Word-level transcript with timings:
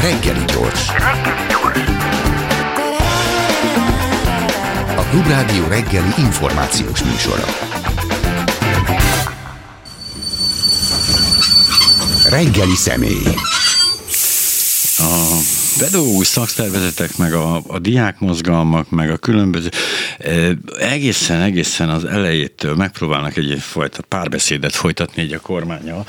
Reggeli 0.00 0.44
gyors. 0.44 0.88
A 4.96 5.02
Klubrádió 5.10 5.66
reggeli 5.68 6.12
információs 6.18 7.02
műsora. 7.02 7.44
Reggeli 12.28 12.74
személy. 12.76 13.34
A 14.98 15.36
pedagógus 15.78 16.26
szakszervezetek, 16.26 17.16
meg 17.16 17.32
a, 17.32 17.62
a 17.66 17.78
diákmozgalmak, 17.78 18.90
meg 18.90 19.10
a 19.10 19.16
különböző 19.16 19.68
egészen, 20.78 21.40
egészen 21.40 21.88
az 21.88 22.04
elejétől 22.04 22.74
megpróbálnak 22.74 23.36
egyfajta 23.36 24.02
párbeszédet 24.02 24.74
folytatni 24.74 25.22
egy 25.22 25.32
a 25.32 25.40
kormányjal. 25.40 26.06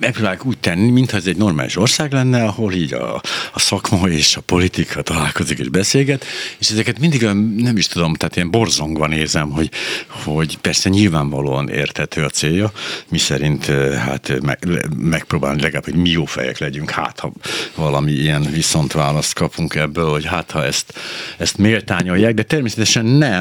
Megpróbálják 0.00 0.44
úgy 0.44 0.58
tenni, 0.58 0.90
mintha 0.90 1.16
ez 1.16 1.26
egy 1.26 1.36
normális 1.36 1.76
ország 1.76 2.12
lenne, 2.12 2.44
ahol 2.44 2.72
így 2.72 2.92
a, 2.92 3.14
a 3.52 3.58
szakma 3.58 4.08
és 4.08 4.36
a 4.36 4.40
politika 4.40 5.02
találkozik 5.02 5.58
és 5.58 5.68
beszélget, 5.68 6.24
és 6.58 6.70
ezeket 6.70 6.98
mindig 6.98 7.22
nem 7.56 7.76
is 7.76 7.86
tudom, 7.86 8.14
tehát 8.14 8.36
ilyen 8.36 8.50
borzongva 8.50 9.06
nézem, 9.06 9.50
hogy, 9.50 9.70
hogy 10.08 10.58
persze 10.58 10.88
nyilvánvalóan 10.88 11.68
érthető 11.68 12.24
a 12.24 12.28
célja, 12.28 12.72
mi 13.08 13.18
szerint 13.18 13.64
hát 13.96 14.40
meg, 14.40 14.58
megpróbálni 14.96 15.60
legalább, 15.60 15.84
hogy 15.84 15.94
mi 15.94 16.10
jó 16.10 16.24
fejek 16.24 16.58
legyünk, 16.58 16.90
hát 16.90 17.20
ha 17.20 17.32
valami 17.74 18.12
ilyen 18.12 18.42
viszont 18.42 18.92
választ 18.92 19.34
kapunk 19.34 19.74
ebből, 19.74 20.10
hogy 20.10 20.24
hát 20.24 20.50
ha 20.50 20.64
ezt, 20.64 20.94
ezt 21.38 21.58
méltányolják, 21.58 22.34
de 22.34 22.42
természetesen 22.42 23.04
nem, 23.04 23.35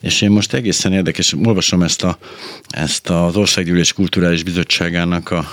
és 0.00 0.20
én 0.20 0.30
most 0.30 0.52
egészen 0.52 0.92
érdekes, 0.92 1.34
olvasom 1.44 1.82
ezt, 1.82 2.02
a, 2.02 2.18
ezt 2.68 3.08
az 3.10 3.36
Országgyűlés 3.36 3.92
Kulturális 3.92 4.42
Bizottságának 4.42 5.30
a, 5.30 5.44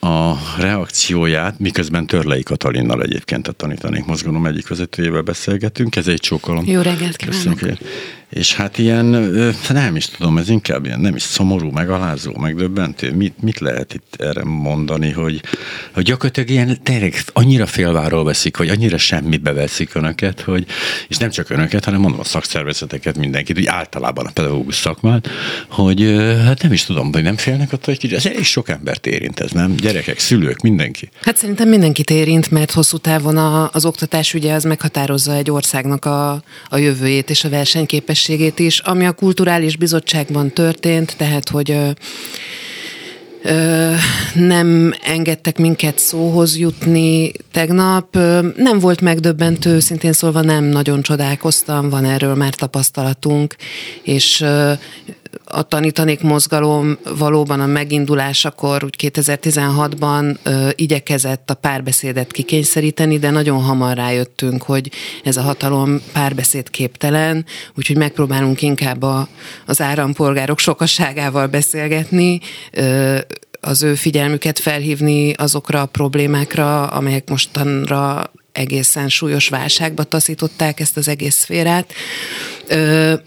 a 0.00 0.34
reakcióját, 0.58 1.58
miközben 1.58 2.06
Törlei 2.06 2.42
Katalinnal 2.42 3.02
egyébként 3.02 3.48
a 3.48 3.52
tanítanék 3.52 4.04
mozgalom 4.04 4.46
egyik 4.46 4.68
vezetőjével 4.68 5.22
beszélgetünk. 5.22 5.96
Ez 5.96 6.06
egy 6.06 6.20
csókolom. 6.20 6.64
Jó 6.66 6.80
reggelt 6.80 7.16
kívánok! 7.16 7.60
És 8.30 8.54
hát 8.54 8.78
ilyen, 8.78 9.04
nem 9.68 9.96
is 9.96 10.06
tudom, 10.06 10.38
ez 10.38 10.48
inkább 10.48 10.84
ilyen 10.84 11.00
nem 11.00 11.14
is 11.14 11.22
szomorú, 11.22 11.70
megalázó, 11.70 12.36
megdöbbentő. 12.36 13.12
Mit, 13.12 13.42
mit 13.42 13.58
lehet 13.58 13.94
itt 13.94 14.16
erre 14.18 14.44
mondani, 14.44 15.10
hogy, 15.10 15.42
hogy 15.94 16.04
gyakorlatilag 16.04 16.50
ilyen 16.50 16.82
tényleg 16.82 17.14
annyira 17.32 17.66
félváról 17.66 18.24
veszik, 18.24 18.56
vagy 18.56 18.68
annyira 18.68 18.98
semmibe 18.98 19.52
veszik 19.52 19.94
önöket, 19.94 20.40
hogy, 20.40 20.66
és 21.08 21.16
nem 21.16 21.30
csak 21.30 21.50
önöket, 21.50 21.84
hanem 21.84 22.00
mondom 22.00 22.20
a 22.20 22.24
szakszervezeteket, 22.24 23.16
mindenkit, 23.16 23.58
úgy 23.58 23.66
általában 23.66 24.26
a 24.26 24.30
pedagógus 24.30 24.74
szakmát, 24.74 25.28
hogy 25.68 26.00
hát 26.44 26.62
nem 26.62 26.72
is 26.72 26.84
tudom, 26.84 27.12
hogy 27.12 27.22
nem 27.22 27.36
félnek 27.36 27.72
attól, 27.72 27.94
hogy 28.00 28.12
ez 28.12 28.26
elég 28.26 28.44
sok 28.44 28.68
embert 28.68 29.06
érint 29.06 29.40
ez, 29.40 29.50
nem? 29.50 29.74
Gyerekek, 29.86 30.18
szülők, 30.18 30.60
mindenki. 30.60 31.08
Hát 31.22 31.36
szerintem 31.36 31.68
mindenkit 31.68 32.10
érint, 32.10 32.50
mert 32.50 32.70
hosszú 32.70 32.96
távon 32.96 33.36
a, 33.36 33.70
az 33.72 33.84
oktatás 33.84 34.34
ugye 34.34 34.52
az 34.52 34.64
meghatározza 34.64 35.32
egy 35.32 35.50
országnak 35.50 36.04
a, 36.04 36.42
a 36.68 36.76
jövőjét 36.76 37.30
és 37.30 37.44
a 37.44 37.48
versenyképességét 37.48 38.58
is, 38.58 38.78
ami 38.78 39.06
a 39.06 39.12
kulturális 39.12 39.76
bizottságban 39.76 40.50
történt, 40.50 41.16
tehát 41.16 41.48
hogy 41.48 41.70
ö, 41.70 41.90
ö, 43.42 43.92
nem 44.34 44.94
engedtek 45.02 45.58
minket 45.58 45.98
szóhoz 45.98 46.58
jutni 46.58 47.32
tegnap. 47.52 48.16
Nem 48.56 48.78
volt 48.78 49.00
megdöbbentő, 49.00 49.78
szintén 49.80 50.12
szólva 50.12 50.40
nem 50.40 50.64
nagyon 50.64 51.02
csodálkoztam, 51.02 51.88
van 51.88 52.04
erről 52.04 52.34
már 52.34 52.54
tapasztalatunk, 52.54 53.56
és 54.02 54.44
a 55.44 55.62
tanítanék 55.62 56.22
mozgalom 56.22 56.98
valóban 57.18 57.60
a 57.60 57.66
megindulásakor, 57.66 58.84
úgy 58.84 58.94
2016-ban 58.98 60.36
ö, 60.42 60.68
igyekezett 60.74 61.50
a 61.50 61.54
párbeszédet 61.54 62.32
kikényszeríteni, 62.32 63.18
de 63.18 63.30
nagyon 63.30 63.62
hamar 63.62 63.96
rájöttünk, 63.96 64.62
hogy 64.62 64.90
ez 65.24 65.36
a 65.36 65.42
hatalom 65.42 66.00
párbeszéd 66.12 66.70
képtelen, 66.70 67.44
úgyhogy 67.76 67.96
megpróbálunk 67.96 68.62
inkább 68.62 69.02
a, 69.02 69.28
az 69.66 69.80
állampolgárok 69.80 70.58
sokasságával 70.58 71.46
beszélgetni, 71.46 72.40
ö, 72.72 73.18
az 73.60 73.82
ő 73.82 73.94
figyelmüket 73.94 74.58
felhívni 74.58 75.32
azokra 75.32 75.80
a 75.80 75.86
problémákra, 75.86 76.86
amelyek 76.86 77.28
mostanra 77.28 78.30
egészen 78.56 79.08
súlyos 79.08 79.48
válságba 79.48 80.04
taszították 80.04 80.80
ezt 80.80 80.96
az 80.96 81.08
egész 81.08 81.34
szférát, 81.34 81.92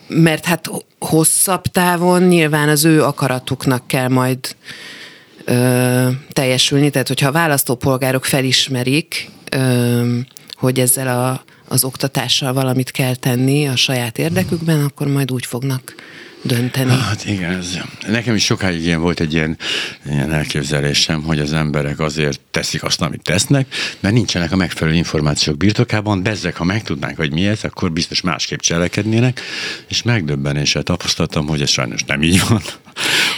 mert 0.08 0.46
hát 0.46 0.70
hosszabb 1.00 1.64
távon 1.64 2.24
nyilván 2.24 2.70
az 2.70 2.86
ő 2.86 3.04
akaratuknak 3.04 3.88
kell 3.88 4.08
majd 4.08 4.56
teljesülni, 6.32 6.90
tehát 6.90 7.08
hogyha 7.08 7.28
a 7.28 7.32
választópolgárok 7.32 8.26
felismerik, 8.26 9.30
hogy 10.54 10.80
ezzel 10.80 11.08
a, 11.08 11.44
az 11.68 11.84
oktatással 11.84 12.54
valamit 12.54 12.92
kell 12.92 13.16
tenni 13.16 13.68
a 13.68 13.76
saját 13.76 14.18
érdekükben, 14.18 14.84
akkor 14.84 15.08
majd 15.08 15.32
úgy 15.32 15.46
fognak 15.46 15.96
dönteni. 16.42 16.92
Hát 16.92 17.26
igen, 17.26 17.52
ez, 17.52 17.78
nekem 18.08 18.36
is 18.36 18.44
sokáig 18.44 18.84
ilyen 18.84 19.02
volt 19.02 19.20
egy 19.20 19.34
ilyen, 19.34 19.58
ilyen 20.10 20.34
elképzelésem, 20.34 21.24
hogy 21.24 21.40
az 21.40 21.54
emberek 21.54 22.00
azért 22.00 22.40
teszik 22.52 22.84
azt, 22.84 23.02
amit 23.02 23.24
tesznek, 23.24 23.74
mert 24.00 24.14
nincsenek 24.14 24.52
a 24.52 24.56
megfelelő 24.56 24.96
információk 24.96 25.58
birtokában, 25.58 26.24
de 26.24 26.30
ezek, 26.30 26.56
ha 26.56 26.64
megtudnánk, 26.64 27.18
hogy 27.18 27.32
mi 27.32 27.48
ez, 27.48 27.60
akkor 27.64 27.92
biztos 27.92 28.22
másképp 28.22 28.60
cselekednének, 28.60 29.42
és 29.88 30.04
megdöbbenéssel 30.04 30.84
tapasztaltam, 30.84 31.48
hogy 31.48 31.62
ez 31.62 31.70
sajnos 31.70 32.04
nem 32.04 32.22
így 32.22 32.42
van. 32.48 32.62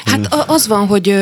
Hát 0.06 0.34
az 0.48 0.68
van, 0.68 0.88
hogy 0.88 1.16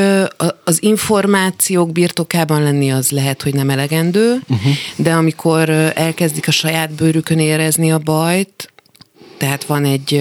az 0.63 0.83
információk 0.83 1.91
birtokában 1.91 2.63
lenni 2.63 2.91
az 2.91 3.09
lehet, 3.09 3.41
hogy 3.41 3.53
nem 3.53 3.69
elegendő, 3.69 4.41
uh-huh. 4.47 4.73
de 4.95 5.13
amikor 5.13 5.69
elkezdik 5.69 6.47
a 6.47 6.51
saját 6.51 6.91
bőrükön 6.91 7.39
érezni 7.39 7.91
a 7.91 7.97
bajt, 7.97 8.71
tehát 9.39 9.63
van 9.63 9.85
egy, 9.85 10.13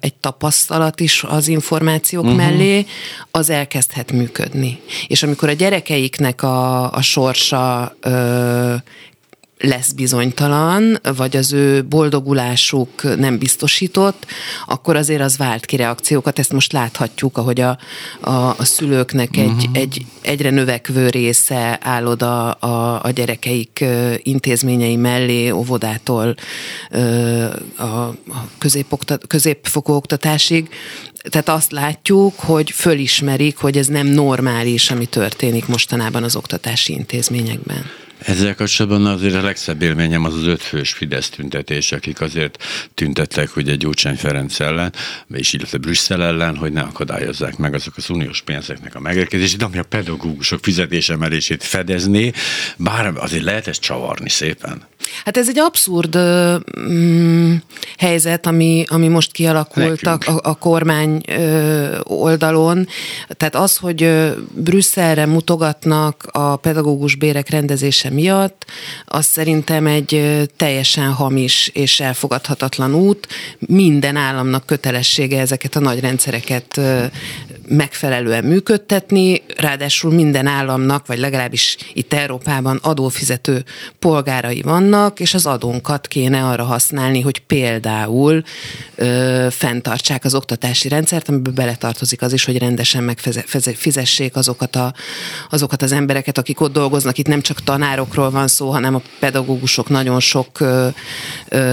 egy 0.00 0.14
tapasztalat 0.14 1.00
is 1.00 1.24
az 1.28 1.48
információk 1.48 2.24
uh-huh. 2.24 2.38
mellé, 2.38 2.86
az 3.30 3.50
elkezdhet 3.50 4.12
működni. 4.12 4.80
És 5.06 5.22
amikor 5.22 5.48
a 5.48 5.52
gyerekeiknek 5.52 6.42
a, 6.42 6.92
a 6.92 7.02
sorsa 7.02 7.96
ö, 8.00 8.74
lesz 9.60 9.92
bizonytalan, 9.92 10.98
vagy 11.16 11.36
az 11.36 11.52
ő 11.52 11.84
boldogulásuk 11.84 13.18
nem 13.18 13.38
biztosított, 13.38 14.26
akkor 14.66 14.96
azért 14.96 15.20
az 15.20 15.36
vált 15.36 15.64
ki 15.64 15.76
reakciókat. 15.76 16.38
Ezt 16.38 16.52
most 16.52 16.72
láthatjuk, 16.72 17.38
ahogy 17.38 17.60
a, 17.60 17.78
a, 18.20 18.30
a 18.30 18.64
szülőknek 18.64 19.36
egy, 19.36 19.46
uh-huh. 19.46 19.76
egy 19.76 20.04
egyre 20.20 20.50
növekvő 20.50 21.08
része 21.08 21.78
áll 21.82 22.06
oda 22.06 22.50
a, 22.50 23.00
a 23.02 23.10
gyerekeik 23.10 23.84
intézményei 24.16 24.96
mellé, 24.96 25.50
óvodától 25.50 26.34
a, 27.76 27.84
a 27.84 28.16
középoktat, 28.58 29.26
középfokú 29.26 29.92
oktatásig. 29.92 30.68
Tehát 31.30 31.48
azt 31.48 31.72
látjuk, 31.72 32.38
hogy 32.38 32.70
fölismerik, 32.70 33.56
hogy 33.56 33.76
ez 33.76 33.86
nem 33.86 34.06
normális, 34.06 34.90
ami 34.90 35.06
történik 35.06 35.66
mostanában 35.66 36.22
az 36.22 36.36
oktatási 36.36 36.92
intézményekben. 36.92 37.84
Ezzel 38.24 38.54
kapcsolatban 38.54 39.06
azért 39.06 39.34
a 39.34 39.42
legszebb 39.42 39.82
élményem 39.82 40.24
az 40.24 40.34
az 40.34 40.46
ötfős 40.46 40.92
Fidesz 40.92 41.28
tüntetés, 41.28 41.92
akik 41.92 42.20
azért 42.20 42.62
tüntettek 42.94 43.56
ugye 43.56 43.74
Gyurcsány 43.74 44.16
Ferenc 44.16 44.60
ellen, 44.60 44.92
és 45.32 45.52
illetve 45.52 45.78
Brüsszel 45.78 46.22
ellen, 46.22 46.56
hogy 46.56 46.72
ne 46.72 46.80
akadályozzák 46.80 47.56
meg 47.56 47.74
azok 47.74 47.96
az 47.96 48.10
uniós 48.10 48.42
pénzeknek 48.42 48.94
a 48.94 49.00
megérkezését, 49.00 49.62
ami 49.62 49.78
a 49.78 49.82
pedagógusok 49.82 50.58
fizetésemelését 50.62 51.64
fedezné, 51.64 52.32
bár 52.76 53.12
azért 53.16 53.44
lehet 53.44 53.66
ezt 53.66 53.80
csavarni 53.80 54.28
szépen. 54.28 54.88
Hát 55.24 55.36
ez 55.36 55.48
egy 55.48 55.58
abszurd 55.58 56.18
mm, 56.78 57.54
helyzet, 57.98 58.46
ami, 58.46 58.84
ami 58.88 59.08
most 59.08 59.32
kialakult 59.32 60.02
a, 60.02 60.18
a, 60.26 60.40
a 60.42 60.54
kormány 60.54 61.20
ö, 61.28 61.98
oldalon. 62.02 62.88
Tehát 63.28 63.54
az, 63.54 63.76
hogy 63.76 64.32
Brüsszelre 64.54 65.26
mutogatnak 65.26 66.28
a 66.30 66.56
pedagógus 66.56 67.14
bérek 67.14 67.48
rendezése 67.48 68.09
miatt, 68.10 68.64
az 69.04 69.24
szerintem 69.26 69.86
egy 69.86 70.48
teljesen 70.56 71.12
hamis 71.12 71.70
és 71.74 72.00
elfogadhatatlan 72.00 72.94
út. 72.94 73.28
Minden 73.58 74.16
államnak 74.16 74.66
kötelessége 74.66 75.40
ezeket 75.40 75.76
a 75.76 75.80
nagy 75.80 76.00
rendszereket 76.00 76.80
megfelelően 77.68 78.44
működtetni, 78.44 79.42
ráadásul 79.56 80.12
minden 80.12 80.46
államnak, 80.46 81.06
vagy 81.06 81.18
legalábbis 81.18 81.76
itt 81.92 82.12
Európában 82.12 82.78
adófizető 82.82 83.64
polgárai 83.98 84.62
vannak, 84.62 85.20
és 85.20 85.34
az 85.34 85.46
adónkat 85.46 86.08
kéne 86.08 86.44
arra 86.44 86.64
használni, 86.64 87.20
hogy 87.20 87.38
például 87.38 88.42
ö, 88.94 89.46
fenntartsák 89.50 90.24
az 90.24 90.34
oktatási 90.34 90.88
rendszert, 90.88 91.28
amiben 91.28 91.54
beletartozik 91.54 92.22
az 92.22 92.32
is, 92.32 92.44
hogy 92.44 92.58
rendesen 92.58 93.02
megfizessék 93.02 94.36
azokat, 94.36 94.76
a, 94.76 94.94
azokat 95.50 95.82
az 95.82 95.92
embereket, 95.92 96.38
akik 96.38 96.60
ott 96.60 96.72
dolgoznak. 96.72 97.18
Itt 97.18 97.26
nem 97.26 97.40
csak 97.40 97.62
tanárokról 98.00 98.30
van 98.30 98.48
szó, 98.48 98.70
hanem 98.70 98.94
a 98.94 99.02
pedagógusok 99.18 99.88
nagyon 99.88 100.20
sok 100.20 100.58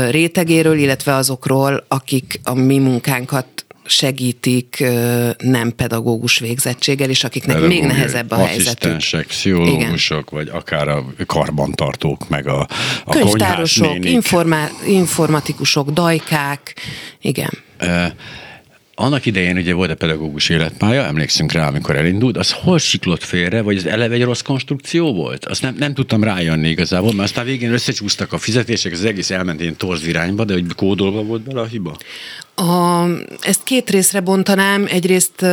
rétegéről, 0.10 0.78
illetve 0.78 1.16
azokról, 1.16 1.86
akik 1.88 2.40
a 2.44 2.54
mi 2.54 2.78
munkánkat 2.78 3.46
segítik 3.86 4.84
nem 5.38 5.74
pedagógus 5.76 6.40
végzettséggel, 6.40 7.10
és 7.10 7.24
akiknek 7.24 7.56
Pedagógiai 7.56 7.86
még 7.86 7.92
nehezebb 7.92 8.32
a 8.32 8.46
helyzetük. 8.46 8.98
pszichológusok, 9.28 10.30
Igen. 10.32 10.46
vagy 10.46 10.50
akár 10.50 10.88
a 10.88 11.06
karbantartók, 11.26 12.30
meg 12.30 12.48
a, 12.48 12.68
a 13.06 13.12
Könyvtárosok, 13.12 14.06
informá- 14.06 14.72
informatikusok, 14.88 15.90
dajkák, 15.90 16.76
igen. 17.22 17.52
Uh, 17.82 18.06
annak 19.00 19.26
idején 19.26 19.58
ugye 19.58 19.74
volt 19.74 19.90
a 19.90 19.96
pedagógus 19.96 20.50
életpálya, 20.50 21.06
emlékszünk 21.06 21.52
rá, 21.52 21.68
amikor 21.68 21.96
elindult, 21.96 22.38
az 22.38 22.52
hol 22.52 22.80
siklott 22.80 23.24
félre, 23.24 23.62
vagy 23.62 23.78
az 23.78 23.86
eleve 23.86 24.16
egy 24.16 24.24
rossz 24.24 24.42
konstrukció 24.42 25.14
volt? 25.14 25.46
Azt 25.46 25.62
nem, 25.62 25.76
nem 25.80 25.94
tudtam 25.94 26.24
rájönni 26.24 26.70
igazából, 26.70 27.14
mert 27.14 27.30
aztán 27.30 27.46
végén 27.46 27.72
összecsúsztak 27.72 28.34
a 28.34 28.38
fizetések, 28.38 28.92
az 28.92 29.06
egész 29.06 29.30
elment 29.30 29.62
ilyen 29.62 29.76
torz 29.76 30.08
irányba, 30.08 30.44
de 30.44 30.54
hogy 30.54 30.66
kódolva 30.76 31.24
volt 31.24 31.42
bele 31.42 31.62
a 31.62 31.66
hiba? 31.66 31.98
A, 32.60 33.06
ezt 33.40 33.64
két 33.64 33.90
részre 33.90 34.20
bontanám. 34.20 34.86
Egyrészt 34.90 35.46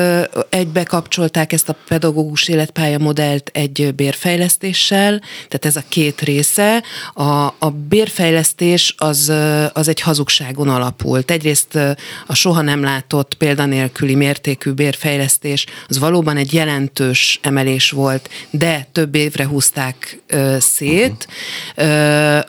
egybe 0.49 0.83
kapcsolták 0.83 1.53
ezt 1.53 1.69
a 1.69 1.77
pedagógus 1.89 2.49
életpálya 2.49 2.99
modellt 2.99 3.51
egy 3.53 3.95
bérfejlesztéssel, 3.95 5.19
tehát 5.49 5.65
ez 5.65 5.77
a 5.77 5.83
két 5.89 6.21
része. 6.21 6.83
A, 7.15 7.23
a 7.59 7.71
bérfejlesztés 7.89 8.95
az, 8.99 9.33
az 9.73 9.89
egy 9.89 10.01
hazugságon 10.01 10.69
alapult. 10.69 11.31
Egyrészt 11.31 11.79
a 12.27 12.35
soha 12.35 12.61
nem 12.61 12.83
látott 12.83 13.35
példanélküli 13.35 14.15
mértékű 14.15 14.71
bérfejlesztés 14.71 15.67
az 15.89 15.99
valóban 15.99 16.37
egy 16.37 16.53
jelentős 16.53 17.39
emelés 17.43 17.91
volt, 17.91 18.31
de 18.51 18.89
több 18.93 19.15
évre 19.15 19.47
húzták 19.47 20.23
szét, 20.59 21.29
uh-huh. 21.77 22.45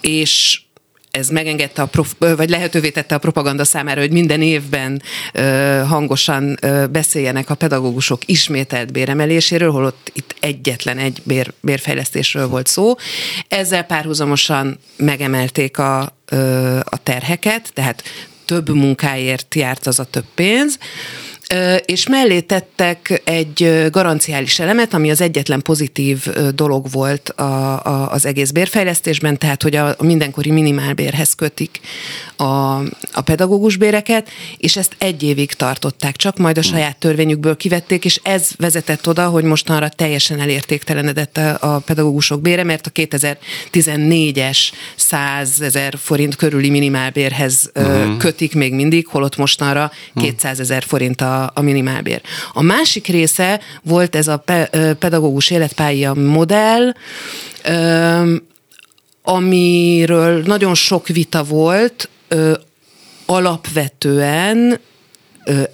és 0.00 0.60
ez 1.12 1.28
megengedte 1.28 1.82
a 1.82 1.86
prof, 1.86 2.14
vagy 2.18 2.50
lehetővé 2.50 2.90
tette 2.90 3.14
a 3.14 3.18
propaganda 3.18 3.64
számára, 3.64 4.00
hogy 4.00 4.10
minden 4.10 4.42
évben 4.42 5.02
ö, 5.32 5.82
hangosan 5.86 6.56
ö, 6.60 6.86
beszéljenek 6.86 7.50
a 7.50 7.54
pedagógusok 7.54 8.28
ismételt 8.28 8.92
béremeléséről, 8.92 9.70
holott 9.70 10.10
itt 10.14 10.34
egyetlen 10.40 10.98
egy 10.98 11.22
bér, 11.24 11.52
bérfejlesztésről 11.60 12.48
volt 12.48 12.66
szó. 12.66 12.94
Ezzel 13.48 13.82
párhuzamosan 13.84 14.78
megemelték 14.96 15.78
a, 15.78 16.16
ö, 16.28 16.78
a 16.78 17.02
terheket, 17.02 17.70
tehát 17.74 18.02
több 18.44 18.68
munkáért 18.68 19.54
járt 19.54 19.86
az 19.86 19.98
a 19.98 20.04
több 20.04 20.26
pénz 20.34 20.78
és 21.84 22.06
mellé 22.06 22.40
tettek 22.40 23.22
egy 23.24 23.88
garanciális 23.90 24.58
elemet, 24.58 24.94
ami 24.94 25.10
az 25.10 25.20
egyetlen 25.20 25.62
pozitív 25.62 26.26
dolog 26.54 26.90
volt 26.90 27.28
a, 27.28 27.42
a, 27.84 28.12
az 28.12 28.26
egész 28.26 28.50
bérfejlesztésben, 28.50 29.38
tehát 29.38 29.62
hogy 29.62 29.76
a, 29.76 29.88
a 29.98 30.04
mindenkori 30.04 30.50
minimálbérhez 30.50 31.32
kötik 31.32 31.80
a, 32.36 32.76
a 33.12 33.20
pedagógus 33.24 33.76
béreket, 33.76 34.28
és 34.56 34.76
ezt 34.76 34.94
egy 34.98 35.22
évig 35.22 35.52
tartották, 35.52 36.16
csak 36.16 36.38
majd 36.38 36.58
a 36.58 36.62
saját 36.62 36.96
törvényükből 36.96 37.56
kivették, 37.56 38.04
és 38.04 38.20
ez 38.22 38.48
vezetett 38.58 39.08
oda, 39.08 39.28
hogy 39.28 39.44
mostanra 39.44 39.88
teljesen 39.88 40.40
elértéktelenedett 40.40 41.36
a, 41.36 41.56
a 41.60 41.78
pedagógusok 41.78 42.40
bére, 42.40 42.64
mert 42.64 42.86
a 42.86 42.90
2014-es 42.90 44.58
100 44.96 45.60
ezer 45.60 45.94
forint 45.98 46.36
körüli 46.36 46.70
minimálbérhez 46.70 47.70
uh-huh. 47.74 48.16
kötik 48.16 48.54
még 48.54 48.74
mindig, 48.74 49.06
holott 49.06 49.36
mostanra 49.36 49.90
200 50.14 50.60
ezer 50.60 50.82
forint 50.82 51.20
a 51.20 51.31
a, 51.54 51.60
minimálbér. 51.60 52.20
A 52.52 52.62
másik 52.62 53.06
része 53.06 53.60
volt 53.82 54.16
ez 54.16 54.28
a 54.28 54.36
pe, 54.36 54.68
pedagógus 54.98 55.50
életpálya 55.50 56.14
modell, 56.14 56.92
amiről 59.22 60.42
nagyon 60.42 60.74
sok 60.74 61.08
vita 61.08 61.42
volt, 61.42 62.08
alapvetően 63.26 64.80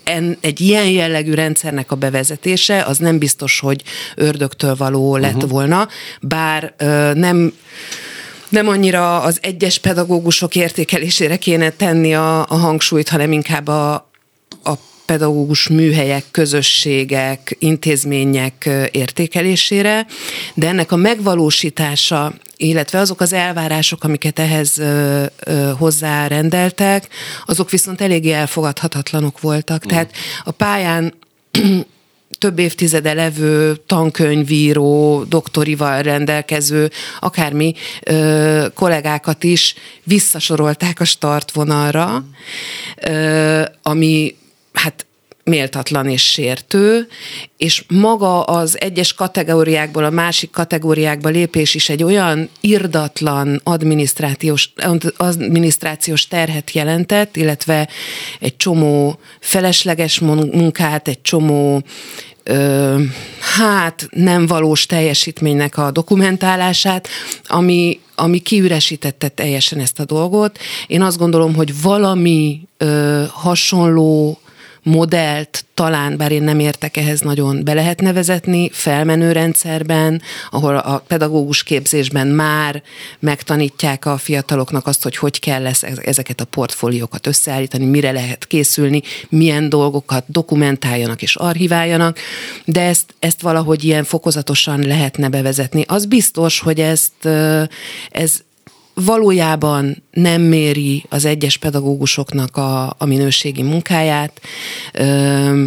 en, 0.05 0.39
egy 0.41 0.61
ilyen 0.61 0.89
jellegű 0.89 1.35
rendszernek 1.35 1.91
a 1.91 1.97
bevezetése, 1.97 2.83
az 2.83 2.99
nem 2.99 3.19
biztos, 3.19 3.61
hogy 3.61 3.83
ördögtől 4.15 4.75
való 4.77 5.17
lett 5.17 5.35
uh-huh. 5.35 5.51
volna, 5.51 5.89
bár 6.21 6.75
nem 7.15 7.53
nem 8.49 8.69
annyira 8.69 9.21
az 9.21 9.39
egyes 9.43 9.79
pedagógusok 9.79 10.55
értékelésére 10.55 11.37
kéne 11.37 11.71
tenni 11.71 12.15
a, 12.15 12.41
a 12.41 12.55
hangsúlyt, 12.55 13.09
hanem 13.09 13.33
inkább 13.33 13.69
a 13.69 14.08
pedagógus 15.09 15.69
műhelyek, 15.69 16.25
közösségek, 16.31 17.57
intézmények 17.59 18.69
értékelésére, 18.91 20.07
de 20.55 20.69
ennek 20.69 20.93
a 20.93 20.97
megvalósítása, 20.97 22.35
illetve 22.57 22.99
azok 22.99 23.21
az 23.21 23.33
elvárások, 23.33 24.05
amiket 24.05 24.39
ehhez 24.39 24.83
hozzárendeltek, 25.79 27.09
azok 27.47 27.71
viszont 27.71 28.01
eléggé 28.01 28.31
elfogadhatatlanok 28.31 29.41
voltak. 29.41 29.85
Mm. 29.85 29.89
Tehát 29.89 30.13
a 30.45 30.51
pályán 30.51 31.15
több 32.39 32.59
évtizede 32.59 33.13
levő 33.13 33.77
tankönyvíró, 33.87 35.25
doktorival 35.25 36.03
rendelkező, 36.03 36.91
akármi 37.21 37.75
ö, 38.03 38.67
kollégákat 38.75 39.45
is 39.45 39.75
visszasorolták 40.05 41.01
a 41.01 41.05
startvonalra, 41.05 42.25
ö, 42.97 43.63
ami 43.83 44.37
hát 44.79 45.07
méltatlan 45.45 46.09
és 46.09 46.23
sértő, 46.31 47.09
és 47.57 47.85
maga 47.89 48.43
az 48.43 48.81
egyes 48.81 49.15
kategóriákból 49.15 50.05
a 50.05 50.11
másik 50.11 50.51
kategóriákba 50.51 51.29
lépés 51.29 51.75
is 51.75 51.89
egy 51.89 52.03
olyan 52.03 52.49
irdatlan 52.61 53.61
adminisztrációs, 53.65 54.73
adminisztrációs 55.17 56.27
terhet 56.27 56.73
jelentett, 56.73 57.37
illetve 57.37 57.89
egy 58.41 58.57
csomó 58.57 59.19
felesleges 59.41 60.19
munkát, 60.19 61.09
egy 61.09 61.23
csomó 61.23 61.83
hát 63.57 64.09
nem 64.11 64.47
valós 64.47 64.87
teljesítménynek 64.87 65.79
a 65.79 65.91
dokumentálását, 65.91 67.09
ami, 67.47 68.01
ami 68.15 68.39
kiüresítette 68.39 69.29
teljesen 69.29 69.79
ezt 69.79 70.01
a 70.01 70.05
dolgot. 70.05 70.59
Én 70.87 71.03
azt 71.03 71.19
gondolom, 71.19 71.55
hogy 71.55 71.83
valami 71.83 72.61
ö, 72.77 73.23
hasonló 73.31 74.39
modellt 74.83 75.65
talán, 75.75 76.17
bár 76.17 76.33
én 76.33 76.43
nem 76.43 76.59
értek 76.59 76.97
ehhez 76.97 77.21
nagyon, 77.21 77.65
be 77.65 77.75
lehetne 77.75 78.13
vezetni 78.13 78.71
felmenő 78.73 79.33
rendszerben, 79.33 80.23
ahol 80.51 80.77
a 80.77 81.03
pedagógus 81.07 81.63
képzésben 81.63 82.27
már 82.27 82.83
megtanítják 83.19 84.07
a 84.07 84.17
fiataloknak 84.17 84.87
azt, 84.87 85.03
hogy 85.03 85.17
hogy 85.17 85.39
kell 85.39 85.63
lesz 85.63 85.83
ezeket 85.83 86.41
a 86.41 86.45
portfóliókat 86.45 87.27
összeállítani, 87.27 87.85
mire 87.85 88.11
lehet 88.11 88.47
készülni, 88.47 89.03
milyen 89.29 89.69
dolgokat 89.69 90.25
dokumentáljanak 90.27 91.23
és 91.23 91.37
archiváljanak, 91.37 92.19
de 92.65 92.81
ezt, 92.81 93.15
ezt 93.19 93.41
valahogy 93.41 93.85
ilyen 93.85 94.05
fokozatosan 94.05 94.81
lehetne 94.81 95.29
bevezetni. 95.29 95.85
Az 95.89 96.07
biztos, 96.07 96.61
hogy 96.61 96.81
ezt 96.81 97.29
ez 98.11 98.41
valójában 99.05 100.02
nem 100.11 100.43
méri 100.43 101.05
az 101.09 101.25
egyes 101.25 101.57
pedagógusoknak 101.57 102.57
a, 102.57 102.95
a 102.99 103.05
minőségi 103.05 103.62
munkáját. 103.62 104.40
Ö, 104.93 105.64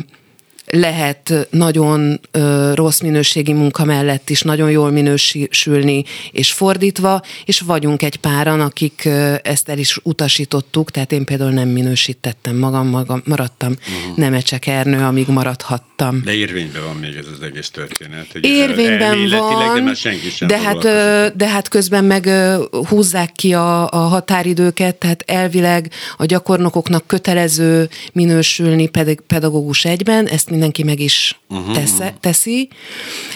lehet 0.71 1.47
nagyon 1.49 2.19
ö, 2.31 2.71
rossz 2.75 2.99
minőségi 2.99 3.53
munka 3.53 3.85
mellett 3.85 4.29
is 4.29 4.41
nagyon 4.41 4.71
jól 4.71 4.91
minősülni, 4.91 6.03
és 6.31 6.51
fordítva, 6.51 7.21
és 7.45 7.59
vagyunk 7.59 8.03
egy 8.03 8.15
páran, 8.15 8.61
akik 8.61 9.01
ö, 9.05 9.33
ezt 9.43 9.69
el 9.69 9.77
is 9.77 9.99
utasítottuk, 10.03 10.91
tehát 10.91 11.11
én 11.11 11.25
például 11.25 11.51
nem 11.51 11.67
minősítettem 11.69 12.55
magam, 12.55 12.87
magam 12.87 13.21
maradtam 13.25 13.71
uh-huh. 13.71 14.17
Nemecsek 14.17 14.67
Ernő, 14.67 15.03
amíg 15.03 15.27
maradhattam. 15.27 16.21
De 16.25 16.33
érvényben 16.33 16.83
van 16.83 16.95
még 16.95 17.15
ez 17.15 17.25
az 17.37 17.41
egész 17.43 17.69
történet. 17.69 18.25
Hogy 18.31 18.43
érvényben 18.45 19.29
van, 19.29 19.85
de, 19.85 19.93
senki 19.93 20.29
sem 20.29 20.47
de, 20.47 20.59
hát, 20.59 20.83
ö, 20.83 21.27
de 21.35 21.47
hát 21.47 21.67
közben 21.67 22.03
meg 22.03 22.25
ö, 22.25 22.63
húzzák 22.87 23.31
ki 23.31 23.53
a, 23.53 23.89
a 23.89 23.97
határidőket, 23.97 24.95
tehát 24.95 25.23
elvileg 25.27 25.91
a 26.17 26.25
gyakornokoknak 26.25 27.07
kötelező 27.07 27.89
minősülni 28.13 28.89
pedagógus 29.27 29.85
egyben, 29.85 30.27
ezt 30.27 30.49
mindenki 30.61 30.83
meg 30.83 30.99
is 30.99 31.39
uh-huh. 31.49 31.73
tesze, 31.73 32.15
teszi, 32.19 32.69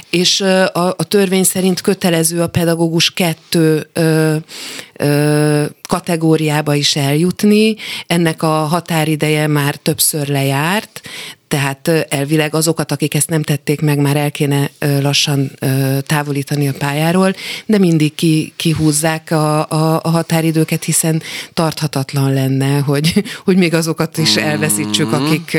és 0.10 0.41
a, 0.41 0.88
a 0.88 1.03
törvény 1.08 1.44
szerint 1.44 1.82
kötelező 1.82 2.41
a 2.41 2.48
pedagógus 2.48 3.13
kettő 3.13 3.89
ö, 3.94 4.36
ö, 4.94 5.65
kategóriába 5.88 6.75
is 6.75 6.96
eljutni. 6.96 7.75
Ennek 8.08 8.44
a 8.44 8.48
határideje 8.48 9.48
már 9.48 9.75
többször 9.75 10.27
lejárt, 10.27 11.01
tehát 11.56 12.08
elvileg 12.10 12.56
azokat, 12.56 12.92
akik 12.92 13.16
ezt 13.16 13.30
nem 13.30 13.44
tették 13.44 13.82
meg, 13.82 14.00
már 14.00 14.16
el 14.16 14.32
kéne 14.32 14.70
lassan 14.80 15.52
távolítani 16.06 16.68
a 16.68 16.74
pályáról, 16.78 17.36
de 17.66 17.78
mindig 17.78 18.16
ki, 18.16 18.54
kihúzzák 18.56 19.32
a, 19.32 19.70
a, 19.70 20.00
a 20.04 20.10
határidőket, 20.10 20.84
hiszen 20.84 21.22
tarthatatlan 21.54 22.34
lenne, 22.34 22.80
hogy, 22.80 23.24
hogy 23.46 23.58
még 23.58 23.74
azokat 23.74 24.18
is 24.18 24.36
elveszítsük, 24.36 25.14
akik 25.14 25.58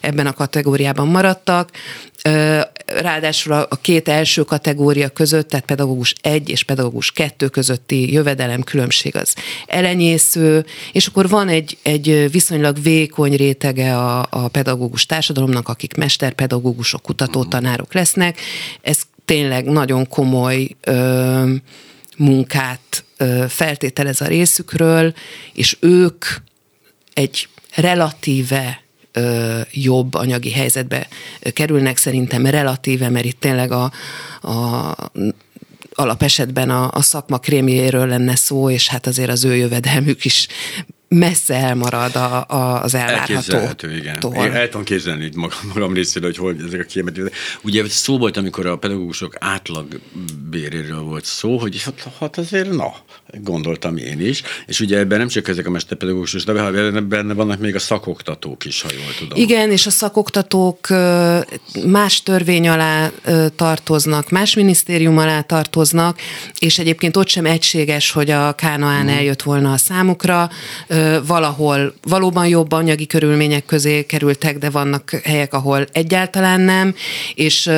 ebben 0.00 0.26
a 0.26 0.32
kategóriában 0.32 1.08
maradtak. 1.08 1.70
Ráadásul 2.86 3.52
a, 3.52 3.66
a 3.70 3.76
két 3.76 4.08
első 4.08 4.42
kategória 4.42 5.08
között, 5.08 5.48
tehát 5.48 5.64
pedagógus 5.64 6.14
egy 6.20 6.48
és 6.48 6.62
pedagógus 6.62 7.12
kettő 7.12 7.48
közötti 7.48 8.12
jövedelem 8.12 8.62
különbség 8.62 9.16
az 9.16 9.34
elenyésző, 9.66 10.66
és 10.92 11.06
akkor 11.06 11.28
van 11.28 11.48
egy, 11.48 11.78
egy 11.82 12.30
viszonylag 12.30 12.82
vékony 12.82 13.36
rétege 13.36 13.96
a, 13.98 14.26
a 14.30 14.48
pedagógus 14.48 15.06
társadalomnak, 15.06 15.68
akik 15.68 15.96
mesterpedagógusok, 15.96 17.02
kutatótanárok 17.02 17.92
lesznek. 17.92 18.40
Ez 18.82 19.00
tényleg 19.24 19.64
nagyon 19.64 20.08
komoly 20.08 20.68
ö, 20.80 21.52
munkát 22.16 23.04
ö, 23.16 23.44
feltételez 23.48 24.20
a 24.20 24.26
részükről, 24.26 25.14
és 25.52 25.76
ők 25.80 26.24
egy 27.14 27.48
relatíve 27.74 28.83
jobb 29.70 30.14
anyagi 30.14 30.50
helyzetbe 30.50 31.08
kerülnek 31.52 31.96
szerintem 31.96 32.46
relatíve, 32.46 33.08
mert 33.08 33.24
itt 33.24 33.40
tényleg 33.40 33.72
a, 33.72 33.92
a 34.40 34.94
alapesetben 35.94 36.70
a, 36.70 36.90
a 36.92 37.02
szakma 37.02 37.38
krémjéről 37.38 38.06
lenne 38.06 38.36
szó, 38.36 38.70
és 38.70 38.88
hát 38.88 39.06
azért 39.06 39.30
az 39.30 39.44
ő 39.44 39.56
jövedelmük 39.56 40.24
is 40.24 40.48
messze 41.08 41.54
elmarad 41.54 42.16
a, 42.16 42.44
a, 42.48 42.82
az 42.82 42.94
elvárható. 42.94 43.34
Elképzelhető, 43.34 43.96
igen. 43.96 44.18
Én 44.34 44.52
el 44.52 44.68
tudom 44.68 44.84
képzelni 44.84 45.22
hogy 45.22 45.34
magam, 45.34 45.58
magam 45.74 45.94
részéről, 45.94 46.28
hogy 46.28 46.38
hol 46.38 46.56
ezek 46.66 46.80
a 46.80 46.84
kiemelkedők. 46.84 47.34
Ugye 47.62 47.88
szó 47.88 48.18
volt, 48.18 48.36
amikor 48.36 48.66
a 48.66 48.76
pedagógusok 48.76 49.36
átlag 49.38 50.00
béréről 50.50 51.00
volt 51.00 51.24
szó, 51.24 51.58
hogy 51.58 51.82
hát, 51.82 52.08
hát 52.18 52.38
azért 52.38 52.70
na, 52.70 52.94
gondoltam 53.42 53.96
én 53.96 54.20
is. 54.20 54.42
És 54.66 54.80
ugye 54.80 54.98
ebben 54.98 55.18
nem 55.18 55.28
csak 55.28 55.48
ezek 55.48 55.66
a 55.66 55.70
mesterpedagógusok, 55.70 56.40
de 56.40 57.00
benne 57.00 57.34
vannak 57.34 57.58
még 57.58 57.74
a 57.74 57.78
szakoktatók 57.78 58.64
is, 58.64 58.82
ha 58.82 58.88
jól 58.92 59.14
tudom. 59.18 59.38
Igen, 59.38 59.70
és 59.70 59.86
a 59.86 59.90
szakoktatók 59.90 60.88
más 61.86 62.22
törvény 62.22 62.68
alá 62.68 63.10
tartoznak, 63.56 64.30
más 64.30 64.54
minisztérium 64.54 65.18
alá 65.18 65.40
tartoznak, 65.40 66.18
és 66.58 66.78
egyébként 66.78 67.16
ott 67.16 67.28
sem 67.28 67.46
egységes, 67.46 68.10
hogy 68.10 68.30
a 68.30 68.52
Kánaán 68.52 69.06
hmm. 69.06 69.16
eljött 69.16 69.42
volna 69.42 69.72
a 69.72 69.76
számukra 69.76 70.50
valahol 71.26 71.94
valóban 72.02 72.46
jobb 72.46 72.72
anyagi 72.72 73.06
körülmények 73.06 73.64
közé 73.64 74.06
kerültek, 74.06 74.58
de 74.58 74.70
vannak 74.70 75.10
helyek, 75.10 75.54
ahol 75.54 75.86
egyáltalán 75.92 76.60
nem, 76.60 76.94
és 77.34 77.70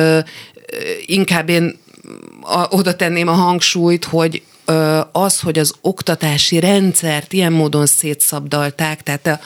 inkább 1.05 1.49
én 1.49 1.77
oda 2.69 2.95
tenném 2.95 3.27
a 3.27 3.31
hangsúlyt, 3.31 4.05
hogy 4.05 4.41
az, 5.11 5.39
hogy 5.39 5.59
az 5.59 5.73
oktatási 5.81 6.59
rendszert 6.59 7.33
ilyen 7.33 7.51
módon 7.51 7.85
szétszabdalták, 7.85 9.03
tehát 9.03 9.39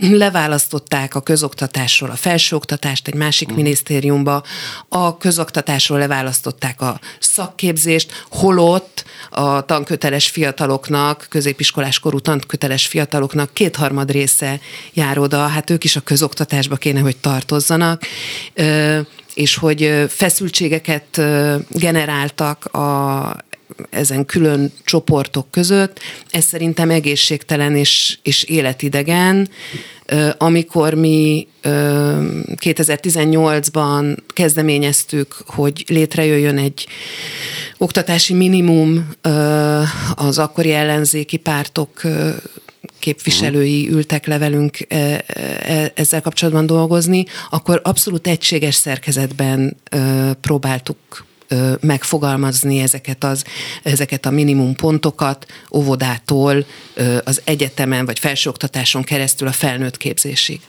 leválasztották 0.24 1.14
a 1.14 1.20
közoktatásról 1.20 2.10
a 2.10 2.16
felsőoktatást 2.16 3.08
egy 3.08 3.14
másik 3.14 3.52
mm. 3.52 3.54
minisztériumba, 3.54 4.42
a 4.88 5.16
közoktatásról 5.16 5.98
leválasztották 5.98 6.80
a 6.80 7.00
szakképzést, 7.18 8.24
holott 8.30 9.04
a 9.30 9.64
tanköteles 9.64 10.28
fiataloknak, 10.28 11.26
középiskolás 11.28 11.98
korú 11.98 12.20
tanköteles 12.20 12.86
fiataloknak 12.86 13.54
kétharmad 13.54 14.10
része 14.10 14.60
jár 14.92 15.18
oda, 15.18 15.46
hát 15.46 15.70
ők 15.70 15.84
is 15.84 15.96
a 15.96 16.00
közoktatásba 16.00 16.76
kéne, 16.76 17.00
hogy 17.00 17.16
tartozzanak 17.16 18.02
és 19.34 19.56
hogy 19.56 20.04
feszültségeket 20.08 21.20
generáltak 21.68 22.64
a, 22.64 23.36
ezen 23.90 24.24
külön 24.24 24.72
csoportok 24.84 25.50
között, 25.50 26.00
ez 26.30 26.44
szerintem 26.44 26.90
egészségtelen 26.90 27.76
és, 27.76 28.18
és 28.22 28.42
életidegen. 28.42 29.48
Amikor 30.38 30.94
mi 30.94 31.46
2018-ban 31.62 34.16
kezdeményeztük, 34.34 35.36
hogy 35.46 35.84
létrejöjjön 35.88 36.58
egy 36.58 36.86
oktatási 37.78 38.34
minimum 38.34 39.08
az 40.14 40.38
akkori 40.38 40.72
ellenzéki 40.72 41.36
pártok 41.36 42.00
képviselői 42.98 43.90
ültek 43.90 44.26
le 44.26 44.38
velünk 44.38 44.78
ezzel 45.94 46.20
kapcsolatban 46.20 46.66
dolgozni, 46.66 47.24
akkor 47.50 47.80
abszolút 47.84 48.26
egységes 48.26 48.74
szerkezetben 48.74 49.76
próbáltuk 50.40 50.98
megfogalmazni 51.80 52.78
ezeket, 52.78 53.24
az, 53.24 53.44
ezeket 53.82 54.26
a 54.26 54.30
minimum 54.30 54.74
pontokat 54.74 55.46
óvodától 55.72 56.64
az 57.24 57.40
egyetemen 57.44 58.04
vagy 58.04 58.18
felsőoktatáson 58.18 59.02
keresztül 59.02 59.48
a 59.48 59.52
felnőtt 59.52 59.96
képzésig. 59.96 60.60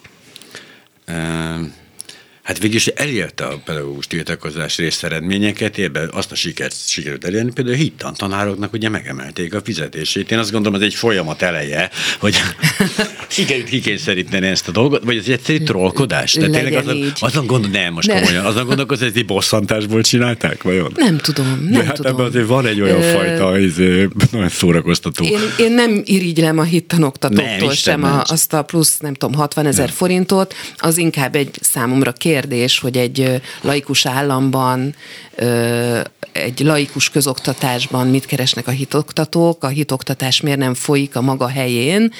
Hát 2.43 2.59
végül 2.59 2.75
is 2.75 2.87
elérte 2.87 3.45
a 3.45 3.61
pedagógus 3.65 4.07
tiltakozás 4.07 4.77
részeredményeket, 4.77 5.77
ebben 5.77 6.09
azt 6.13 6.31
a 6.31 6.35
sikert 6.35 6.87
sikerült 6.87 7.25
elérni, 7.25 7.51
például 7.51 7.75
a 7.75 7.79
hittan 7.79 8.13
tanároknak 8.13 8.73
ugye 8.73 8.89
megemelték 8.89 9.53
a 9.53 9.61
fizetését. 9.63 10.31
Én 10.31 10.37
azt 10.37 10.51
gondolom, 10.51 10.81
ez 10.81 10.85
egy 10.85 10.93
folyamat 10.93 11.41
eleje, 11.41 11.89
hogy 12.19 12.35
sikerült 13.27 13.69
kikényszeríteni 13.69 14.47
ezt 14.47 14.67
a 14.67 14.71
dolgot, 14.71 15.03
vagy 15.03 15.17
ez 15.17 15.23
egy 15.25 15.31
egyszerű 15.31 15.63
trollkodás? 15.63 16.31
Tehát 16.31 16.51
tényleg 16.51 16.73
azon, 16.73 17.11
azon 17.19 17.45
gondol, 17.45 17.69
nem, 17.71 17.93
most 17.93 18.07
ne. 18.07 18.19
komolyan, 18.19 18.45
azon 18.45 18.65
gondolok, 18.65 18.89
hogy 18.89 19.01
ez 19.01 19.11
egy 19.15 19.25
bosszantásból 19.25 20.01
csinálták, 20.01 20.63
vajon? 20.63 20.93
Nem 20.95 21.17
tudom, 21.17 21.67
nem 21.69 21.81
De 21.81 21.83
hát 21.83 21.95
tudom. 21.95 22.11
ebben 22.11 22.25
azért 22.25 22.47
van 22.47 22.65
egy 22.65 22.81
olyan 22.81 23.01
Ö... 23.01 23.11
fajta, 23.11 23.59
izé, 23.59 24.07
nagyon 24.31 24.49
szórakoztató. 24.49 25.23
Én, 25.23 25.39
én 25.57 25.71
nem 25.71 26.01
irigylem 26.05 26.57
a 26.57 26.63
hittanoktatóktól 26.63 27.73
sem 27.73 28.03
a, 28.03 28.21
azt 28.25 28.53
a 28.53 28.61
plusz, 28.61 28.97
nem 28.97 29.13
tudom, 29.13 29.35
60 29.35 29.65
ezer 29.65 29.89
forintot, 29.89 30.53
az 30.77 30.97
inkább 30.97 31.35
egy 31.35 31.49
számomra 31.61 32.11
kér 32.11 32.32
kérdés, 32.33 32.79
hogy 32.79 32.97
egy 32.97 33.41
laikus 33.61 34.05
államban, 34.05 34.95
egy 36.31 36.59
laikus 36.59 37.09
közoktatásban 37.09 38.07
mit 38.07 38.25
keresnek 38.25 38.67
a 38.67 38.71
hitoktatók, 38.71 39.63
a 39.63 39.67
hitoktatás 39.67 40.41
miért 40.41 40.59
nem 40.59 40.73
folyik 40.73 41.15
a 41.15 41.21
maga 41.21 41.47
helyén, 41.47 42.11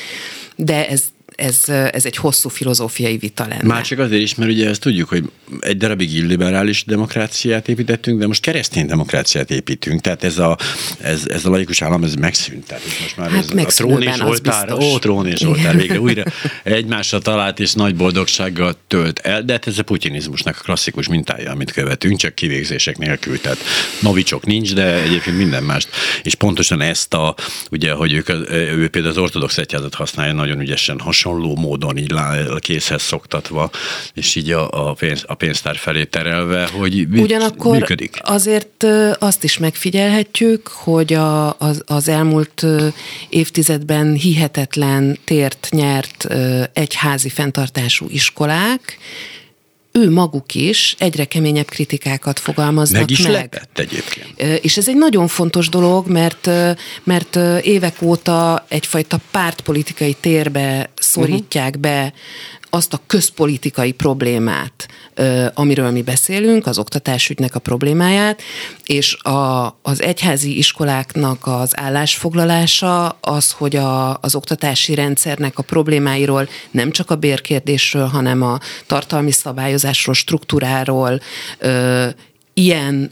de 0.56 0.88
ez 0.88 1.04
ez, 1.36 1.70
ez 1.70 2.06
egy 2.06 2.16
hosszú 2.16 2.50
filozófiai 2.50 3.18
vita 3.18 3.48
lenne. 3.48 3.64
Már 3.64 3.82
csak 3.82 4.00
azért 4.00 4.22
is, 4.22 4.36
mert 4.36 4.52
ugye 4.52 4.70
ezt 4.70 4.82
tudjuk, 4.82 5.10
hogy 5.10 5.24
egy 5.60 5.78
darabig 5.78 6.14
illiberális 6.14 6.84
demokráciát 6.86 7.68
építettünk, 7.68 8.20
de 8.20 8.28
most 8.28 8.42
keresztény 8.42 8.86
demokráciát 8.86 9.52
építünk, 9.52 10.02
tehát 10.02 10.24
ez 10.24 10.38
a, 10.38 10.58
ez, 11.02 11.28
ez 11.28 11.46
a 11.46 11.50
laikus 11.50 11.82
állam, 11.82 12.04
ez 12.04 12.14
megszűnt. 12.14 12.68
Tehát 12.68 12.84
most 13.02 13.18
már 13.18 13.30
hát 13.30 13.40
ez 13.40 13.66
a 13.66 13.66
trón 13.66 14.02
és 14.02 14.20
oltár, 14.20 14.72
ó, 14.72 15.00
trón 15.00 15.28
és 15.28 15.42
oltár, 15.42 15.76
végre 15.76 16.00
újra 16.00 16.24
egymásra 16.64 17.20
talált 17.20 17.60
és 17.60 17.74
nagy 17.74 17.96
boldogsággal 17.96 18.76
tölt 18.88 19.20
el, 19.20 19.44
de 19.44 19.54
hát 19.54 19.68
ez 19.68 19.78
a 19.78 19.84
putinizmusnak 19.84 20.58
a 20.60 20.62
klasszikus 20.64 21.08
mintája, 21.08 21.52
amit 21.52 21.72
követünk, 21.72 22.18
csak 22.18 22.36
kivégzések 22.36 22.98
nélkül, 22.98 23.42
tehát 23.42 23.58
novicsok 24.00 24.46
nincs, 24.46 24.74
de 24.74 25.02
egyébként 25.02 25.38
minden 25.38 25.64
mást. 25.64 25.90
És 26.24 26.36
pontosan 26.36 26.82
ezt 26.82 27.14
a, 27.14 27.36
ugye, 27.72 27.92
hogy 27.92 28.14
ők, 28.14 28.30
ő 28.52 28.88
például 28.88 29.14
az 29.14 29.22
ortodox 29.22 29.58
egyházat 29.58 29.94
használja 29.94 30.34
nagyon 30.34 30.60
ügyesen 30.60 31.00
hasonló 31.00 31.23
hasonló 31.24 31.56
módon 31.56 31.98
így 31.98 32.12
készhez 32.60 33.02
szoktatva, 33.02 33.70
és 34.14 34.36
így 34.36 34.52
a, 34.52 34.90
a, 34.90 34.94
pénz, 34.94 35.24
a 35.28 35.34
pénztár 35.34 35.76
felé 35.76 36.04
terelve, 36.04 36.68
hogy 36.68 37.08
Ugyanakkor 37.12 37.78
működik. 37.78 38.20
azért 38.22 38.86
azt 39.20 39.44
is 39.44 39.58
megfigyelhetjük, 39.58 40.68
hogy 40.68 41.14
a, 41.14 41.60
az, 41.60 41.84
az 41.86 42.08
elmúlt 42.08 42.66
évtizedben 43.30 44.14
hihetetlen 44.14 45.18
tért 45.24 45.68
nyert 45.72 46.28
egyházi 46.74 47.30
fenntartású 47.30 48.06
iskolák, 48.10 48.98
ő 49.96 50.10
maguk 50.10 50.56
is 50.56 50.96
egyre 50.98 51.26
keményebb 51.26 51.70
kritikákat 51.70 52.40
fogalmaznak 52.40 53.00
meg. 53.00 53.12
Is 53.12 53.22
meg. 53.22 53.32
lepett 53.32 53.80
egyébként. 53.80 54.42
És 54.64 54.78
ez 54.78 54.88
egy 54.88 54.96
nagyon 54.98 55.28
fontos 55.28 55.70
dolog, 55.70 56.08
mert, 56.08 56.50
mert 57.04 57.36
évek 57.62 58.02
óta 58.02 58.66
egyfajta 58.68 59.20
pártpolitikai 59.32 60.14
térbe 60.14 60.90
szorítják 60.96 61.80
be 61.80 62.14
azt 62.76 62.94
a 62.94 63.02
közpolitikai 63.08 63.92
problémát, 63.92 64.88
amiről 65.54 65.92
mi 65.92 66.02
beszélünk, 66.02 66.66
az 66.68 66.78
oktatásügynek 66.78 67.56
a 67.56 67.60
problémáját, 67.60 68.42
és 68.86 69.14
a, 69.14 69.66
az 69.82 70.02
egyházi 70.02 70.58
iskoláknak 70.58 71.48
az 71.48 71.80
állásfoglalása 71.80 73.10
az, 73.10 73.52
hogy 73.52 73.76
a, 73.76 74.18
az 74.22 74.36
oktatási 74.36 74.96
rendszernek 74.96 75.58
a 75.58 75.64
problémáiról 75.64 76.50
nem 76.72 76.92
csak 76.92 77.12
a 77.12 77.16
bérkérdésről, 77.16 78.08
hanem 78.08 78.42
a 78.42 78.60
tartalmi 78.88 79.32
szabályozásról, 79.32 80.16
struktúráról, 80.16 81.22
ilyen 82.54 83.12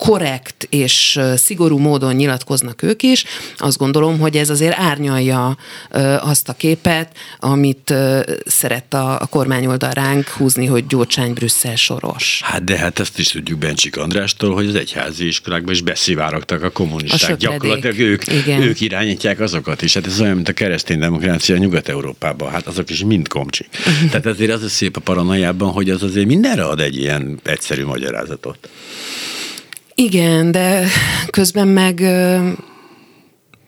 korrekt 0.00 0.66
és 0.70 1.20
szigorú 1.36 1.78
módon 1.78 2.14
nyilatkoznak 2.14 2.82
ők 2.82 3.02
is, 3.02 3.24
azt 3.56 3.78
gondolom, 3.78 4.18
hogy 4.18 4.36
ez 4.36 4.50
azért 4.50 4.78
árnyalja 4.78 5.56
azt 6.20 6.48
a 6.48 6.52
képet, 6.52 7.16
amit 7.38 7.94
szeret 8.46 8.94
a, 8.94 9.20
a 9.20 9.26
kormányoldal 9.26 9.90
ránk 9.90 10.28
húzni, 10.28 10.66
hogy 10.66 10.86
Gyurcsány 10.86 11.32
Brüsszel 11.32 11.76
soros. 11.76 12.40
Hát 12.44 12.64
de 12.64 12.78
hát 12.78 12.98
ezt 12.98 13.18
is 13.18 13.28
tudjuk 13.28 13.58
Bencsik 13.58 13.96
Andrástól, 13.96 14.54
hogy 14.54 14.66
az 14.66 14.74
egyházi 14.74 15.26
iskolákban 15.26 15.74
is 15.74 15.82
beszivárogtak 15.82 16.62
a 16.62 16.70
kommunisták. 16.70 17.30
A 17.30 17.34
Gyakorlatilag 17.34 17.98
ők, 17.98 18.22
ők 18.46 18.80
irányítják 18.80 19.40
azokat 19.40 19.82
is. 19.82 19.94
Hát 19.94 20.06
ez 20.06 20.20
olyan, 20.20 20.34
mint 20.34 20.48
a 20.48 20.52
keresztény 20.52 20.98
demokrácia 20.98 21.56
Nyugat-Európában. 21.56 22.50
Hát 22.50 22.66
azok 22.66 22.90
is 22.90 23.04
mind 23.04 23.28
komcsik. 23.28 23.68
Tehát 24.10 24.26
azért 24.26 24.52
az 24.52 24.62
a 24.62 24.68
szép 24.68 24.96
a 24.96 25.00
paranoiában, 25.00 25.70
hogy 25.70 25.90
az 25.90 26.02
azért 26.02 26.26
mindenre 26.26 26.64
ad 26.64 26.80
egy 26.80 26.96
ilyen 26.96 27.40
egyszerű 27.44 27.84
magyarázatot. 27.84 28.68
Igen, 29.94 30.50
de 30.50 30.86
közben 31.30 31.68
meg 31.68 32.02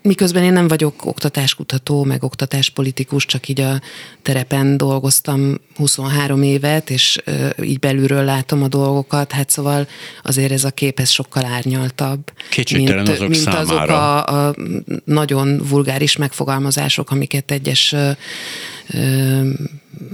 miközben 0.03 0.43
én 0.43 0.53
nem 0.53 0.69
vagyok 0.69 1.07
oktatáskutató, 1.07 2.05
meg 2.05 2.23
oktatáspolitikus, 2.23 3.27
csak 3.27 3.49
így 3.49 3.61
a 3.61 3.81
terepen 4.23 4.77
dolgoztam 4.77 5.61
23 5.77 6.43
évet, 6.43 6.91
és 6.91 7.19
így 7.63 7.79
belülről 7.79 8.25
látom 8.25 8.63
a 8.63 8.69
dolgokat, 8.69 9.33
hát 9.33 9.51
szóval 9.51 9.87
azért 10.23 10.53
ez 10.53 10.65
a 10.65 10.71
kép 10.71 11.01
ez 11.01 11.11
sokkal 11.11 11.45
árnyaltabb. 11.45 12.33
Kétségtelen 12.51 13.07
azok 13.07 13.29
mint 13.29 13.41
számára. 13.41 13.61
azok 13.61 13.89
a, 13.89 14.47
a 14.49 14.55
nagyon 15.05 15.61
vulgáris 15.69 16.17
megfogalmazások, 16.17 17.11
amiket 17.11 17.51
egyes 17.51 17.95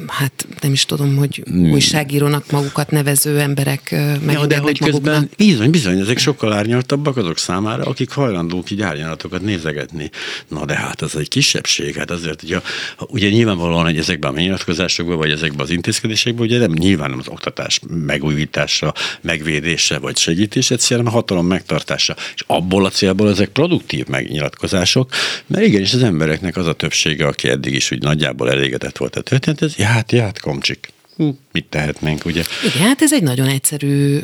hát 0.07 0.47
nem 0.61 0.73
is 0.73 0.85
tudom, 0.85 1.17
hogy 1.17 1.43
hmm. 1.47 1.71
újságírónak 1.71 2.51
magukat 2.51 2.91
nevező 2.91 3.39
emberek 3.39 3.91
meg 4.25 4.35
ja, 4.35 4.47
de 4.47 4.59
hogy 4.59 4.81
maguknak. 4.81 5.03
közben 5.03 5.31
bizony, 5.37 5.71
bizony, 5.71 6.01
ezek 6.01 6.19
sokkal 6.19 6.53
árnyaltabbak 6.53 7.17
azok 7.17 7.39
számára, 7.39 7.85
akik 7.85 8.11
hajlandók 8.11 8.71
így 8.71 8.83
árnyalatokat 8.83 9.43
nézegetni. 9.43 10.11
Na 10.49 10.65
de 10.65 10.75
hát 10.75 11.03
az 11.03 11.17
egy 11.17 11.29
kisebbség, 11.29 11.97
hát 11.97 12.11
azért 12.11 12.43
ugye, 12.43 12.61
ugye 13.07 13.31
nyilvánvalóan, 13.31 13.85
hogy 13.85 13.99
ezekben 13.99 14.35
a 14.35 14.39
nyilatkozásokban, 14.39 15.17
vagy 15.17 15.31
ezekben 15.31 15.61
az 15.61 15.71
intézkedésekben, 15.71 16.47
ugye 16.47 16.59
nem 16.59 16.73
nyilván 16.73 17.11
nem 17.11 17.19
az 17.19 17.29
oktatás 17.29 17.81
megújítása, 17.89 18.95
megvédése, 19.21 19.99
vagy 19.99 20.17
segítése, 20.17 20.75
egyszerűen 20.75 21.07
a 21.07 21.11
hatalom 21.11 21.47
megtartása. 21.47 22.17
És 22.35 22.45
abból 22.47 22.85
a 22.85 22.91
célból 22.91 23.29
ezek 23.29 23.49
produktív 23.49 24.07
megnyilatkozások, 24.07 25.13
mert 25.47 25.67
igenis 25.67 25.95
az 25.95 26.03
embereknek 26.03 26.57
az 26.57 26.67
a 26.67 26.73
többsége, 26.73 27.27
aki 27.27 27.49
eddig 27.49 27.75
is 27.75 27.91
úgy 27.91 28.03
nagyjából 28.03 28.51
elégedett 28.51 28.97
volt 28.97 29.17
a 29.17 29.21
történet, 29.21 29.63
ez 29.63 29.78
ját, 29.79 30.13
ját, 30.13 30.41
komcsik. 30.41 30.93
Hm, 31.17 31.29
mit 31.53 31.65
tehetnénk, 31.65 32.25
ugye? 32.25 32.43
Igen, 32.75 32.87
hát 32.87 33.03
ez 33.03 33.13
egy 33.13 33.23
nagyon 33.23 33.49
egyszerű 33.49 34.21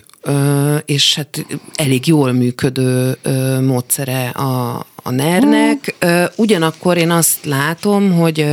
és 0.84 1.14
hát 1.14 1.46
elég 1.75 2.06
jól 2.06 2.32
működő 2.32 3.16
módszere 3.61 4.28
a, 4.28 4.87
a 5.02 5.11
NER-nek. 5.11 5.94
Ugyanakkor 6.37 6.96
én 6.96 7.11
azt 7.11 7.44
látom, 7.44 8.12
hogy 8.12 8.46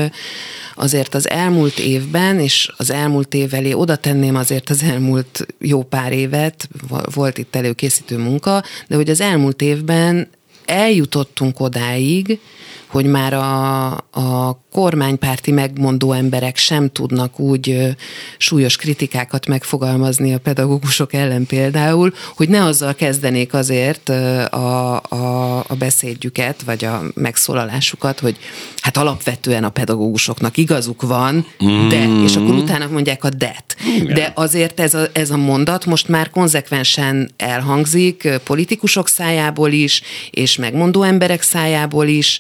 azért 0.76 1.16
az 1.16 1.30
elmúlt 1.30 1.80
évben, 1.80 2.40
és 2.40 2.72
az 2.78 2.92
elmúlt 2.92 3.34
év 3.34 3.54
elé 3.54 3.74
oda 3.74 3.96
tenném 3.96 4.36
azért 4.36 4.70
az 4.70 4.84
elmúlt 4.84 5.46
jó 5.60 5.84
pár 5.84 6.12
évet, 6.12 6.70
volt 7.14 7.38
itt 7.38 7.56
előkészítő 7.56 8.18
munka, 8.18 8.64
de 8.88 8.96
hogy 8.96 9.10
az 9.10 9.22
elmúlt 9.22 9.62
évben 9.62 10.30
eljutottunk 10.66 11.60
odáig, 11.60 12.40
hogy 12.88 13.06
már 13.06 13.34
a, 13.34 13.92
a 14.12 14.62
kormánypárti 14.72 15.52
megmondó 15.52 16.12
emberek 16.12 16.58
sem 16.58 16.90
tudnak 16.90 17.40
úgy 17.40 17.96
súlyos 18.38 18.76
kritikákat 18.76 19.48
megfogalmazni 19.48 20.34
a 20.34 20.40
pedagógusok 20.40 21.14
ellen 21.14 21.46
például, 21.46 22.14
hogy 22.36 22.50
ne 22.50 22.64
azzal 22.64 22.96
kezdenék 22.96 23.54
azért 23.54 24.10
a, 24.10 25.02
a, 25.02 25.58
a 25.58 25.76
beszédjüket, 25.78 26.62
vagy 26.62 26.86
a 26.86 27.02
megszólalásukat, 27.14 28.20
hogy 28.20 28.38
hát 28.82 28.98
alapvetően 28.98 29.64
a 29.64 29.70
pedagógusoknak 29.70 30.58
igazuk 30.58 31.02
van, 31.02 31.46
de, 31.90 32.08
mm. 32.08 32.24
és 32.24 32.36
akkor 32.36 32.56
utána 32.56 32.88
mondják 32.88 33.24
a 33.24 33.30
det. 33.30 33.76
De 34.14 34.32
azért 34.36 34.80
ez 34.80 34.94
a, 34.94 35.08
ez 35.12 35.30
a 35.30 35.38
mondat 35.38 35.86
most 35.86 36.08
már 36.08 36.30
konzekvensen 36.30 37.32
elhangzik 37.38 38.30
politikusok 38.44 39.08
szájából 39.08 39.72
is, 39.72 40.02
és 40.32 40.56
megmondó 40.56 41.04
emberek 41.04 41.42
szájából 41.42 42.08
is, 42.08 42.40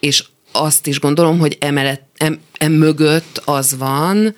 és 0.00 0.24
azt 0.58 0.86
is 0.86 1.00
gondolom, 1.00 1.38
hogy 1.38 1.56
emellett, 1.60 2.02
em, 2.16 2.38
em 2.52 2.72
mögött 2.72 3.42
az 3.44 3.76
van, 3.78 4.34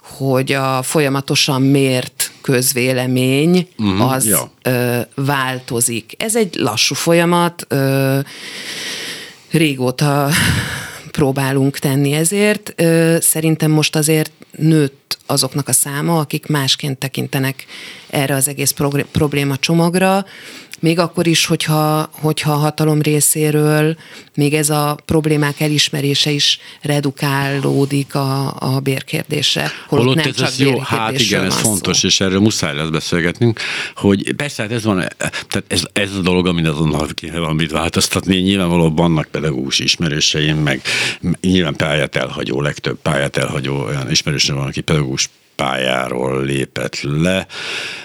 hogy 0.00 0.52
a 0.52 0.82
folyamatosan 0.82 1.62
mért 1.62 2.32
közvélemény 2.40 3.68
mm, 3.82 4.00
az 4.00 4.26
ja. 4.26 4.50
ö, 4.62 5.00
változik. 5.14 6.14
Ez 6.18 6.36
egy 6.36 6.54
lassú 6.54 6.94
folyamat, 6.94 7.64
ö, 7.68 8.18
régóta 9.50 10.28
próbálunk 11.10 11.78
tenni 11.78 12.12
ezért. 12.12 12.72
Ö, 12.76 13.16
szerintem 13.20 13.70
most 13.70 13.96
azért 13.96 14.32
nőtt 14.50 15.18
azoknak 15.26 15.68
a 15.68 15.72
száma, 15.72 16.18
akik 16.18 16.46
másként 16.46 16.98
tekintenek 16.98 17.66
erre 18.10 18.34
az 18.34 18.48
egész 18.48 18.74
probléma 19.12 19.56
csomagra, 19.56 20.24
még 20.80 20.98
akkor 20.98 21.26
is, 21.26 21.46
hogyha, 21.46 22.10
hogyha 22.12 22.52
a 22.52 22.56
hatalom 22.56 23.02
részéről 23.02 23.96
még 24.34 24.54
ez 24.54 24.70
a 24.70 24.98
problémák 25.04 25.60
elismerése 25.60 26.30
is 26.30 26.58
redukálódik 26.82 28.14
a, 28.14 28.54
a 28.58 28.80
bérkérdésre. 28.80 29.70
Holott, 29.86 30.04
Holott 30.04 30.16
nem 30.16 30.26
ez 30.28 30.34
csak 30.34 30.58
jó, 30.58 30.78
hát 30.78 31.20
igen, 31.20 31.44
ez 31.44 31.54
fontos, 31.54 31.98
szó. 31.98 32.06
és 32.06 32.20
erről 32.20 32.40
muszáj 32.40 32.74
lesz 32.74 32.88
beszélgetnünk, 32.88 33.60
hogy 33.94 34.34
persze, 34.34 34.62
hát 34.62 34.72
ez 34.72 34.84
van, 34.84 34.96
tehát 35.18 35.64
ez, 35.66 35.82
ez 35.92 36.14
a 36.14 36.20
dolog, 36.20 36.46
amit 36.46 36.66
azonnal 36.66 37.06
kéne 37.14 37.38
valamit 37.38 37.70
változtatni, 37.70 38.36
nyilvánvalóan 38.36 38.94
vannak 38.94 39.26
pedagógus 39.26 39.78
ismerőseim, 39.78 40.56
meg 40.56 40.82
nyilván 41.40 41.76
pályát 41.76 42.16
elhagyó, 42.16 42.60
legtöbb 42.60 42.98
pályát 43.02 43.36
elhagyó 43.36 43.84
olyan 43.84 44.10
ismerősöm 44.10 44.56
van, 44.56 44.66
aki 44.66 44.80
pedagógus 44.80 45.28
pályáról 45.62 46.44
lépett 46.44 47.00
le, 47.00 47.46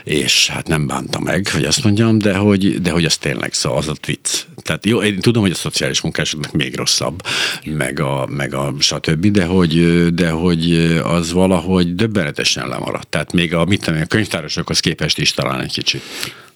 és 0.03 0.47
hát 0.47 0.67
nem 0.67 0.87
bánta 0.87 1.19
meg, 1.19 1.47
hogy 1.51 1.63
azt 1.65 1.83
mondjam, 1.83 2.17
de 2.17 2.35
hogy, 2.35 2.81
de 2.81 2.91
hogy 2.91 3.05
az 3.05 3.17
tényleg 3.17 3.53
szó, 3.53 3.75
az 3.75 3.87
a 3.87 3.93
vicc. 4.05 4.45
Tehát 4.61 4.85
jó, 4.85 5.01
én 5.01 5.19
tudom, 5.19 5.41
hogy 5.41 5.51
a 5.51 5.55
szociális 5.55 6.01
munkásoknak 6.01 6.51
még 6.51 6.75
rosszabb, 6.75 7.21
meg 7.65 7.99
a, 7.99 8.27
meg 8.29 8.53
a 8.53 8.73
stb., 8.79 9.25
de 9.25 9.45
hogy, 9.45 10.05
de 10.13 10.29
hogy 10.29 10.75
az 11.03 11.31
valahogy 11.31 11.95
döbbenetesen 11.95 12.67
lemaradt. 12.67 13.07
Tehát 13.07 13.33
még 13.33 13.53
a, 13.53 13.65
mit 13.65 13.83
tudom, 13.83 14.01
a 14.01 14.05
könyvtárosokhoz 14.05 14.79
képest 14.79 15.17
is 15.17 15.31
talán 15.31 15.61
egy 15.61 15.73
kicsit. 15.73 16.01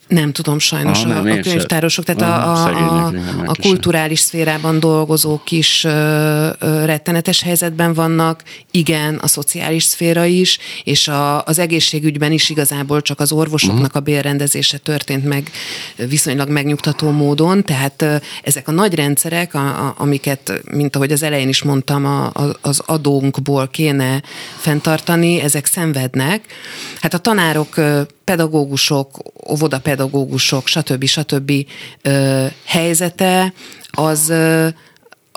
Nem 0.07 0.31
tudom 0.31 0.59
sajnos 0.59 1.03
ah, 1.03 1.07
nem, 1.07 1.25
a, 1.25 1.31
a 1.31 1.39
könyvtárosok, 1.39 2.05
tehát 2.05 2.21
a, 2.21 2.51
a, 2.51 3.05
a, 3.05 3.13
a 3.45 3.55
kulturális 3.61 4.19
szférában 4.19 4.79
dolgozók 4.79 5.51
is 5.51 5.83
ö, 5.83 5.89
ö, 6.59 6.85
rettenetes 6.85 7.41
helyzetben 7.41 7.93
vannak, 7.93 8.43
igen, 8.71 9.15
a 9.15 9.27
szociális 9.27 9.83
szféra 9.83 10.25
is, 10.25 10.57
és 10.83 11.07
a, 11.07 11.43
az 11.43 11.59
egészségügyben 11.59 12.31
is 12.31 12.49
igazából 12.49 13.01
csak 13.01 13.19
az 13.19 13.31
orvosoknak 13.31 13.95
a 13.95 13.99
bérrendezése 13.99 14.77
történt 14.77 15.25
meg 15.25 15.51
viszonylag 15.95 16.49
megnyugtató 16.49 17.09
módon, 17.09 17.63
tehát 17.63 18.01
ö, 18.01 18.15
ezek 18.43 18.67
a 18.67 18.71
nagy 18.71 18.95
rendszerek, 18.95 19.53
a, 19.53 19.87
a, 19.87 19.93
amiket, 19.97 20.61
mint 20.71 20.95
ahogy 20.95 21.11
az 21.11 21.23
elején 21.23 21.49
is 21.49 21.63
mondtam, 21.63 22.05
a, 22.05 22.25
a, 22.25 22.57
az 22.61 22.81
adónkból 22.85 23.67
kéne 23.67 24.21
fenntartani, 24.57 25.41
ezek 25.41 25.65
szenvednek. 25.65 26.45
Hát 27.01 27.13
a 27.13 27.17
tanárok 27.17 27.75
pedagógusok, 28.23 29.17
óvodapedagógusok, 29.49 29.96
stb. 30.67 31.05
stb. 31.05 31.51
Ö, 32.01 32.45
helyzete 32.65 33.53
az 33.91 34.33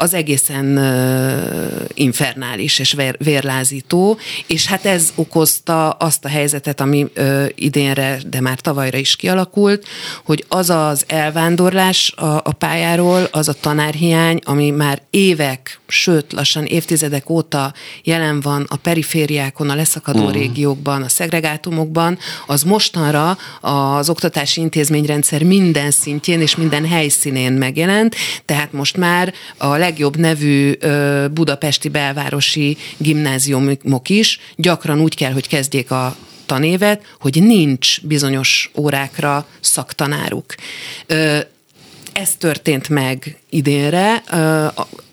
az 0.01 0.15
egészen 0.15 0.79
uh, 0.79 1.85
infernális 1.95 2.79
és 2.79 2.93
vér, 2.93 3.17
vérlázító, 3.19 4.19
és 4.47 4.67
hát 4.67 4.85
ez 4.85 5.13
okozta 5.15 5.91
azt 5.91 6.25
a 6.25 6.29
helyzetet, 6.29 6.81
ami 6.81 7.07
uh, 7.17 7.47
idénre, 7.55 8.19
de 8.31 8.41
már 8.41 8.61
tavalyra 8.61 8.99
is 8.99 9.17
kialakult, 9.17 9.87
hogy 10.25 10.45
az 10.49 10.71
az 10.71 11.05
elvándorlás 11.07 12.13
a, 12.17 12.25
a 12.25 12.53
pályáról, 12.59 13.29
az 13.31 13.49
a 13.49 13.53
tanárhiány, 13.53 14.39
ami 14.45 14.71
már 14.71 15.03
évek, 15.11 15.81
sőt 15.87 16.33
lassan 16.33 16.65
évtizedek 16.65 17.31
óta 17.31 17.73
jelen 18.05 18.41
van 18.41 18.67
a 18.69 18.77
perifériákon, 18.77 19.71
a 19.71 19.75
leszakadó 19.75 20.19
uh-huh. 20.19 20.35
régiókban, 20.35 21.03
a 21.03 21.09
szegregátumokban, 21.09 22.19
az 22.47 22.63
mostanra 22.63 23.39
az 23.61 24.09
oktatási 24.09 24.61
intézményrendszer 24.61 25.43
minden 25.43 25.91
szintjén 25.91 26.41
és 26.41 26.57
minden 26.57 26.87
helyszínén 26.87 27.53
megjelent, 27.53 28.15
tehát 28.45 28.73
most 28.73 28.97
már 28.97 29.35
a 29.57 29.77
leg 29.77 29.90
legjobb 29.91 30.17
nevű 30.17 30.73
budapesti 31.33 31.89
belvárosi 31.89 32.77
gimnáziumok 32.97 34.09
is. 34.09 34.41
Gyakran 34.57 35.01
úgy 35.01 35.15
kell, 35.15 35.33
hogy 35.33 35.49
kezdjék 35.49 35.91
a 35.91 36.17
tanévet, 36.47 37.03
hogy 37.21 37.43
nincs 37.43 38.01
bizonyos 38.01 38.71
órákra 38.77 39.47
szaktanáruk. 39.61 40.55
Ez 42.13 42.35
történt 42.39 42.89
meg 42.89 43.37
idénre, 43.51 44.23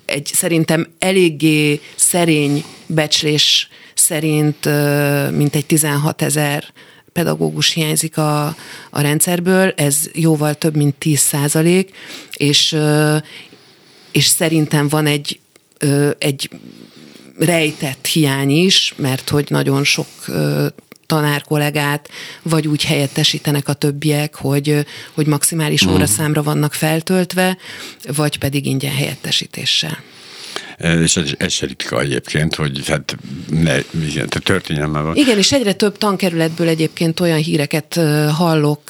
egy 0.06 0.30
szerintem 0.34 0.88
eléggé 1.00 1.82
szerény 1.96 2.64
becslés 2.86 3.70
szerint 3.94 4.70
mintegy 5.32 5.66
16 5.66 6.22
ezer 6.22 6.64
pedagógus 7.18 7.74
hiányzik 7.74 8.18
a, 8.18 8.46
a 8.90 9.02
rendszerből, 9.02 9.74
ez 9.76 10.10
jóval 10.14 10.54
több 10.54 10.76
mint 10.76 10.96
10 10.96 11.20
százalék, 11.20 11.96
és, 12.36 12.76
és 14.12 14.26
szerintem 14.26 14.88
van 14.88 15.06
egy, 15.06 15.40
egy 16.18 16.50
rejtett 17.40 18.06
hiány 18.06 18.50
is, 18.50 18.94
mert 18.98 19.30
hogy 19.30 19.46
nagyon 19.50 19.84
sok 19.84 20.08
tanár 21.06 21.42
kollégát, 21.42 22.10
vagy 22.42 22.68
úgy 22.68 22.84
helyettesítenek 22.84 23.68
a 23.68 23.74
többiek, 23.74 24.36
hogy, 24.36 24.86
hogy 25.14 25.28
maximális 25.28 25.88
mm. 25.88 25.90
óraszámra 25.90 26.44
vannak 26.44 26.74
feltöltve, 26.74 27.58
vagy 28.16 28.40
pedig 28.40 28.66
ingyen 28.66 28.94
helyettesítéssel. 28.94 29.98
És 30.78 31.18
ez, 31.18 31.32
ez 31.38 31.52
se 31.52 31.66
ritka 31.66 32.02
egyébként, 32.02 32.56
hogy 32.56 32.88
hát 32.88 33.18
ne, 33.50 33.80
történjen 34.44 34.90
már 34.90 35.04
van. 35.04 35.16
Igen, 35.16 35.38
és 35.38 35.52
egyre 35.52 35.74
több 35.74 35.98
tankerületből 35.98 36.68
egyébként 36.68 37.20
olyan 37.20 37.38
híreket 37.38 38.00
hallok 38.36 38.82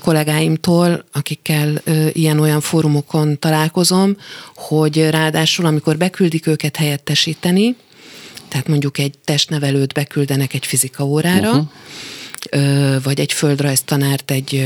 kollégáimtól, 0.00 1.04
akikkel 1.12 1.82
ilyen-olyan 2.12 2.60
fórumokon 2.60 3.38
találkozom, 3.38 4.16
hogy 4.54 5.10
ráadásul, 5.10 5.66
amikor 5.66 5.96
beküldik 5.96 6.46
őket 6.46 6.76
helyettesíteni, 6.76 7.76
tehát 8.48 8.68
mondjuk 8.68 8.98
egy 8.98 9.14
testnevelőt 9.24 9.92
beküldenek 9.92 10.54
egy 10.54 10.66
fizika 10.66 11.04
órára, 11.04 11.50
uh-huh. 11.50 13.02
vagy 13.02 13.20
egy 13.20 13.32
földrajztanárt 13.32 14.30
egy 14.30 14.64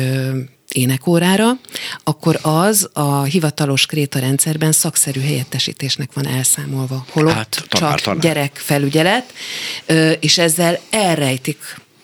énekórára, 0.73 1.59
akkor 2.05 2.39
az 2.43 2.89
a 2.93 3.23
hivatalos 3.23 3.87
kréta 3.87 4.19
rendszerben 4.19 4.73
szakszerű 4.73 5.21
helyettesítésnek 5.21 6.13
van 6.13 6.27
elszámolva. 6.27 7.05
Holott 7.11 7.33
hát, 7.33 7.65
tanár, 7.69 7.95
csak 7.95 8.01
tanár. 8.05 8.21
gyerekfelügyelet, 8.21 9.33
és 10.21 10.39
ezzel 10.39 10.81
elrejtik 10.91 11.59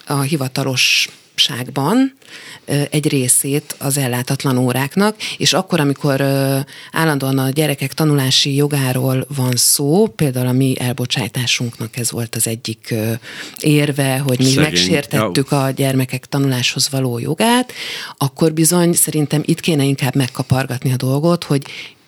a 0.06 0.20
hivatalos 0.20 1.08
ságban 1.34 2.16
egy 2.90 3.08
részét 3.08 3.74
az 3.78 3.96
ellátatlan 3.96 4.58
óráknak, 4.58 5.16
és 5.36 5.52
akkor, 5.52 5.80
amikor 5.80 6.20
állandóan 6.92 7.38
a 7.38 7.50
gyerekek 7.50 7.92
tanulási 7.92 8.54
jogáról 8.54 9.26
van 9.36 9.56
szó, 9.56 10.06
például 10.06 10.46
a 10.46 10.52
mi 10.52 10.74
elbocsátásunknak 10.78 11.96
ez 11.96 12.10
volt 12.10 12.34
az 12.34 12.46
egyik 12.46 12.94
érve, 13.60 14.18
hogy 14.18 14.38
mi 14.38 14.44
Szegény. 14.44 14.62
megsértettük 14.62 15.52
a 15.52 15.70
gyermekek 15.70 16.26
tanuláshoz 16.26 16.90
való 16.90 17.18
jogát, 17.18 17.72
akkor 18.16 18.52
bizony 18.52 18.92
szerintem 18.92 19.42
itt 19.44 19.60
kéne 19.60 19.84
inkább 19.84 20.14
megkapargatni 20.14 20.92
a 20.92 20.96
dolgot, 20.96 21.44
hogy 21.44 21.62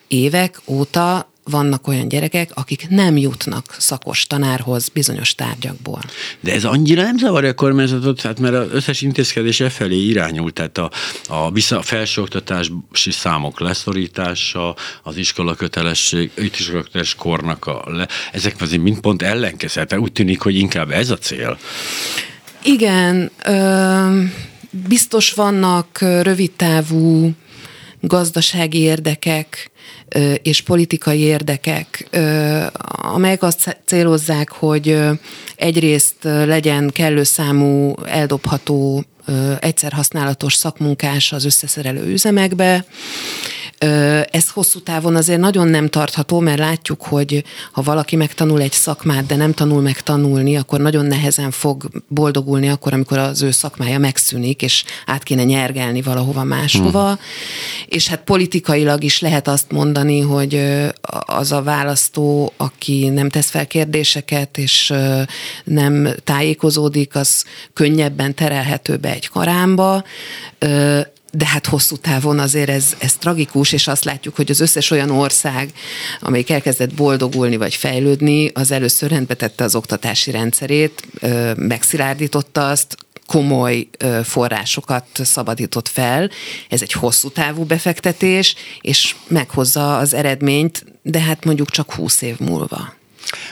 évek 0.09 0.61
óta 0.65 1.31
vannak 1.51 1.89
olyan 1.89 2.09
gyerekek, 2.09 2.51
akik 2.55 2.89
nem 2.89 3.17
jutnak 3.17 3.75
szakos 3.79 4.27
tanárhoz 4.27 4.89
bizonyos 4.89 5.35
tárgyakból. 5.35 6.01
De 6.41 6.53
ez 6.53 6.65
annyira 6.65 7.03
nem 7.03 7.19
zavarja 7.19 7.51
a 7.51 7.55
kormányzatot, 7.55 8.21
hát 8.21 8.41
mert 8.41 8.55
az 8.55 8.69
összes 8.71 9.01
intézkedés 9.01 9.61
e 9.61 9.71
felé 9.71 9.97
irányult, 9.97 10.55
tehát 10.55 10.79
a, 10.79 10.91
a 11.29 11.51
vissza, 11.51 11.83
felsőoktatási 11.83 13.11
számok 13.11 13.61
leszorítása, 13.61 14.77
az 15.03 15.17
iskola 15.17 15.55
kötelesség, 15.55 16.31
iskola 16.37 16.83
köteles 16.83 17.15
kornak 17.15 17.67
a 17.67 17.85
le, 17.87 18.09
ezek 18.33 18.55
azért 18.61 18.83
mind 18.83 19.01
pont 19.01 19.23
ellenkezett. 19.23 19.99
Úgy 19.99 20.13
tűnik, 20.13 20.41
hogy 20.41 20.57
inkább 20.57 20.91
ez 20.91 21.11
a 21.11 21.19
cél. 21.19 21.59
Igen, 22.63 23.31
ö, 23.45 24.23
biztos 24.71 25.33
vannak 25.33 25.99
rövidtávú 26.01 27.35
gazdasági 28.07 28.79
érdekek, 28.79 29.71
és 30.43 30.61
politikai 30.61 31.21
érdekek, 31.21 32.09
amelyek 32.89 33.43
azt 33.43 33.79
célozzák, 33.85 34.51
hogy 34.51 34.99
egyrészt 35.57 36.17
legyen 36.23 36.91
kellő 36.91 37.23
számú 37.23 37.95
eldobható 38.05 39.05
egyszer 39.61 39.93
használatos 39.93 40.55
szakmunkás 40.55 41.33
az 41.33 41.45
összeszerelő 41.45 42.13
üzemekbe, 42.13 42.85
ez 44.31 44.51
hosszú 44.51 44.81
távon 44.81 45.17
azért 45.17 45.41
nagyon 45.41 45.69
nem 45.69 45.89
tartható, 45.89 46.41
mert 46.41 46.59
látjuk, 46.59 47.03
hogy 47.03 47.45
ha 47.73 47.83
valaki 47.83 48.17
megtanul 48.17 48.61
egy 48.61 48.73
szakmát, 48.73 49.27
de 49.27 49.37
nem 49.37 49.53
tanul 49.53 49.81
meg 49.81 50.01
tanulni, 50.01 50.57
akkor 50.57 50.81
nagyon 50.81 51.07
nehezen 51.07 51.51
fog 51.51 51.89
boldogulni 52.09 52.69
akkor, 52.69 52.93
amikor 52.93 53.19
az 53.19 53.43
ő 53.43 53.51
szakmája 53.51 53.99
megszűnik, 53.99 54.63
és 54.63 54.85
át 55.07 55.23
kéne 55.23 55.45
nyergelni 55.45 56.03
valahova 56.03 56.45
máshova. 56.45 57.07
Hmm. 57.07 57.19
És 57.87 58.09
hát 58.09 58.25
politikailag 58.25 59.05
is 59.05 59.21
lehet 59.21 59.49
azt 59.49 59.71
mondani, 59.71 60.21
hogy 60.21 60.63
az 61.27 61.53
a 61.53 61.63
választó, 61.63 62.53
aki 62.57 63.09
nem 63.09 63.29
tesz 63.29 63.51
fel 63.51 63.67
kérdéseket, 63.67 64.59
és 64.59 64.93
nem 65.65 66.09
tájékozódik, 66.25 67.15
az 67.15 67.45
könnyebben 67.73 68.35
terelhető 68.35 68.97
be 68.97 69.13
egy 69.13 69.29
karámba 69.29 70.05
de 71.33 71.47
hát 71.47 71.67
hosszú 71.67 71.97
távon 71.97 72.39
azért 72.39 72.69
ez, 72.69 72.95
ez 72.99 73.17
tragikus, 73.17 73.73
és 73.73 73.89
azt 73.89 74.05
látjuk, 74.05 74.37
hogy 74.37 74.51
az 74.51 74.61
összes 74.61 74.91
olyan 74.91 75.11
ország, 75.11 75.73
amelyik 76.21 76.51
elkezdett 76.51 76.95
boldogulni 76.95 77.57
vagy 77.57 77.75
fejlődni, 77.75 78.51
az 78.55 78.71
először 78.71 79.11
rendbe 79.11 79.35
tette 79.35 79.65
az 79.65 79.75
oktatási 79.75 80.31
rendszerét, 80.31 81.09
megszilárdította 81.57 82.69
azt, 82.69 82.97
komoly 83.27 83.89
forrásokat 84.25 85.07
szabadított 85.15 85.89
fel. 85.89 86.31
Ez 86.69 86.83
egy 86.83 86.93
hosszú 86.93 87.29
távú 87.31 87.65
befektetés, 87.65 88.55
és 88.81 89.17
meghozza 89.29 89.99
az 89.99 90.15
eredményt, 90.15 90.85
de 91.03 91.21
hát 91.21 91.45
mondjuk 91.45 91.71
csak 91.71 91.93
húsz 91.93 92.23
év 92.23 92.39
múlva. 92.39 92.96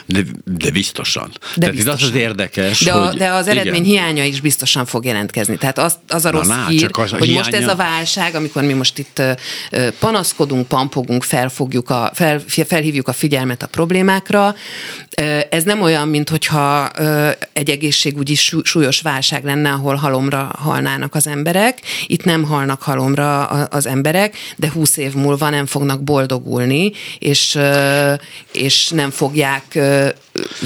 De, 0.05 0.21
de 0.45 0.71
biztosan. 0.71 1.31
De 1.31 1.39
Tehát 1.59 1.75
biztosan. 1.75 2.07
az 2.07 2.13
az 2.13 2.15
érdekes, 2.15 2.79
de, 2.79 2.91
a, 2.91 3.07
hogy, 3.07 3.17
de 3.17 3.29
az 3.29 3.47
eredmény 3.47 3.73
igen. 3.73 3.85
hiánya 3.85 4.23
is 4.23 4.41
biztosan 4.41 4.85
fog 4.85 5.05
jelentkezni. 5.05 5.57
Tehát 5.57 5.77
az, 5.77 5.95
az 6.07 6.25
a 6.25 6.29
rossz 6.29 6.47
Na, 6.47 6.65
hír, 6.67 6.89
az 6.91 7.13
a 7.13 7.17
hogy 7.17 7.27
hiánya... 7.27 7.43
most 7.43 7.53
ez 7.53 7.67
a 7.67 7.75
válság, 7.75 8.35
amikor 8.35 8.63
mi 8.63 8.73
most 8.73 8.97
itt 8.97 9.21
panaszkodunk, 9.99 10.67
pampogunk, 10.67 11.23
felfogjuk 11.23 11.89
a, 11.89 12.11
fel, 12.13 12.43
felhívjuk 12.47 13.07
a 13.07 13.13
figyelmet 13.13 13.63
a 13.63 13.67
problémákra, 13.67 14.55
ez 15.49 15.63
nem 15.63 15.81
olyan, 15.81 16.07
mint 16.07 16.29
hogyha 16.29 16.89
egy 17.53 17.69
egészségügyi 17.69 18.35
súlyos 18.63 19.01
válság 19.01 19.43
lenne, 19.43 19.71
ahol 19.71 19.95
halomra 19.95 20.51
halnának 20.57 21.15
az 21.15 21.27
emberek. 21.27 21.79
Itt 22.07 22.23
nem 22.23 22.43
halnak 22.43 22.81
halomra 22.81 23.45
az 23.47 23.85
emberek, 23.85 24.35
de 24.55 24.71
húsz 24.71 24.97
év 24.97 25.13
múlva 25.13 25.49
nem 25.49 25.65
fognak 25.65 26.03
boldogulni, 26.03 26.91
és, 27.19 27.57
és 28.51 28.89
nem 28.89 29.09
fogják 29.09 29.63
que 29.69 30.15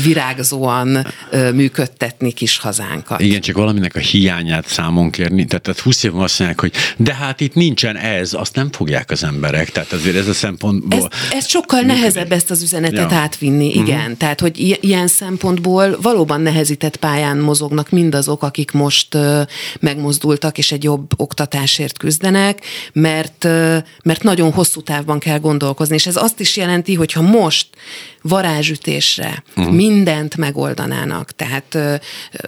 virágzóan 0.03 1.07
működtetni 1.53 2.31
kis 2.31 2.57
hazánkat. 2.57 3.21
Igen, 3.21 3.41
csak 3.41 3.55
valaminek 3.55 3.95
a 3.95 3.99
hiányát 3.99 4.67
számon 4.67 5.11
kérni. 5.11 5.45
Tehát, 5.45 5.63
tehát 5.63 5.79
20 5.79 6.03
év 6.03 6.15
azt 6.15 6.39
mondják, 6.39 6.59
hogy 6.59 6.73
de 6.97 7.13
hát 7.13 7.39
itt 7.39 7.53
nincsen 7.53 7.97
ez, 7.97 8.33
azt 8.33 8.55
nem 8.55 8.71
fogják 8.71 9.11
az 9.11 9.23
emberek. 9.23 9.69
Tehát 9.71 9.91
azért 9.91 10.15
ez 10.15 10.27
a 10.27 10.33
szempontból... 10.33 10.99
Ez, 10.99 11.37
ez 11.37 11.47
sokkal 11.47 11.81
működik. 11.81 12.01
nehezebb 12.01 12.31
ezt 12.31 12.51
az 12.51 12.61
üzenetet 12.61 13.11
ja. 13.11 13.17
átvinni, 13.17 13.69
mhm. 13.69 13.83
igen. 13.83 13.99
Uh-huh. 13.99 14.17
Tehát, 14.17 14.39
hogy 14.39 14.77
ilyen 14.81 15.07
szempontból 15.07 15.97
valóban 16.01 16.41
nehezített 16.41 16.97
pályán 16.97 17.37
mozognak 17.37 17.89
mindazok, 17.89 18.43
akik 18.43 18.71
most 18.71 19.17
megmozdultak 19.79 20.57
és 20.57 20.71
egy 20.71 20.83
jobb 20.83 21.11
oktatásért 21.15 21.97
küzdenek, 21.97 22.65
mert, 22.93 23.43
mert 24.03 24.23
nagyon 24.23 24.51
hosszú 24.51 24.81
távban 24.81 25.19
kell 25.19 25.39
gondolkozni. 25.39 25.95
És 25.95 26.07
ez 26.07 26.15
azt 26.15 26.39
is 26.39 26.57
jelenti, 26.57 26.93
hogy 26.93 27.11
ha 27.11 27.21
most 27.21 27.67
varázsütésre 28.21 29.43
uh-huh. 29.59 29.75
mindent 29.75 30.37
megoldanának, 30.37 31.31
tehát 31.31 31.75
ö, 31.75 31.95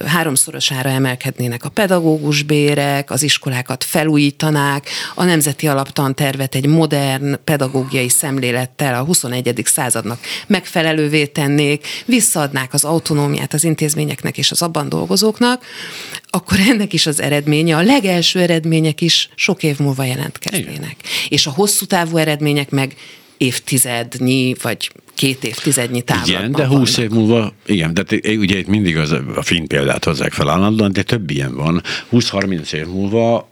háromszorosára 0.06 0.90
emelkednének 0.90 1.64
a 1.64 1.70
pedagógus 1.70 2.44
bérek, 2.44 3.12
az 3.12 3.24
iskolákat 3.24 3.84
felújítanák, 3.84 4.90
a 5.16 5.24
Nemzeti 5.24 5.68
Alaptantervet 5.68 6.56
egy 6.56 6.68
modern 6.68 7.40
pedagógiai 7.44 8.10
szemlélettel 8.10 8.96
a 8.96 9.04
21. 9.04 9.62
századnak 9.66 10.20
megfelelővé 10.48 11.26
tennék, 11.26 11.88
visszaadnák 12.06 12.74
az 12.74 12.84
autonómiát 12.84 13.54
az 13.54 13.64
intézményeknek 13.64 14.38
és 14.38 14.52
az 14.52 14.62
abban 14.62 14.90
dolgozóknak, 14.90 15.66
akkor 16.30 16.58
ennek 16.60 16.94
is 16.94 17.06
az 17.06 17.22
eredménye, 17.22 17.76
a 17.76 17.82
legelső 17.82 18.40
eredmények 18.40 19.02
is 19.02 19.30
sok 19.36 19.64
év 19.64 19.80
múlva 19.80 20.04
jelentkeznének. 20.04 20.76
Igen. 20.76 21.30
És 21.30 21.48
a 21.48 21.52
hosszú 21.52 21.86
távú 21.86 22.18
eredmények 22.18 22.70
meg 22.70 22.96
évtizednyi, 23.38 24.56
vagy 24.62 24.92
két 25.14 25.44
évtizednyi 25.44 26.02
távlatban 26.02 26.36
Igen, 26.36 26.52
de 26.52 26.68
húsz 26.68 26.98
év 26.98 27.10
múlva, 27.10 27.54
igen, 27.66 27.94
de 27.94 28.04
ugye 28.38 28.58
itt 28.58 28.68
mindig 28.68 28.98
az, 28.98 29.12
a 29.36 29.42
finn 29.42 29.68
példát 29.68 30.04
hozzák 30.04 30.32
fel 30.32 30.50
állandóan, 30.50 30.92
de 30.92 31.04
több 31.04 31.30
ilyen 31.30 31.56
van. 31.56 31.82
20-30 32.12 32.74
év 32.74 32.88
múlva 32.88 33.51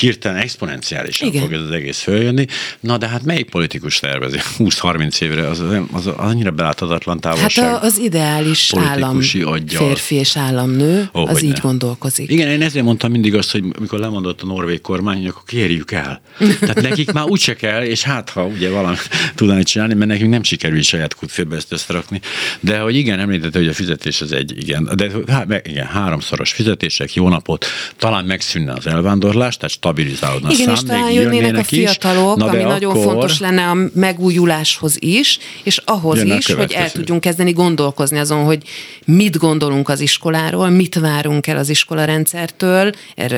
hirtelen 0.00 0.36
exponenciálisan 0.40 1.28
Igen. 1.28 1.42
fog 1.42 1.52
ez 1.52 1.60
az 1.60 1.70
egész 1.70 1.98
följönni. 1.98 2.46
Na 2.80 2.96
de 2.96 3.08
hát 3.08 3.22
melyik 3.24 3.50
politikus 3.50 3.98
tervezi 3.98 4.38
20-30 4.58 5.20
évre? 5.20 5.48
Az, 5.48 5.60
az, 5.60 5.76
az 5.92 6.06
annyira 6.06 6.50
beláthatatlan 6.50 7.18
Hát 7.22 7.34
távolság. 7.34 7.64
a, 7.74 7.82
az 7.82 7.98
ideális 7.98 8.72
állam 8.76 9.18
aggyal. 9.44 9.86
férfi 9.86 10.14
és 10.14 10.36
államnő, 10.36 11.08
Ó, 11.14 11.26
az 11.26 11.42
így 11.42 11.52
ne. 11.52 11.58
gondolkozik. 11.58 12.30
Igen, 12.30 12.48
én 12.48 12.62
ezért 12.62 12.84
mondtam 12.84 13.10
mindig 13.10 13.34
azt, 13.34 13.50
hogy 13.52 13.62
mikor 13.80 13.98
lemondott 13.98 14.42
a 14.42 14.46
norvég 14.46 14.80
kormány, 14.80 15.16
hogy 15.16 15.26
akkor 15.26 15.42
kérjük 15.46 15.92
el. 15.92 16.20
Tehát 16.60 16.80
nekik 16.80 17.12
már 17.12 17.24
úgyse 17.24 17.54
kell, 17.54 17.82
és 17.82 18.02
hát 18.02 18.30
ha 18.30 18.44
ugye 18.44 18.70
valami 18.70 18.96
tudani 19.34 19.62
csinálni, 19.62 19.94
mert 19.94 20.10
nekünk 20.10 20.30
nem 20.30 20.42
sikerül 20.42 20.82
saját 20.82 21.14
kutfélbe 21.14 21.56
ezt 21.56 21.72
összerakni. 21.72 22.20
De 22.60 22.78
hogy 22.78 22.96
igen, 22.96 23.18
említette, 23.18 23.58
hogy 23.58 23.68
a 23.68 23.72
fizetés 23.72 24.20
az 24.20 24.32
egy, 24.32 24.58
igen, 24.58 24.90
de 24.94 25.10
há, 25.28 25.44
meg- 25.48 25.66
igen, 25.68 25.86
háromszoros 25.86 26.52
fizetések, 26.52 27.14
jó 27.14 27.28
napot, 27.28 27.64
talán 27.98 28.24
megszűnne 28.24 28.72
az 28.72 28.86
elvándorlás, 28.86 29.56
tehát 29.56 29.74
stabilizálódna. 29.76 30.50
Igen, 30.50 30.70
és 30.70 30.80
talán 30.80 31.10
jönnének 31.10 31.56
a 31.56 31.64
fiatalok, 31.64 32.36
Na, 32.36 32.46
ami 32.46 32.62
nagyon 32.62 32.90
akkor- 32.90 33.02
fontos 33.02 33.38
lenne 33.38 33.68
a 33.68 33.76
megújuláshoz 33.94 34.96
is, 34.98 35.38
és 35.62 35.80
ahhoz 35.84 36.18
Jönne 36.18 36.36
is, 36.36 36.52
hogy 36.52 36.72
el 36.72 36.90
tudjunk 36.90 37.20
kezdeni 37.20 37.52
gondolkozni 37.52 38.18
azon, 38.18 38.44
hogy 38.44 38.62
mit 39.04 39.38
gondolunk 39.38 39.88
az 39.88 40.00
iskoláról, 40.00 40.68
mit 40.68 40.94
várunk 40.94 41.46
el 41.46 41.56
az 41.56 41.68
iskolarendszertől, 41.68 42.92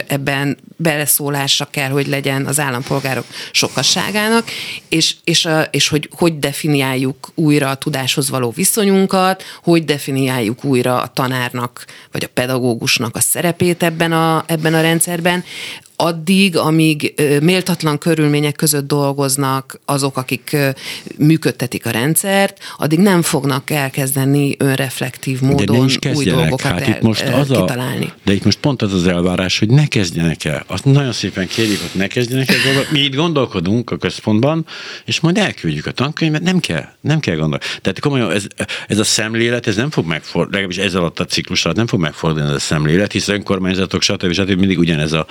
ebben 0.07 0.57
beleszólása 0.77 1.65
kell, 1.71 1.91
hogy 1.91 2.07
legyen 2.07 2.47
az 2.47 2.61
állampolgárok 2.61 3.25
sokasságának, 3.53 4.45
és, 4.89 5.15
és, 5.25 5.45
a, 5.45 5.61
és 5.71 5.89
hogy 5.89 6.09
hogy 6.17 6.39
definiáljuk 6.39 7.31
újra 7.35 7.69
a 7.69 7.75
tudáshoz 7.75 8.31
való 8.31 8.51
viszonyunkat, 8.51 9.43
hogy 9.63 9.85
definiáljuk 9.85 10.65
újra 10.65 11.03
a 11.03 11.07
tanárnak, 11.07 11.85
vagy 12.13 12.25
a 12.25 12.29
pedagógusnak 12.35 13.17
a 13.17 13.21
szerepét 13.21 13.83
ebben 13.83 14.13
a, 14.13 14.45
ebben 14.47 14.75
a 14.75 14.81
rendszerben, 14.81 15.45
addig, 16.01 16.57
amíg 16.57 17.15
méltatlan 17.43 17.99
körülmények 17.99 18.55
között 18.55 18.87
dolgoznak 18.87 19.81
azok, 19.85 20.17
akik 20.17 20.57
működtetik 21.17 21.87
a 21.87 21.91
rendszert, 21.91 22.59
addig 22.77 22.99
nem 22.99 23.23
fognak 23.23 23.71
elkezdeni 23.71 24.55
önreflektív 24.59 25.41
De 25.41 25.47
módon 25.47 25.87
is 25.87 25.99
új 26.15 26.25
dolgokat 26.25 26.61
hát 26.61 26.81
el, 26.81 26.89
itt 26.89 27.01
most 27.01 27.23
ö, 27.23 27.33
az 27.33 27.51
a, 27.51 27.61
kitalálni. 27.61 28.13
De 28.25 28.33
itt 28.33 28.45
most 28.45 28.59
pont 28.59 28.83
az 28.83 28.93
az 28.93 29.07
elvárás, 29.07 29.59
hogy 29.59 29.69
ne 29.69 29.87
kezdjenek 29.87 30.45
el. 30.45 30.65
Azt 30.67 30.85
nagyon 30.85 31.13
szépen 31.13 31.47
kérjük, 31.47 31.81
hogy 31.81 31.91
ne 31.93 32.07
kezdjenek 32.07 32.49
el 32.49 32.57
dolgokat. 32.65 32.91
Mi 32.91 32.99
itt 32.99 33.15
gondolkodunk 33.15 33.91
a 33.91 33.97
központban, 33.97 34.67
és 35.05 35.21
majd 35.21 35.39
elküldjük 35.39 35.87
a 35.87 35.91
tankönyvet, 35.91 36.43
nem 36.43 36.61
kell, 36.61 36.85
nem 37.01 37.21
kell 37.21 37.37
gondolni. 37.37 37.65
Tehát 37.83 38.01
komolyan 38.01 38.31
ez, 38.31 38.47
ez 38.89 38.99
a 38.99 39.05
szemlélet, 39.05 39.67
ez 39.67 39.77
nem 39.77 39.91
fog 39.91 40.07
megfordulni, 40.07 40.51
legalábbis 40.51 40.79
ez 40.85 40.95
alatt 40.95 41.21
a 41.21 41.25
ciklus 41.25 41.65
alatt 41.65 41.77
nem 41.77 41.87
fog 41.87 42.01
megfordulni 42.01 42.49
ez 42.49 42.55
a 42.55 42.59
szemlélet, 42.59 43.13
hiszen 43.13 43.35
önkormányzatok, 43.35 44.03
stb. 44.03 44.33
stb. 44.33 44.59
mindig 44.59 44.79
ugyanez 44.79 45.13
a, 45.13 45.27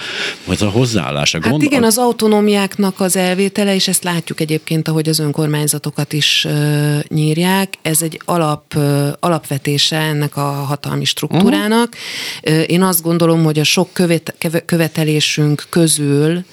az 0.62 0.68
a 0.68 0.70
hozzáállás. 0.70 1.34
A 1.34 1.40
Hát 1.42 1.52
gond, 1.52 1.64
igen, 1.64 1.84
a- 1.84 1.86
az 1.86 1.98
autonómiáknak 1.98 3.00
az 3.00 3.16
elvétele, 3.16 3.76
és 3.76 3.88
ezt 3.88 4.04
látjuk 4.04 4.40
egyébként, 4.40 4.88
ahogy 4.88 5.10
az 5.10 5.20
önkormányzatokat 5.20 6.14
is 6.14 6.46
ö, 6.46 6.98
nyírják, 7.08 7.74
ez 7.82 8.02
egy 8.02 8.22
alap, 8.26 8.74
ö, 8.76 9.08
alapvetése 9.20 9.98
ennek 9.98 10.38
a 10.38 10.42
hatalmi 10.52 11.06
struktúrának. 11.06 11.96
Uh-huh. 12.44 12.64
Én 12.68 12.84
azt 12.84 13.02
gondolom, 13.02 13.44
hogy 13.44 13.60
a 13.60 13.64
sok 13.64 13.90
követ, 13.94 14.36
követelésünk 14.66 15.66
közül 15.70 16.44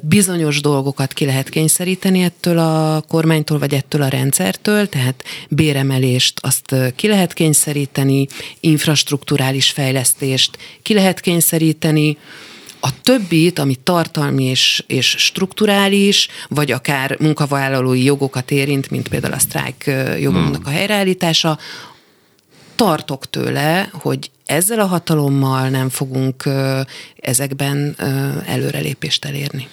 bizonyos 0.00 0.60
dolgokat 0.60 1.12
ki 1.12 1.24
lehet 1.24 1.48
kényszeríteni 1.48 2.22
ettől 2.22 2.58
a 2.58 3.02
kormánytól, 3.08 3.58
vagy 3.58 3.74
ettől 3.74 4.02
a 4.02 4.08
rendszertől, 4.08 4.88
tehát 4.88 5.24
béremelést 5.48 6.38
azt 6.42 6.74
ki 6.96 7.08
lehet 7.08 7.32
kényszeríteni, 7.32 8.26
infrastruktúrális 8.60 9.70
fejlesztést 9.70 10.58
ki 10.82 10.94
lehet 10.94 11.20
kényszeríteni, 11.20 12.16
a 12.84 13.00
többit, 13.02 13.58
ami 13.58 13.74
tartalmi 13.74 14.44
és, 14.44 14.84
és 14.86 15.08
strukturális, 15.08 16.28
vagy 16.48 16.70
akár 16.70 17.16
munkavállalói 17.20 18.04
jogokat 18.04 18.50
érint, 18.50 18.90
mint 18.90 19.08
például 19.08 19.32
a 19.32 19.38
sztrájk 19.38 19.86
ö, 19.86 20.16
jogunknak 20.16 20.66
a 20.66 20.70
helyreállítása, 20.70 21.58
tartok 22.74 23.30
tőle, 23.30 23.90
hogy 23.92 24.30
ezzel 24.44 24.80
a 24.80 24.86
hatalommal 24.86 25.68
nem 25.68 25.88
fogunk 25.88 26.44
ezekben 27.16 27.96
előrelépést 28.46 29.24
elérni. 29.24 29.68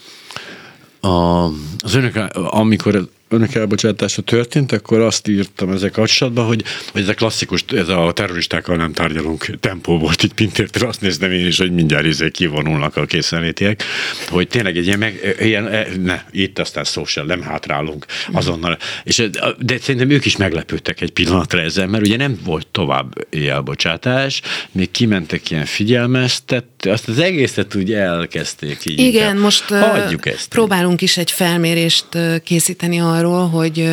a, 0.99 1.45
az 1.79 1.95
önök, 1.95 2.15
amikor 2.33 3.09
önök 3.29 3.55
elbocsátása 3.55 4.21
történt, 4.21 4.71
akkor 4.71 4.99
azt 4.99 5.27
írtam 5.27 5.71
ezek 5.71 5.91
kapcsolatban, 5.91 6.45
hogy, 6.45 6.63
hogy 6.91 7.01
ez 7.01 7.07
a 7.07 7.13
klasszikus, 7.13 7.65
ez 7.67 7.89
a 7.89 8.11
terroristákkal 8.11 8.75
nem 8.75 8.93
tárgyalunk 8.93 9.59
tempó 9.59 9.97
volt 9.99 10.23
itt 10.23 10.33
Pintértől, 10.33 10.87
azt 10.87 11.01
néztem 11.01 11.31
én 11.31 11.45
is, 11.47 11.57
hogy 11.57 11.71
mindjárt 11.71 12.05
izé 12.05 12.29
kivonulnak 12.29 12.95
a 12.95 13.05
készenlétiek, 13.05 13.83
hogy 14.29 14.47
tényleg 14.47 14.77
egy 14.77 14.85
ilyen, 14.85 14.99
meg, 14.99 15.35
ilyen 15.39 15.67
e, 15.67 15.87
ne, 16.01 16.23
itt 16.31 16.59
aztán 16.59 16.83
szó 16.83 17.05
sem, 17.05 17.25
nem 17.25 17.41
hátrálunk 17.41 18.05
azonnal. 18.31 18.77
És, 19.03 19.19
ez- 19.19 19.29
de 19.59 19.77
szerintem 19.77 20.09
ők 20.09 20.25
is 20.25 20.37
meglepődtek 20.37 21.01
egy 21.01 21.11
pillanatra 21.11 21.61
ezzel, 21.61 21.87
mert 21.87 22.05
ugye 22.05 22.17
nem 22.17 22.39
volt 22.43 22.67
tovább 22.67 23.27
elbocsátás, 23.47 24.41
még 24.71 24.91
kimentek 24.91 25.51
ilyen 25.51 25.65
figyelmeztet, 25.65 26.65
azt 26.87 27.07
az 27.07 27.19
egészet 27.19 27.75
úgy 27.75 27.93
elkezdték 27.93 28.85
így. 28.85 28.99
Igen, 28.99 29.23
inkább. 29.27 29.37
most 29.43 29.63
Hagyjuk 29.69 30.25
ezt. 30.25 30.47
próbálunk 30.47 31.01
is 31.01 31.17
egy 31.17 31.31
felmérést 31.31 32.07
készíteni 32.43 32.99
arról, 32.99 33.47
hogy 33.49 33.89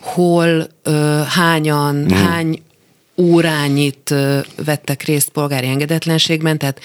hol, 0.00 0.68
hányan, 1.28 1.94
Mhm. 1.96 2.14
hány 2.14 2.62
órányit 3.16 4.14
vettek 4.64 5.02
részt 5.02 5.28
polgári 5.28 5.66
engedetlenségben, 5.66 6.58
tehát 6.58 6.80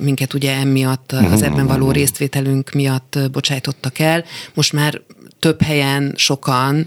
minket 0.00 0.34
ugye 0.34 0.52
emiatt, 0.56 1.12
Mhm, 1.12 1.32
az 1.32 1.42
ebben 1.42 1.66
való 1.66 1.90
résztvételünk 1.90 2.70
miatt 2.70 3.18
bocsájtottak 3.32 3.98
el. 3.98 4.24
Most 4.54 4.72
már 4.72 5.00
több 5.38 5.62
helyen 5.62 6.12
sokan 6.16 6.86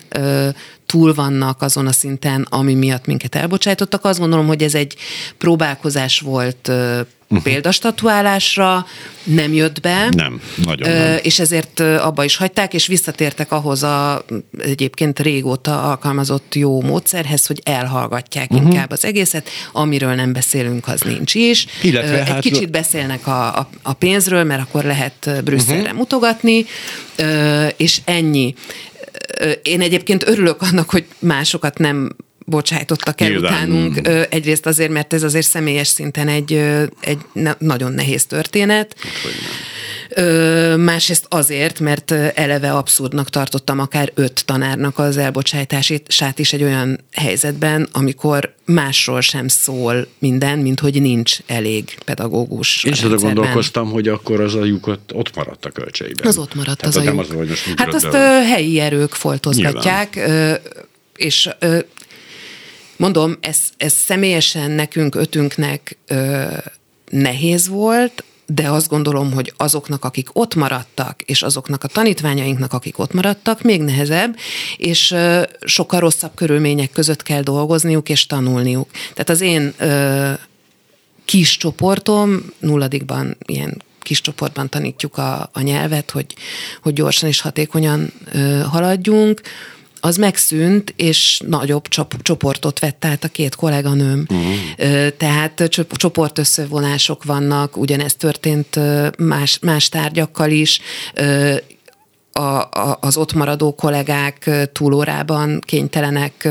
túl 0.95 1.13
vannak 1.13 1.61
azon 1.61 1.87
a 1.87 1.91
szinten, 1.91 2.47
ami 2.49 2.73
miatt 2.73 3.05
minket 3.05 3.35
elbocsájtottak. 3.35 4.05
Azt 4.05 4.19
gondolom, 4.19 4.47
hogy 4.47 4.63
ez 4.63 4.75
egy 4.75 4.95
próbálkozás 5.37 6.19
volt 6.19 6.67
ö, 6.67 6.99
példastatuálásra, 7.43 8.85
nem 9.23 9.53
jött 9.53 9.81
be. 9.81 10.09
Nem, 10.11 10.41
nagyon 10.65 10.89
Ö, 10.89 10.93
nem. 10.93 11.19
és 11.21 11.39
ezért 11.39 11.79
abba 11.79 12.23
is 12.23 12.35
hagyták, 12.35 12.73
és 12.73 12.87
visszatértek 12.87 13.51
ahhoz 13.51 13.83
a 13.83 14.25
egyébként 14.57 15.19
régóta 15.19 15.83
alkalmazott 15.83 16.55
jó 16.55 16.81
módszerhez, 16.81 17.45
hogy 17.45 17.61
elhallgatják 17.63 18.51
uh-huh. 18.51 18.67
inkább 18.67 18.91
az 18.91 19.05
egészet, 19.05 19.49
amiről 19.71 20.13
nem 20.13 20.33
beszélünk, 20.33 20.87
az 20.87 21.01
nincs 21.01 21.33
is. 21.33 21.65
Illetve 21.81 22.15
Ö, 22.15 22.19
Egy 22.19 22.27
hát- 22.27 22.41
kicsit 22.41 22.71
beszélnek 22.71 23.27
a, 23.27 23.57
a, 23.57 23.69
a 23.81 23.93
pénzről, 23.93 24.43
mert 24.43 24.61
akkor 24.61 24.83
lehet 24.83 25.43
Brüsszelre 25.43 25.81
uh-huh. 25.81 25.97
mutogatni, 25.97 26.65
ö, 27.15 27.67
és 27.77 28.01
ennyi. 28.05 28.55
Én 29.61 29.81
egyébként 29.81 30.27
örülök 30.27 30.61
annak, 30.61 30.89
hogy 30.89 31.05
másokat 31.19 31.77
nem 31.77 32.15
bocsájtottak 32.45 33.21
el 33.21 33.29
Nyilván. 33.29 33.53
utánunk. 33.53 33.99
Ö, 34.07 34.21
Egyrészt 34.29 34.65
azért, 34.65 34.91
mert 34.91 35.13
ez 35.13 35.23
azért 35.23 35.47
személyes 35.47 35.87
szinten 35.87 36.27
egy, 36.27 36.53
egy 36.99 37.17
nagyon 37.57 37.91
nehéz 37.93 38.25
történet. 38.25 38.95
Ö, 40.17 40.75
másrészt 40.75 41.25
azért, 41.29 41.79
mert 41.79 42.11
eleve 42.11 42.71
abszurdnak 42.71 43.29
tartottam 43.29 43.79
akár 43.79 44.11
öt 44.13 44.45
tanárnak 44.45 44.97
az 44.97 45.17
elbocsátását 45.17 46.39
is 46.39 46.53
egy 46.53 46.63
olyan 46.63 46.99
helyzetben, 47.11 47.89
amikor 47.91 48.55
másról 48.65 49.21
sem 49.21 49.47
szól 49.47 50.07
minden, 50.19 50.59
mint 50.59 50.79
hogy 50.79 51.01
nincs 51.01 51.37
elég 51.45 51.97
pedagógus. 52.05 52.83
a 52.83 52.87
És 52.87 52.97
azon 52.97 53.09
rendszerben. 53.09 53.35
gondolkoztam, 53.35 53.91
hogy 53.91 54.07
akkor 54.07 54.41
az 54.41 54.55
a 54.55 54.63
lyukat 54.65 54.99
ott 55.13 55.35
maradt 55.35 55.65
a 55.65 55.69
költségben. 55.69 56.27
Az 56.27 56.37
ott 56.37 56.55
maradt 56.55 56.79
Tehát 56.79 56.95
az 56.95 57.01
a 57.01 57.05
nem 57.05 57.15
lyuk. 57.15 57.23
az, 57.23 57.35
hogy 57.37 57.47
most 57.47 57.73
Hát 57.75 57.93
azt 57.93 58.05
ö, 58.05 58.17
helyi 58.53 58.79
erők 58.79 59.13
foltozgatják, 59.13 60.15
ö, 60.15 60.53
és 61.15 61.49
mondom, 62.97 63.37
ez, 63.41 63.57
ez 63.77 63.93
személyesen 63.93 64.71
nekünk, 64.71 65.15
ötünknek 65.15 65.97
nehéz 67.11 67.67
volt, 67.67 68.23
de 68.45 68.69
azt 68.69 68.89
gondolom, 68.89 69.33
hogy 69.33 69.53
azoknak, 69.57 70.05
akik 70.05 70.29
ott 70.33 70.55
maradtak, 70.55 71.21
és 71.21 71.43
azoknak 71.43 71.83
a 71.83 71.87
tanítványainknak, 71.87 72.73
akik 72.73 72.99
ott 72.99 73.13
maradtak, 73.13 73.61
még 73.61 73.81
nehezebb, 73.81 74.37
és 74.77 75.15
sokkal 75.61 75.99
rosszabb 75.99 76.31
körülmények 76.35 76.91
között 76.91 77.23
kell 77.23 77.41
dolgozniuk 77.41 78.09
és 78.09 78.25
tanulniuk. 78.25 78.89
Tehát 78.91 79.29
az 79.29 79.41
én 79.41 79.73
kis 81.25 81.57
csoportom, 81.57 82.53
nulladikban 82.59 83.37
ilyen 83.45 83.83
kis 84.05 84.21
csoportban 84.21 84.69
tanítjuk 84.69 85.17
a, 85.17 85.49
a 85.53 85.61
nyelvet, 85.61 86.11
hogy, 86.11 86.25
hogy 86.81 86.93
gyorsan 86.93 87.29
és 87.29 87.41
hatékonyan 87.41 88.11
ö, 88.33 88.59
haladjunk, 88.69 89.41
az 90.05 90.17
megszűnt, 90.17 90.93
és 90.97 91.41
nagyobb 91.47 91.87
csop- 91.87 92.21
csoportot 92.21 92.79
vett 92.79 93.05
át 93.05 93.23
a 93.23 93.27
két 93.27 93.55
kolléganőm. 93.55 94.25
Uh-huh. 94.29 95.07
Tehát 95.17 95.63
csop- 95.67 95.97
csoportösszevonások 95.97 97.23
vannak, 97.23 97.77
ugyanezt 97.77 98.17
történt 98.17 98.79
más, 99.17 99.59
más 99.59 99.89
tárgyakkal 99.89 100.51
is. 100.51 100.79
A, 102.31 102.41
a, 102.41 102.97
az 103.01 103.17
ott 103.17 103.33
maradó 103.33 103.75
kollégák 103.75 104.49
túlórában 104.71 105.59
kénytelenek 105.65 106.47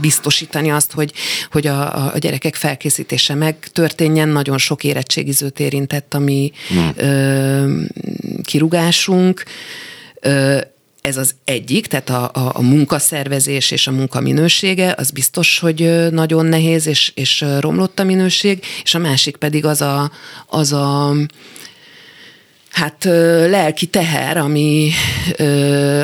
biztosítani 0.00 0.70
azt, 0.70 0.92
hogy, 0.92 1.12
hogy 1.50 1.66
a, 1.66 2.12
a 2.12 2.18
gyerekek 2.18 2.54
felkészítése 2.54 3.34
megtörténjen. 3.34 4.28
Nagyon 4.28 4.58
sok 4.58 4.84
érettségizőt 4.84 5.60
érintett 5.60 6.14
a 6.14 6.18
mi 6.18 6.52
ö, 6.96 7.82
kirugásunk. 8.42 9.44
Ö, 10.20 10.58
ez 11.00 11.16
az 11.16 11.34
egyik, 11.44 11.86
tehát 11.86 12.10
a, 12.10 12.30
a, 12.32 12.50
a 12.54 12.60
munkaszervezés 12.62 13.70
és 13.70 13.86
a 13.86 13.90
munkaminősége, 13.90 14.94
az 14.98 15.10
biztos, 15.10 15.58
hogy 15.58 16.10
nagyon 16.10 16.46
nehéz, 16.46 16.86
és, 16.86 17.12
és 17.14 17.44
romlott 17.58 17.98
a 17.98 18.04
minőség, 18.04 18.64
és 18.82 18.94
a 18.94 18.98
másik 18.98 19.36
pedig 19.36 19.64
az 19.64 19.80
a, 19.80 20.10
az 20.46 20.72
a 20.72 21.14
hát 22.70 23.04
lelki 23.48 23.86
teher, 23.86 24.36
ami, 24.36 24.90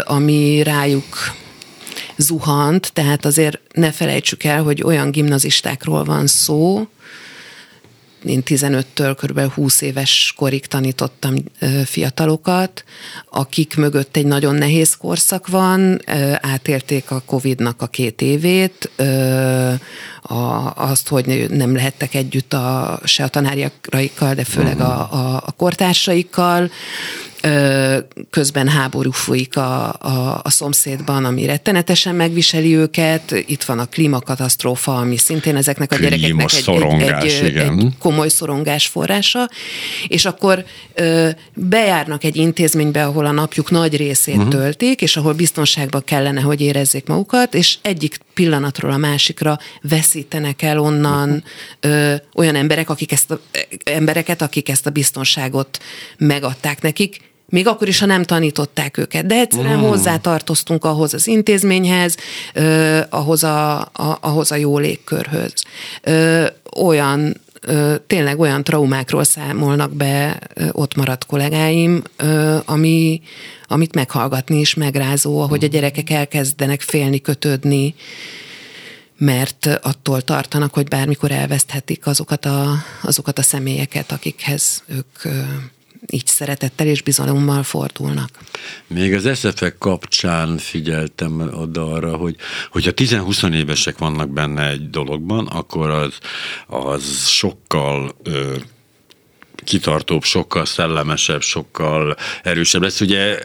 ami 0.05 0.63
rájuk 0.63 1.35
zuhant, 2.17 2.93
tehát 2.93 3.25
azért 3.25 3.61
ne 3.73 3.93
felejtsük 3.93 4.45
el, 4.45 4.63
hogy 4.63 4.83
olyan 4.83 5.11
gimnazistákról 5.11 6.05
van 6.05 6.27
szó, 6.27 6.87
én 8.25 8.43
15-től 8.47 9.17
kb. 9.21 9.41
20 9.53 9.81
éves 9.81 10.35
korig 10.37 10.67
tanítottam 10.67 11.35
fiatalokat, 11.85 12.85
akik 13.31 13.77
mögött 13.77 14.17
egy 14.17 14.27
nagyon 14.27 14.55
nehéz 14.55 14.95
korszak 14.95 15.47
van, 15.47 16.01
átélték 16.41 17.11
a 17.11 17.23
Covid-nak 17.27 17.83
a 17.83 17.87
két 17.87 18.23
évét, 18.23 18.91
azt, 20.75 21.09
hogy 21.09 21.47
nem 21.51 21.75
lehettek 21.75 22.15
együtt 22.15 22.53
a, 22.53 22.99
se 23.05 23.25
a 23.25 23.29
tanárjaikkal, 23.29 24.35
de 24.35 24.45
főleg 24.45 24.81
a, 24.81 25.13
a, 25.13 25.43
a 25.47 25.53
kortársaikkal, 25.53 26.71
közben 28.31 28.69
háború 28.69 29.11
folyik 29.11 29.57
a, 29.57 29.93
a, 29.93 30.41
a 30.43 30.51
szomszédban, 30.51 31.25
ami 31.25 31.47
rettenetesen 31.47 32.15
megviseli 32.15 32.77
őket, 32.77 33.45
itt 33.47 33.63
van 33.63 33.79
a 33.79 33.85
klímakatasztrófa, 33.85 34.97
ami 34.97 35.17
szintén 35.17 35.57
ezeknek 35.57 35.93
a 35.93 35.97
gyerekeknek 35.97 36.53
egy, 36.53 36.69
egy, 36.69 37.45
egy, 37.45 37.57
egy 37.57 37.93
komoly 37.99 38.29
szorongás 38.29 38.87
forrása, 38.87 39.49
és 40.09 40.25
akkor 40.25 40.65
ö, 40.95 41.29
bejárnak 41.55 42.25
egy 42.25 42.37
intézménybe, 42.37 43.05
ahol 43.05 43.27
a 43.27 43.31
napjuk 43.31 43.71
nagy 43.71 43.97
részét 43.97 44.37
uh-huh. 44.37 44.51
töltik, 44.51 45.03
és 45.03 45.17
ahol 45.17 45.33
biztonságban 45.33 46.03
kellene, 46.05 46.41
hogy 46.41 46.61
érezzék 46.61 47.07
magukat, 47.07 47.55
és 47.55 47.77
egyik 47.83 48.19
pillanatról 48.35 48.91
a 48.91 48.97
másikra 48.97 49.59
veszítenek 50.17 50.63
el 50.63 50.79
onnan 50.79 51.45
ö, 51.81 52.15
olyan 52.35 52.55
emberek, 52.55 52.91
akik 52.91 53.13
ezt 53.13 53.31
a, 53.31 53.41
embereket, 53.85 54.43
akik 54.43 54.69
ezt 54.69 54.87
a 54.87 54.91
biztonságot 54.91 55.79
megadták 56.19 56.83
nekik, 56.83 57.21
még 57.49 57.67
akkor 57.67 57.89
is, 57.89 57.99
ha 57.99 58.07
nem 58.07 58.23
tanították 58.23 58.99
őket, 58.99 59.27
de 59.27 59.35
egyszerűen 59.35 59.79
mm. 59.79 59.83
hozzátartoztunk 59.83 60.85
ahhoz 60.85 61.15
az 61.15 61.27
intézményhez, 61.27 62.17
ö, 62.55 63.01
ahhoz, 63.11 63.45
a, 63.45 63.81
a, 63.81 64.19
ahhoz 64.21 64.53
a 64.53 64.57
jó 64.57 64.79
légkörhöz. 64.79 65.53
Ö, 66.03 66.47
olyan 66.77 67.41
tényleg 68.07 68.39
olyan 68.39 68.65
traumákról 68.65 69.25
számolnak 69.25 69.93
be 69.93 70.39
ott 70.73 70.95
maradt 70.95 71.27
kollégáim, 71.27 72.03
ami, 72.65 73.21
amit 73.67 73.95
meghallgatni 73.95 74.59
is 74.59 74.75
megrázó, 74.75 75.41
ahogy 75.41 75.65
a 75.65 75.69
gyerekek 75.69 76.11
elkezdenek 76.11 76.81
félni, 76.81 77.21
kötődni, 77.21 77.95
mert 79.19 79.67
attól 79.83 80.23
tartanak, 80.23 80.75
hogy 80.75 80.89
bármikor 80.89 81.31
elveszthetik 81.31 82.07
azokat 82.07 82.45
a, 82.45 82.75
azokat 83.03 83.39
a 83.39 83.43
személyeket, 83.43 84.13
akikhez 84.13 84.83
ők 84.87 85.35
így 86.11 86.27
szeretettel 86.27 86.87
és 86.87 87.03
bizalommal 87.03 87.63
fordulnak. 87.63 88.31
Még 88.87 89.15
az 89.15 89.39
SZFek 89.39 89.79
kapcsán 89.79 90.59
figyeltem 90.59 91.41
oda 91.41 91.93
arra, 91.93 92.17
hogy 92.17 92.37
hogyha 92.71 92.91
10-20 92.95 93.55
évesek 93.55 93.99
vannak 93.99 94.31
benne 94.31 94.69
egy 94.69 94.91
dologban, 94.91 95.47
akkor 95.47 95.91
az, 95.91 96.19
az 96.67 97.27
sokkal 97.29 98.17
ö, 98.23 98.57
kitartóbb, 99.65 100.23
sokkal 100.23 100.65
szellemesebb, 100.65 101.43
sokkal 101.43 102.17
erősebb 102.43 102.83
lesz. 102.83 103.01
Ugye 103.01 103.39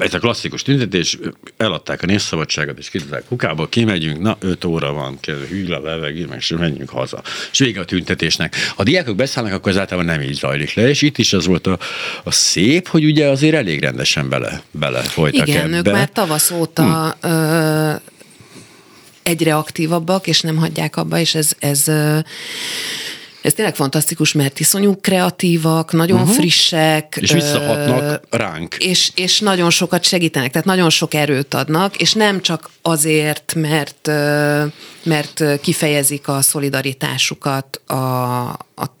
ez 0.00 0.14
a 0.14 0.18
klasszikus 0.18 0.62
tüntetés, 0.62 1.18
eladták 1.56 2.02
a 2.02 2.06
népszabadságot, 2.06 2.78
és 2.78 2.90
kidobták 2.90 3.24
kukába, 3.28 3.68
kimegyünk, 3.68 4.20
na, 4.20 4.36
5 4.40 4.64
óra 4.64 4.92
van, 4.92 5.18
hűl 5.48 5.74
a 5.74 5.80
levegő, 5.80 6.26
meg 6.26 6.38
és 6.38 6.54
menjünk 6.58 6.88
haza. 6.88 7.22
És 7.52 7.58
vége 7.58 7.80
a 7.80 7.84
tüntetésnek. 7.84 8.54
Ha 8.68 8.74
a 8.76 8.82
diákok 8.82 9.16
beszállnak, 9.16 9.52
akkor 9.54 9.72
ez 9.72 9.78
általában 9.78 10.14
nem 10.14 10.28
így 10.28 10.34
zajlik 10.34 10.74
le, 10.74 10.88
és 10.88 11.02
itt 11.02 11.18
is 11.18 11.32
az 11.32 11.46
volt 11.46 11.66
a, 11.66 11.78
a 12.24 12.30
szép, 12.30 12.88
hogy 12.88 13.04
ugye 13.04 13.26
azért 13.26 13.54
elég 13.54 13.80
rendesen 13.80 14.28
bele, 14.28 14.62
bele 14.70 15.00
folytak 15.00 15.48
Igen, 15.48 15.74
ebbe. 15.74 15.90
ők 15.90 15.96
már 15.96 16.08
tavasz 16.08 16.50
óta 16.50 17.16
hm. 17.20 17.28
ö, 17.28 17.92
egyre 19.22 19.56
aktívabbak, 19.56 20.26
és 20.26 20.40
nem 20.40 20.56
hagyják 20.56 20.96
abba, 20.96 21.18
és 21.18 21.34
ez, 21.34 21.52
ez 21.58 21.88
ö, 21.88 22.18
ez 23.42 23.52
tényleg 23.52 23.74
fantasztikus, 23.74 24.32
mert 24.32 24.60
iszonyú 24.60 25.00
kreatívak, 25.00 25.92
nagyon 25.92 26.20
uh-huh. 26.20 26.34
frissek. 26.34 27.18
És 27.20 27.32
visszahatnak 27.32 28.00
ö, 28.30 28.36
ránk. 28.36 28.76
És, 28.78 29.10
és 29.14 29.40
nagyon 29.40 29.70
sokat 29.70 30.04
segítenek, 30.04 30.50
tehát 30.50 30.66
nagyon 30.66 30.90
sok 30.90 31.14
erőt 31.14 31.54
adnak, 31.54 31.96
és 31.96 32.12
nem 32.12 32.40
csak 32.40 32.70
azért, 32.82 33.54
mert, 33.54 34.10
mert 35.02 35.60
kifejezik 35.60 36.28
a 36.28 36.42
szolidaritásukat 36.42 37.80
a, 37.86 37.94
a 38.74 38.96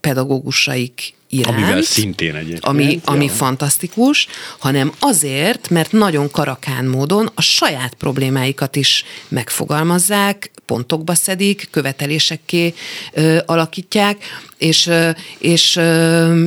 pedagógusaik 0.00 1.14
iránt. 1.30 1.56
Amivel 1.56 1.82
szintén 1.82 2.34
egyébként. 2.34 2.64
Ami, 2.64 3.00
ami 3.04 3.24
ja. 3.24 3.30
fantasztikus, 3.30 4.26
hanem 4.58 4.92
azért, 4.98 5.70
mert 5.70 5.92
nagyon 5.92 6.30
karakán 6.30 6.84
módon 6.84 7.30
a 7.34 7.40
saját 7.40 7.94
problémáikat 7.94 8.76
is 8.76 9.04
megfogalmazzák, 9.28 10.50
pontokba 10.66 11.14
szedik, 11.14 11.68
követelésekké 11.70 12.74
ö, 13.12 13.38
alakítják, 13.46 14.24
és, 14.58 14.86
ö, 14.86 15.10
és, 15.38 15.76
ö, 15.76 16.46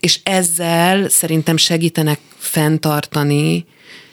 és 0.00 0.20
ezzel 0.22 1.08
szerintem 1.08 1.56
segítenek 1.56 2.18
fenntartani 2.38 3.66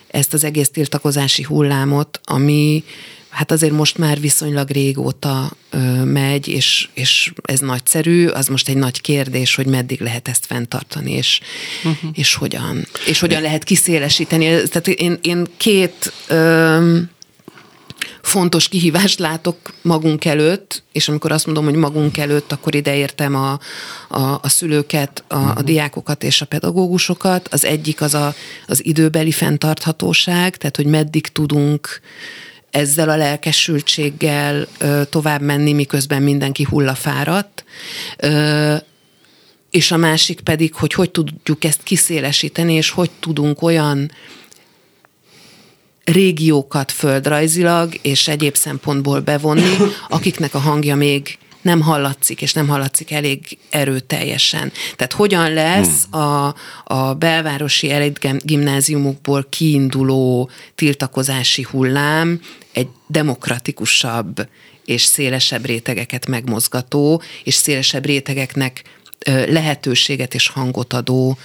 ezt 0.08 0.34
az 0.34 0.44
egész 0.44 0.70
tiltakozási 0.70 1.44
hullámot, 1.44 2.20
ami 2.24 2.84
hát 3.30 3.52
azért 3.52 3.74
most 3.74 3.98
már 3.98 4.20
viszonylag 4.20 4.70
régóta 4.70 5.52
ö, 5.70 6.04
megy, 6.04 6.48
és, 6.48 6.90
és 6.94 7.34
ez 7.42 7.60
nagyszerű, 7.60 8.28
az 8.28 8.48
most 8.48 8.70
egy 8.70 8.78
nagy 8.78 9.02
kérdés, 9.02 9.56
hogy 9.56 9.66
meddig 9.66 10.02
lehet 10.02 10.28
ezt 10.28 10.46
fenntartani, 10.46 11.12
és, 11.12 11.40
uh-huh. 11.84 12.12
és 12.14 12.34
hogyan. 12.34 12.88
És 13.06 13.20
hogyan 13.20 13.42
lehet 13.42 13.64
kiszélesíteni. 13.64 14.46
Tehát 14.46 14.88
én, 14.88 15.18
én 15.22 15.48
két 15.58 16.14
ö, 16.28 16.98
fontos 18.22 18.68
kihívást 18.68 19.20
látok 19.20 19.74
magunk 19.82 20.26
előtt, 20.26 20.84
és 20.92 21.10
amikor 21.10 21.32
azt 21.32 21.46
mondom, 21.46 21.64
hogy 21.64 21.76
magunk 21.76 22.18
előtt, 22.18 22.52
akkor 22.52 22.76
ide 22.76 22.96
értem 22.96 23.36
a, 23.36 23.60
a, 24.08 24.40
a 24.42 24.50
szülőket, 24.50 25.24
a, 25.28 25.36
a 25.36 25.40
mhm. 25.40 25.66
diákokat 25.66 26.24
és 26.24 26.42
a 26.42 26.46
pedagógusokat. 26.46 27.48
Az 27.52 27.66
egyik 27.66 28.02
az 28.02 28.14
a, 28.14 28.34
az 28.68 28.86
időbeli 28.86 29.32
fenntarthatóság, 29.32 30.58
tehát 30.58 30.76
hogy 30.76 30.86
meddig 30.86 31.28
tudunk 31.28 32.02
ezzel 32.72 33.10
a 33.10 33.16
lelkesültséggel 33.16 34.68
tovább 35.10 35.42
menni, 35.42 35.74
miközben 35.74 36.22
mindenki 36.22 36.64
hullafáradt. 36.64 37.64
És 39.70 39.92
a 39.92 39.98
másik 39.98 40.40
pedig, 40.40 40.74
hogy 40.74 40.94
hogy 40.94 41.12
tudjuk 41.12 41.64
ezt 41.64 41.84
kiszélesíteni, 41.84 42.74
és 42.74 42.90
hogy 42.90 43.10
tudunk 43.20 43.62
olyan 43.62 44.12
régiókat 46.04 46.92
földrajzilag 46.92 48.00
és 48.02 48.28
egyéb 48.28 48.56
szempontból 48.56 49.20
bevonni, 49.20 49.76
akiknek 50.10 50.54
a 50.54 50.60
hangja 50.60 50.96
még 50.96 51.38
nem 51.62 51.82
hallatszik, 51.82 52.42
és 52.42 52.54
nem 52.54 52.68
hallatszik 52.68 53.12
elég 53.12 53.58
erőteljesen. 53.70 54.72
Tehát 54.96 55.14
hogyan 55.14 55.54
lesz 55.54 56.04
hmm. 56.12 56.22
a, 56.22 56.56
a 56.84 57.14
belvárosi 57.14 57.92
elit 57.92 58.46
gimnáziumokból 58.46 59.46
kiinduló 59.50 60.50
tiltakozási 60.76 61.68
hullám 61.72 62.42
egy 62.72 62.88
demokratikusabb 63.08 64.48
és 64.86 65.02
szélesebb 65.04 65.66
rétegeket 65.66 66.28
megmozgató, 66.28 67.22
és 67.44 67.54
szélesebb 67.54 68.06
rétegeknek 68.06 68.84
lehetőséget 69.26 70.34
és 70.34 70.48
hangot 70.48 70.94
adó 70.94 71.38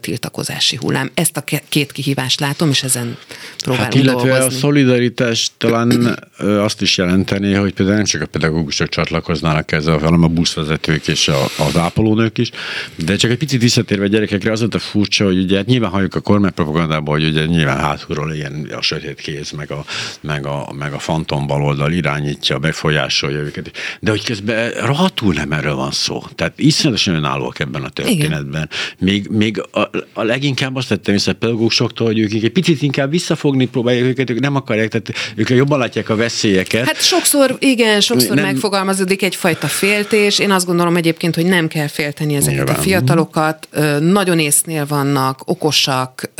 tiltakozási 0.00 0.76
hullám. 0.76 1.10
Ezt 1.14 1.36
a 1.36 1.44
két 1.68 1.92
kihívást 1.92 2.40
látom, 2.40 2.68
és 2.68 2.82
ezen 2.82 3.16
próbálom 3.62 3.84
hát 3.84 3.94
illetve 3.94 4.28
dolgozni. 4.28 4.56
a 4.56 4.58
szolidaritás 4.58 5.50
talán 5.56 6.18
azt 6.38 6.82
is 6.82 6.96
jelenteni, 6.96 7.54
hogy 7.54 7.72
például 7.72 7.96
nem 7.96 8.06
csak 8.06 8.22
a 8.22 8.26
pedagógusok 8.26 8.88
csatlakoznának 8.88 9.72
ezzel, 9.72 9.98
hanem 9.98 10.22
a 10.22 10.28
buszvezetők 10.28 11.08
és 11.08 11.28
a, 11.28 11.44
az 11.58 11.76
ápolónők 11.76 12.38
is. 12.38 12.50
De 12.96 13.16
csak 13.16 13.30
egy 13.30 13.38
picit 13.38 13.60
visszatérve 13.60 14.04
a 14.04 14.08
gyerekekre, 14.08 14.52
az 14.52 14.60
volt 14.60 14.74
a 14.74 14.78
furcsa, 14.78 15.24
hogy 15.24 15.38
ugye 15.38 15.56
hát 15.56 15.66
nyilván 15.66 15.90
halljuk 15.90 16.14
a 16.14 16.20
kormánypropagandából, 16.20 17.14
hogy 17.14 17.28
ugye 17.28 17.44
nyilván 17.44 17.78
hátulról 17.78 18.32
ilyen 18.32 18.68
a 18.76 18.82
sötét 18.82 19.20
kéz, 19.20 19.50
meg 19.50 19.70
a, 19.70 19.84
meg 20.20 20.46
a, 20.46 20.72
meg 20.78 20.92
a 20.92 20.98
fantom 20.98 21.46
baloldal 21.46 21.92
irányítja, 21.92 22.58
befolyásolja 22.58 23.38
őket. 23.38 23.70
De 24.00 24.10
hogy 24.10 24.24
közben 24.24 24.70
rohadtul 24.70 25.34
nem 25.34 25.52
erről 25.52 25.74
van 25.74 25.90
szó. 25.90 26.22
Tehát 26.34 26.52
iszonyatosan 26.56 27.14
önállóak 27.14 27.58
ebben 27.58 27.82
a 27.82 27.88
történetben. 27.88 28.68
Még, 28.98 29.28
még 29.28 29.63
a, 29.70 29.80
a, 30.12 30.22
leginkább 30.22 30.76
azt 30.76 30.88
tettem 30.88 31.14
észre 31.14 31.32
a 31.32 31.34
pedagógusoktól, 31.34 32.06
hogy 32.06 32.18
ők 32.18 32.32
egy 32.32 32.52
picit 32.52 32.82
inkább 32.82 33.10
visszafogni 33.10 33.66
próbálják 33.66 34.04
őket, 34.04 34.30
ők 34.30 34.40
nem 34.40 34.56
akarják, 34.56 34.88
tehát 34.88 35.12
ők 35.34 35.50
jobban 35.50 35.78
látják 35.78 36.08
a 36.08 36.16
veszélyeket. 36.16 36.86
Hát 36.86 37.02
sokszor, 37.02 37.56
igen, 37.58 38.00
sokszor 38.00 38.36
nem... 38.36 38.44
megfogalmazódik 38.44 39.22
egyfajta 39.22 39.66
féltés. 39.66 40.38
Én 40.38 40.50
azt 40.50 40.66
gondolom 40.66 40.96
egyébként, 40.96 41.34
hogy 41.34 41.46
nem 41.46 41.68
kell 41.68 41.88
félteni 41.88 42.34
ezeket 42.34 42.56
Nyilván. 42.56 42.74
a 42.74 42.78
fiatalokat. 42.78 43.68
Nagyon 44.00 44.38
észnél 44.38 44.86
vannak, 44.86 45.40
okosak, 45.44 46.30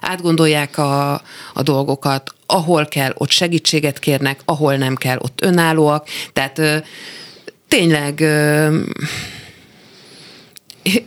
átgondolják 0.00 0.78
a, 0.78 1.12
a 1.54 1.62
dolgokat, 1.62 2.34
ahol 2.46 2.86
kell, 2.86 3.12
ott 3.14 3.30
segítséget 3.30 3.98
kérnek, 3.98 4.40
ahol 4.44 4.76
nem 4.76 4.94
kell, 4.94 5.18
ott 5.20 5.40
önállóak. 5.42 6.08
Tehát 6.32 6.84
tényleg 7.68 8.24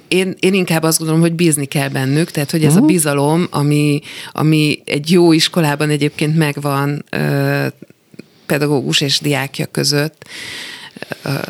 én, 0.07 0.35
én 0.39 0.53
inkább 0.53 0.83
azt 0.83 0.97
gondolom, 0.97 1.21
hogy 1.21 1.33
bízni 1.33 1.65
kell 1.65 1.89
bennük, 1.89 2.31
tehát 2.31 2.51
hogy 2.51 2.63
ez 2.63 2.67
uh-huh. 2.67 2.83
a 2.83 2.85
mhm. 2.85 2.93
bizalom, 2.93 3.47
ami, 3.49 4.01
ami 4.31 4.81
egy 4.85 5.11
jó 5.11 5.31
iskolában 5.31 5.89
egyébként 5.89 6.37
megvan 6.37 7.05
pedagógus 8.45 9.01
és 9.01 9.19
diákja 9.19 9.65
között, 9.65 10.25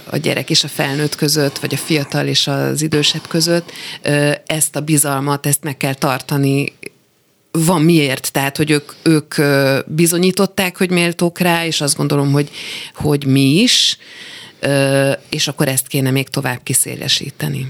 a 0.09 0.17
gyerek 0.17 0.49
és 0.49 0.63
a 0.63 0.67
felnőtt 0.67 1.15
között, 1.15 1.59
vagy 1.59 1.73
a 1.73 1.77
fiatal 1.77 2.27
és 2.27 2.47
az 2.47 2.81
idősebb 2.81 3.27
között, 3.27 3.71
ezt 4.45 4.75
a 4.75 4.81
bizalmat, 4.81 5.45
ezt 5.45 5.63
meg 5.63 5.77
kell 5.77 5.93
tartani 5.93 6.73
van 7.51 7.81
miért, 7.81 8.31
tehát 8.31 8.57
hogy 8.57 8.71
ők, 8.71 8.91
ők 9.03 9.35
bizonyították, 9.85 10.77
hogy 10.77 10.89
méltók 10.89 11.39
rá, 11.39 11.65
és 11.65 11.81
azt 11.81 11.97
gondolom, 11.97 12.31
hogy, 12.31 12.49
hogy 12.95 13.25
mi 13.25 13.61
is, 13.61 13.97
és 15.29 15.47
akkor 15.47 15.67
ezt 15.67 15.87
kéne 15.87 16.11
még 16.11 16.29
tovább 16.29 16.59
kiszélesíteni. 16.63 17.67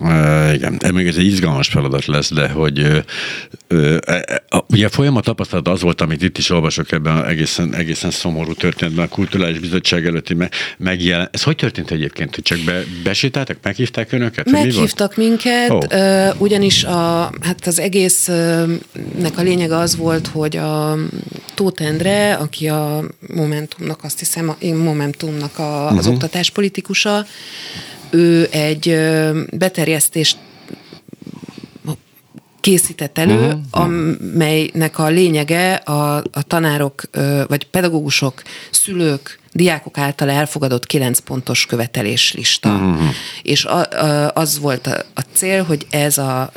Uh, 0.00 0.54
igen, 0.54 0.76
ez 0.78 0.90
még 0.90 1.06
ez 1.06 1.16
egy 1.16 1.24
izgalmas 1.24 1.68
feladat 1.68 2.06
lesz, 2.06 2.32
de 2.32 2.48
hogy 2.48 2.78
uh, 2.78 2.98
uh, 3.70 3.98
ugye 4.68 4.86
a 4.86 4.90
folyamat 4.90 5.24
tapasztalat 5.24 5.68
az 5.68 5.82
volt, 5.82 6.00
amit 6.00 6.22
itt 6.22 6.38
is 6.38 6.50
olvasok 6.50 6.92
ebben 6.92 7.24
egészen, 7.24 7.74
egészen 7.74 8.10
szomorú 8.10 8.54
történetben, 8.54 9.04
a 9.04 9.08
Kulturális 9.08 9.58
Bizottság 9.58 10.06
előtti 10.06 10.34
me, 10.34 10.50
megjelen. 10.78 11.28
Ez 11.32 11.42
hogy 11.42 11.56
történt 11.56 11.90
egyébként, 11.90 12.34
hogy 12.34 12.44
csak 12.44 12.58
be, 12.58 12.82
besétáltak, 13.02 13.56
meghívták 13.62 14.12
önöket? 14.12 14.50
Meghívtak 14.50 15.16
mi 15.16 15.28
minket, 15.28 15.70
oh. 15.70 16.40
ugyanis 16.40 16.84
a, 16.84 17.32
hát 17.40 17.66
az 17.66 17.78
egésznek 17.78 19.32
a 19.36 19.42
lényege 19.42 19.76
az 19.76 19.96
volt, 19.96 20.26
hogy 20.26 20.56
a 20.56 20.96
Tóth 21.54 21.82
Endre, 21.82 22.34
aki 22.34 22.68
a 22.68 23.04
Momentumnak, 23.34 24.04
azt 24.04 24.18
hiszem, 24.18 24.48
a 24.48 24.66
Momentumnak 24.74 25.58
a, 25.58 25.86
az 25.86 25.94
uh-huh. 25.94 26.12
oktatáspolitikusa, 26.12 27.26
ő 28.10 28.48
egy 28.50 28.96
beterjesztést 29.50 30.38
készített 32.60 33.18
elő, 33.18 33.46
uh-huh. 33.46 33.60
amelynek 33.70 34.98
a 34.98 35.08
lényege 35.08 35.74
a, 35.74 36.16
a 36.16 36.42
tanárok, 36.46 37.02
vagy 37.46 37.66
pedagógusok, 37.66 38.42
szülők, 38.70 39.38
diákok 39.58 39.98
által 39.98 40.30
elfogadott 40.30 40.86
9 40.86 41.18
pontos 41.18 41.66
követeléslista. 41.66 42.68
Uh-huh. 42.68 43.00
És 43.42 43.64
a, 43.64 43.90
a, 43.90 44.30
az 44.34 44.58
volt 44.58 44.86
a, 44.86 45.04
a 45.14 45.20
cél, 45.32 45.62
hogy 45.62 45.86
ez 45.90 46.18
a 46.18 46.50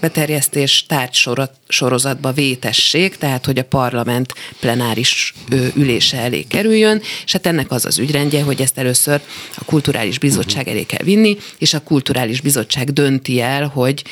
beterjesztés 0.00 0.86
tárgy 0.86 1.28
sorozatba 1.68 2.32
vétesség, 2.32 3.16
tehát 3.16 3.44
hogy 3.44 3.58
a 3.58 3.64
parlament 3.64 4.34
plenáris 4.60 5.34
ülése 5.74 6.18
elé 6.18 6.42
kerüljön, 6.42 7.00
és 7.24 7.32
hát 7.32 7.46
ennek 7.46 7.70
az 7.70 7.84
az 7.84 7.98
ügyrendje, 7.98 8.42
hogy 8.42 8.60
ezt 8.60 8.78
először 8.78 9.20
a 9.54 9.64
kulturális 9.64 10.18
bizottság 10.18 10.68
elé 10.68 10.82
kell 10.82 11.04
vinni, 11.04 11.36
és 11.58 11.74
a 11.74 11.82
kulturális 11.82 12.40
bizottság 12.40 12.92
dönti 12.92 13.40
el, 13.40 13.66
hogy 13.66 14.02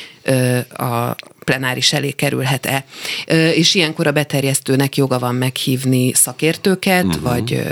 a 0.69 1.15
plenáris 1.45 1.93
elé 1.93 2.11
kerülhet-e. 2.11 2.85
És 3.53 3.75
ilyenkor 3.75 4.07
a 4.07 4.11
beterjesztőnek 4.11 4.95
joga 4.95 5.19
van 5.19 5.35
meghívni 5.35 6.13
szakértőket, 6.13 7.05
uh-huh. 7.05 7.21
vagy 7.21 7.63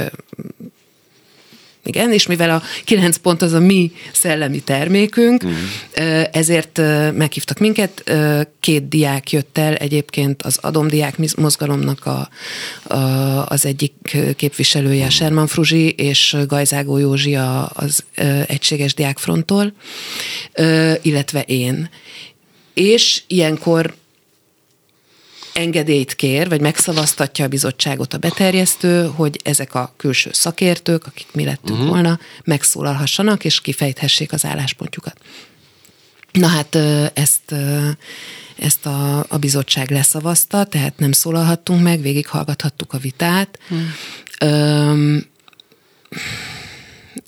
igen, 1.83 2.13
és 2.13 2.27
mivel 2.27 2.49
a 2.49 2.61
kilenc 2.83 3.17
pont 3.17 3.41
az 3.41 3.53
a 3.53 3.59
mi 3.59 3.91
szellemi 4.11 4.59
termékünk, 4.59 5.43
uh-huh. 5.43 6.23
ezért 6.31 6.77
meghívtak 7.13 7.59
minket. 7.59 8.11
Két 8.59 8.87
diák 8.87 9.31
jött 9.31 9.57
el, 9.57 9.75
egyébként 9.75 10.41
az 10.41 10.57
Adomdiák 10.61 11.35
mozgalomnak 11.37 12.05
a, 12.05 12.29
a, 12.93 13.45
az 13.45 13.65
egyik 13.65 14.17
képviselője, 14.35 14.97
uh-huh. 14.97 15.11
Sherman 15.11 15.47
Fruzsi, 15.47 15.89
és 15.89 16.35
Gajzágó 16.47 16.97
Józsi 16.97 17.35
az 17.73 18.03
Egységes 18.47 18.93
Diákfronttól, 18.93 19.73
illetve 21.01 21.41
én 21.41 21.89
és 22.79 23.23
ilyenkor 23.27 23.95
engedélyt 25.53 26.15
kér, 26.15 26.49
vagy 26.49 26.61
megszavaztatja 26.61 27.45
a 27.45 27.47
bizottságot 27.47 28.13
a 28.13 28.17
beterjesztő, 28.17 29.11
hogy 29.15 29.39
ezek 29.43 29.75
a 29.75 29.93
külső 29.97 30.29
szakértők, 30.33 31.05
akik 31.05 31.27
mi 31.31 31.45
lettünk 31.45 31.77
uh-huh. 31.77 31.87
volna, 31.87 32.19
megszólalhassanak, 32.43 33.45
és 33.45 33.61
kifejthessék 33.61 34.31
az 34.31 34.45
álláspontjukat. 34.45 35.17
Na 36.31 36.47
hát 36.47 36.75
ezt, 37.13 37.55
ezt 38.57 38.85
a, 38.85 39.25
a 39.27 39.37
bizottság 39.37 39.91
leszavazta, 39.91 40.63
tehát 40.63 40.97
nem 40.97 41.11
szólalhattunk 41.11 41.83
meg, 41.83 42.01
végighallgathattuk 42.01 42.93
a 42.93 42.97
vitát. 42.97 43.59
Hmm. 43.67 43.93
Öm, 44.39 45.25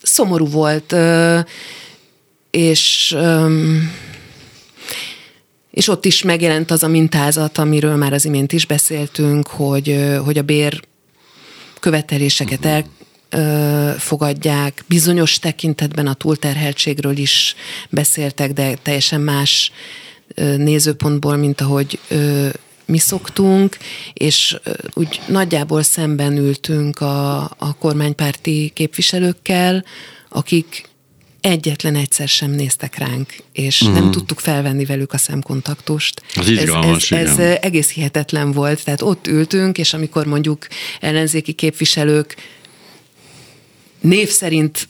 szomorú 0.01 0.47
volt, 0.47 0.95
és 2.51 3.13
öm, 3.15 3.91
és 5.71 5.87
ott 5.87 6.05
is 6.05 6.23
megjelent 6.23 6.71
az 6.71 6.83
a 6.83 6.87
mintázat, 6.87 7.57
amiről 7.57 7.95
már 7.95 8.13
az 8.13 8.25
imént 8.25 8.51
is 8.51 8.65
beszéltünk, 8.65 9.47
hogy, 9.47 10.17
hogy 10.23 10.37
a 10.37 10.41
bér 10.41 10.81
követeléseket 11.79 12.65
el, 12.65 12.85
fogadják. 13.97 14.83
Bizonyos 14.87 15.39
tekintetben 15.39 16.07
a 16.07 16.13
túlterheltségről 16.13 17.17
is 17.17 17.55
beszéltek, 17.89 18.53
de 18.53 18.73
teljesen 18.73 19.21
más 19.21 19.71
nézőpontból, 20.57 21.35
mint 21.35 21.61
ahogy 21.61 21.99
mi 22.85 22.97
szoktunk, 22.97 23.77
és 24.13 24.57
úgy 24.93 25.21
nagyjából 25.27 25.83
szemben 25.83 26.37
ültünk 26.37 26.99
a, 26.99 27.39
a 27.43 27.75
kormánypárti 27.79 28.71
képviselőkkel, 28.73 29.85
akik 30.29 30.89
egyetlen 31.41 31.95
egyszer 31.95 32.27
sem 32.27 32.51
néztek 32.51 32.97
ránk, 32.97 33.35
és 33.53 33.81
uh-huh. 33.81 33.99
nem 33.99 34.11
tudtuk 34.11 34.39
felvenni 34.39 34.85
velük 34.85 35.13
a 35.13 35.17
szemkontaktust. 35.17 36.21
Az 36.35 36.49
izgalmas, 36.49 37.11
ez, 37.11 37.29
ez, 37.29 37.39
ez 37.39 37.57
egész 37.61 37.91
hihetetlen 37.91 38.51
volt, 38.51 38.83
tehát 38.83 39.01
ott 39.01 39.27
ültünk, 39.27 39.77
és 39.77 39.93
amikor 39.93 40.25
mondjuk 40.25 40.67
ellenzéki 40.99 41.51
képviselők 41.51 42.35
név 43.99 44.29
szerint 44.29 44.87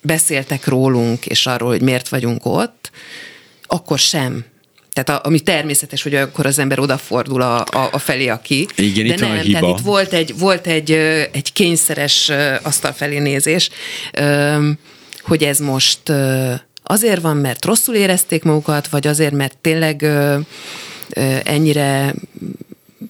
beszéltek 0.00 0.66
rólunk, 0.66 1.26
és 1.26 1.46
arról, 1.46 1.68
hogy 1.68 1.82
miért 1.82 2.08
vagyunk 2.08 2.46
ott, 2.46 2.90
akkor 3.66 3.98
sem 3.98 4.44
tehát 4.92 5.22
a, 5.22 5.26
ami 5.26 5.40
természetes, 5.40 6.02
hogy 6.02 6.14
akkor 6.14 6.46
az 6.46 6.58
ember 6.58 6.78
odafordul 6.78 7.42
a, 7.42 7.60
a, 7.60 7.88
a 7.92 7.98
felé, 7.98 8.28
aki. 8.28 8.66
Igen, 8.76 9.06
de 9.06 9.12
itt 9.12 9.20
nem, 9.20 9.30
a 9.30 9.34
hiba. 9.34 9.58
tehát 9.58 9.78
itt 9.78 9.84
volt 9.84 10.12
egy, 10.12 10.38
volt 10.38 10.66
egy, 10.66 10.90
egy 11.32 11.52
kényszeres 11.52 12.30
asztal 12.62 12.92
felé 12.92 13.18
nézés 13.18 13.70
hogy 15.22 15.42
ez 15.42 15.58
most 15.58 16.12
azért 16.82 17.20
van, 17.20 17.36
mert 17.36 17.64
rosszul 17.64 17.94
érezték 17.94 18.44
magukat, 18.44 18.88
vagy 18.88 19.06
azért, 19.06 19.34
mert 19.34 19.56
tényleg 19.60 20.06
ennyire 21.44 22.14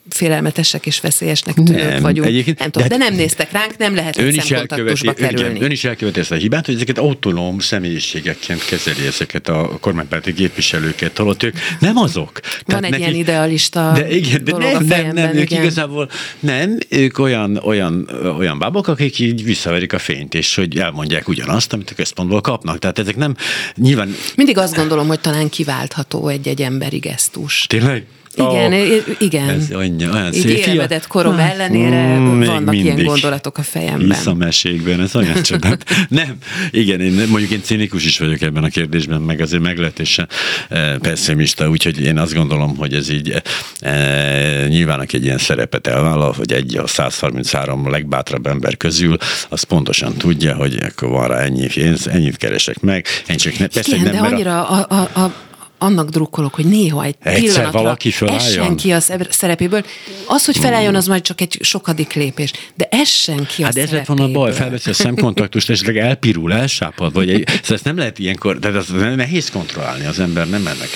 félelmetesek 0.08 0.86
és 0.86 1.00
veszélyesnek 1.00 1.54
tűnők 1.54 1.88
nem, 1.88 2.02
vagyunk. 2.02 2.26
Egyébként, 2.26 2.58
nem 2.58 2.70
tudom, 2.70 2.88
de, 2.88 2.96
de 2.96 3.04
nem 3.04 3.14
néztek 3.14 3.52
ránk, 3.52 3.76
nem 3.76 3.94
lehet 3.94 4.18
ön 4.18 4.34
is 4.34 4.50
elköveti, 4.50 5.14
kerülni. 5.14 5.58
Ön, 5.58 5.64
ön 5.64 5.70
is 5.70 5.84
elköveti 5.84 6.20
ezt 6.20 6.30
a 6.30 6.34
hibát, 6.34 6.66
hogy 6.66 6.74
ezeket 6.74 6.98
autonóm 6.98 7.58
személyiségekként 7.58 8.64
kezeli 8.64 9.06
ezeket 9.06 9.48
a 9.48 9.78
kormánypárti 9.80 10.34
képviselőket, 10.34 11.18
holott 11.18 11.42
ők 11.42 11.56
nem 11.80 11.96
azok. 11.96 12.40
Van 12.42 12.62
Tehát 12.66 12.84
egy 12.84 12.90
neki, 12.90 13.02
ilyen 13.02 13.14
idealista 13.14 13.92
de 13.94 14.10
igen, 14.10 14.44
de 14.44 14.56
nem, 14.56 14.84
nem, 14.84 15.12
nem, 15.12 15.36
ők 15.36 15.50
igen. 15.50 15.62
igazából 15.62 16.10
nem, 16.40 16.78
ők 16.88 17.18
olyan, 17.18 17.56
olyan, 17.56 18.08
olyan 18.38 18.58
bábok, 18.58 18.88
akik 18.88 19.18
így 19.18 19.44
visszaverik 19.44 19.92
a 19.92 19.98
fényt, 19.98 20.34
és 20.34 20.54
hogy 20.54 20.78
elmondják 20.78 21.28
ugyanazt, 21.28 21.72
amit 21.72 21.90
a 21.90 21.94
központból 21.94 22.40
kapnak. 22.40 22.78
Tehát 22.78 22.98
ezek 22.98 23.16
nem 23.16 23.34
nyilván... 23.74 24.14
Mindig 24.36 24.58
azt 24.58 24.74
gondolom, 24.74 25.06
hogy 25.06 25.20
talán 25.20 25.48
kiváltható 25.48 26.28
egy-egy 26.28 26.62
emberi 26.62 26.98
gesztus. 26.98 27.66
Tényleg? 27.66 28.06
Igen, 28.34 28.72
Ó, 28.72 28.76
igen. 29.18 29.48
Ez 29.48 29.72
olyan, 29.74 30.00
olyan 30.12 30.32
Így 30.34 30.40
szép. 30.40 30.66
Élvedett 30.66 31.06
korom 31.06 31.36
Hát, 31.36 31.52
ellenére 31.52 32.18
mm, 32.18 32.40
vannak 32.40 32.74
ilyen 32.74 32.86
mindig. 32.86 33.04
gondolatok 33.04 33.58
a 33.58 33.62
fejemben. 33.62 34.08
Visszamesékben, 34.08 35.00
ez 35.00 35.16
olyan 35.16 35.42
csodát. 35.42 35.84
Nem, 36.08 36.36
igen, 36.70 37.00
én 37.00 37.12
mondjuk 37.28 37.50
én 37.50 37.62
cinikus 37.62 38.04
is 38.04 38.18
vagyok 38.18 38.40
ebben 38.40 38.64
a 38.64 38.68
kérdésben, 38.68 39.20
meg 39.20 39.40
azért 39.40 39.62
meglehetősen 39.62 40.28
eh, 40.68 40.96
pessimista, 40.98 41.68
úgyhogy 41.68 42.00
én 42.00 42.18
azt 42.18 42.34
gondolom, 42.34 42.76
hogy 42.76 42.94
ez 42.94 43.08
így 43.10 43.42
eh, 43.80 44.66
nyilván 44.68 45.00
egy 45.10 45.24
ilyen 45.24 45.38
szerepet 45.38 45.86
elvállal, 45.86 46.32
hogy 46.32 46.52
egy 46.52 46.76
a 46.76 46.86
133 46.86 47.90
legbátrabb 47.90 48.46
ember 48.46 48.76
közül, 48.76 49.16
az 49.48 49.62
pontosan 49.62 50.14
tudja, 50.16 50.54
hogy 50.54 50.78
akkor 50.82 51.08
van 51.08 51.28
rá 51.28 51.38
ennyi 51.38 51.66
pénz, 51.74 52.06
ennyit 52.06 52.36
keresek 52.36 52.80
meg, 52.80 53.06
én 53.28 53.36
csak 53.36 53.58
ne, 53.58 53.66
persze, 53.66 53.96
Igen, 53.96 54.04
nem, 54.04 54.12
de 54.14 54.20
mert 54.20 54.32
a- 54.32 54.34
annyira 54.34 54.66
a, 54.68 54.86
a, 54.88 55.20
a, 55.20 55.34
annak 55.82 56.08
drukkolok, 56.08 56.54
hogy 56.54 56.64
néha 56.64 57.04
egy 57.04 57.16
Egyszer 57.22 57.40
pillanatra 57.40 57.82
valaki 57.82 58.12
essen 58.20 58.76
ki 58.76 58.92
a 58.92 59.00
szerepéből. 59.30 59.84
Az, 60.26 60.44
hogy 60.44 60.56
felálljon, 60.56 60.94
az 60.94 61.06
majd 61.06 61.22
csak 61.22 61.40
egy 61.40 61.58
sokadik 61.60 62.12
lépés, 62.12 62.52
de 62.74 62.88
essen 62.90 63.46
ki 63.46 63.62
a 63.62 63.64
Hát 63.64 63.76
ez 63.76 63.90
lett 63.90 64.06
volna 64.06 64.22
a 64.22 64.26
baj, 64.26 64.34
szerepéből. 64.34 64.60
felveszi 64.60 64.90
a 64.90 64.92
szemkontaktust, 64.92 65.70
esetleg 65.70 65.96
elpirul, 65.96 66.52
elsápad, 66.52 67.12
vagy 67.12 67.30
egy, 67.30 67.48
szóval 67.48 67.76
ezt 67.76 67.84
nem 67.84 67.96
lehet 67.96 68.18
ilyenkor, 68.18 68.58
de 68.58 68.68
az 68.68 68.88
nehéz 69.16 69.50
kontrollálni, 69.50 70.04
az 70.04 70.18
ember 70.18 70.48
nem 70.48 70.66
ennek, 70.66 70.88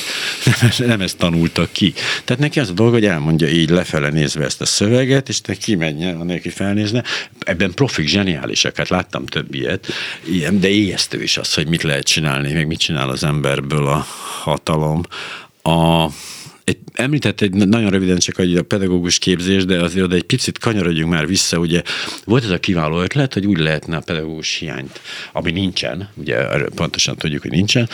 nem, 0.61 0.89
nem 0.89 1.01
ezt 1.01 1.17
tanulta 1.17 1.69
ki. 1.73 1.93
Tehát 2.25 2.43
neki 2.43 2.61
az 2.61 2.69
a 2.69 2.73
dolga, 2.73 2.93
hogy 2.93 3.05
elmondja 3.05 3.49
így 3.49 3.71
lefele 3.71 4.11
nézve 4.11 4.45
ezt 4.45 4.61
a 4.61 4.67
szöveget, 4.67 5.29
és 5.29 5.41
te 5.41 5.55
kimenjen, 5.55 6.21
anélkül 6.21 6.53
felnézne. 6.53 7.03
Ebben 7.39 7.75
profik 7.75 8.09
zseniálisak, 8.09 8.77
hát 8.77 8.89
láttam 8.89 9.27
több 9.27 9.55
ilyet, 9.55 9.87
ilyen, 10.31 10.61
de 10.61 10.69
ijesztő 10.69 11.23
is 11.23 11.37
az, 11.37 11.55
hogy 11.55 11.69
mit 11.69 11.83
lehet 11.83 12.05
csinálni, 12.05 12.53
meg 12.53 12.67
mit 12.67 12.79
csinál 12.79 13.09
az 13.09 13.25
emberből 13.25 13.87
a 13.87 14.07
hatalom. 14.75 15.03
A, 15.63 16.11
egy, 16.65 16.79
említett 16.93 17.41
egy 17.41 17.53
nagyon 17.53 17.91
röviden 17.91 18.19
csak 18.19 18.39
a 18.39 18.63
pedagógus 18.69 19.19
képzés, 19.19 19.65
de 19.65 19.83
azért 19.83 20.05
oda 20.05 20.15
egy 20.15 20.23
picit 20.23 20.59
kanyarodjunk 20.59 21.13
már 21.13 21.27
vissza, 21.27 21.59
ugye 21.59 21.83
volt 22.25 22.45
ez 22.45 22.51
a 22.51 22.59
kiváló 22.59 23.01
ötlet, 23.01 23.35
hogy 23.35 23.47
úgy 23.47 23.59
lehetne 23.59 23.97
a 23.97 24.01
pedagógus 24.01 24.57
hiányt, 24.57 25.01
ami 25.33 25.51
nincsen, 25.51 26.09
ugye 26.15 26.47
pontosan 26.75 27.17
tudjuk, 27.17 27.43
hogy 27.43 27.51
nincsen, 27.51 27.89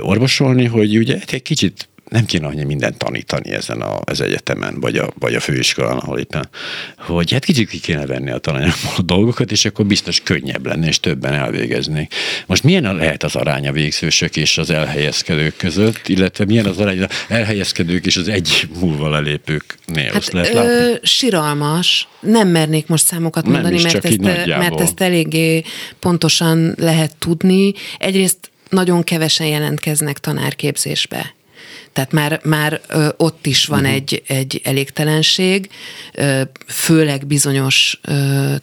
orvosolni, 0.00 0.64
hogy 0.64 0.96
ugye 0.96 1.18
egy 1.26 1.42
kicsit 1.42 1.88
nem 2.12 2.24
kéne 2.24 2.46
annyi 2.46 2.64
mindent 2.64 2.96
tanítani 2.96 3.50
ezen 3.50 3.80
a, 3.80 4.00
az 4.04 4.20
egyetemen, 4.20 4.80
vagy 4.80 4.96
a, 4.96 5.12
vagy 5.18 5.34
a 5.34 5.40
főiskolán, 5.40 5.96
ahol 5.96 6.18
éppen, 6.18 6.48
hogy 6.98 7.32
hát 7.32 7.44
kicsit 7.44 7.68
ki 7.68 7.80
kéne 7.80 8.06
venni 8.06 8.30
a 8.30 8.38
tananyagból 8.38 8.92
a 8.96 9.02
dolgokat, 9.02 9.50
és 9.50 9.64
akkor 9.64 9.86
biztos 9.86 10.20
könnyebb 10.20 10.66
lenne, 10.66 10.86
és 10.86 11.00
többen 11.00 11.32
elvégeznék. 11.32 12.14
Most 12.46 12.62
milyen 12.62 12.94
lehet 12.94 13.22
az 13.22 13.36
arány 13.36 13.68
a 13.68 13.72
végzősök 13.72 14.36
és 14.36 14.58
az 14.58 14.70
elhelyezkedők 14.70 15.56
között, 15.56 16.08
illetve 16.08 16.44
milyen 16.44 16.66
az 16.66 16.78
arány 16.78 17.02
az 17.02 17.08
elhelyezkedők 17.28 18.06
és 18.06 18.16
az 18.16 18.28
egy 18.28 18.68
múlva 18.80 19.08
lelépőknél? 19.08 20.12
Hát, 20.12 20.32
lehet 20.32 20.52
látni? 20.52 20.70
ö, 20.70 20.94
siralmas. 21.02 22.08
Nem 22.20 22.48
mernék 22.48 22.86
most 22.86 23.04
számokat 23.04 23.44
Nem 23.44 23.52
mondani, 23.52 23.82
mert, 23.82 24.04
ezt, 24.04 24.20
mert 24.46 24.80
ezt 24.80 25.00
eléggé 25.00 25.62
pontosan 25.98 26.74
lehet 26.78 27.16
tudni. 27.16 27.72
Egyrészt 27.98 28.50
nagyon 28.68 29.04
kevesen 29.04 29.46
jelentkeznek 29.46 30.18
tanárképzésbe. 30.18 31.34
Tehát 31.92 32.12
már, 32.12 32.40
már 32.44 32.80
ott 33.16 33.46
is 33.46 33.66
van 33.66 33.80
uh-huh. 33.80 33.94
egy, 33.94 34.22
egy 34.26 34.60
elégtelenség, 34.64 35.70
főleg 36.66 37.26
bizonyos 37.26 38.00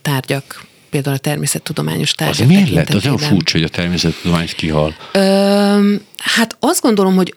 tárgyak, 0.01 0.67
például 0.89 1.15
a 1.15 1.19
természettudományos 1.19 2.09
Az 2.09 2.15
tárgyak 2.15 2.47
miért 2.47 2.69
lett? 2.69 2.93
Az 2.93 3.05
olyan 3.05 3.17
furcsa, 3.17 3.57
hogy 3.57 3.67
a 3.67 3.69
természettudomány 3.69 4.49
kihal. 4.55 4.95
Ö, 5.13 5.95
hát 6.17 6.55
azt 6.59 6.82
gondolom, 6.82 7.15
hogy 7.15 7.34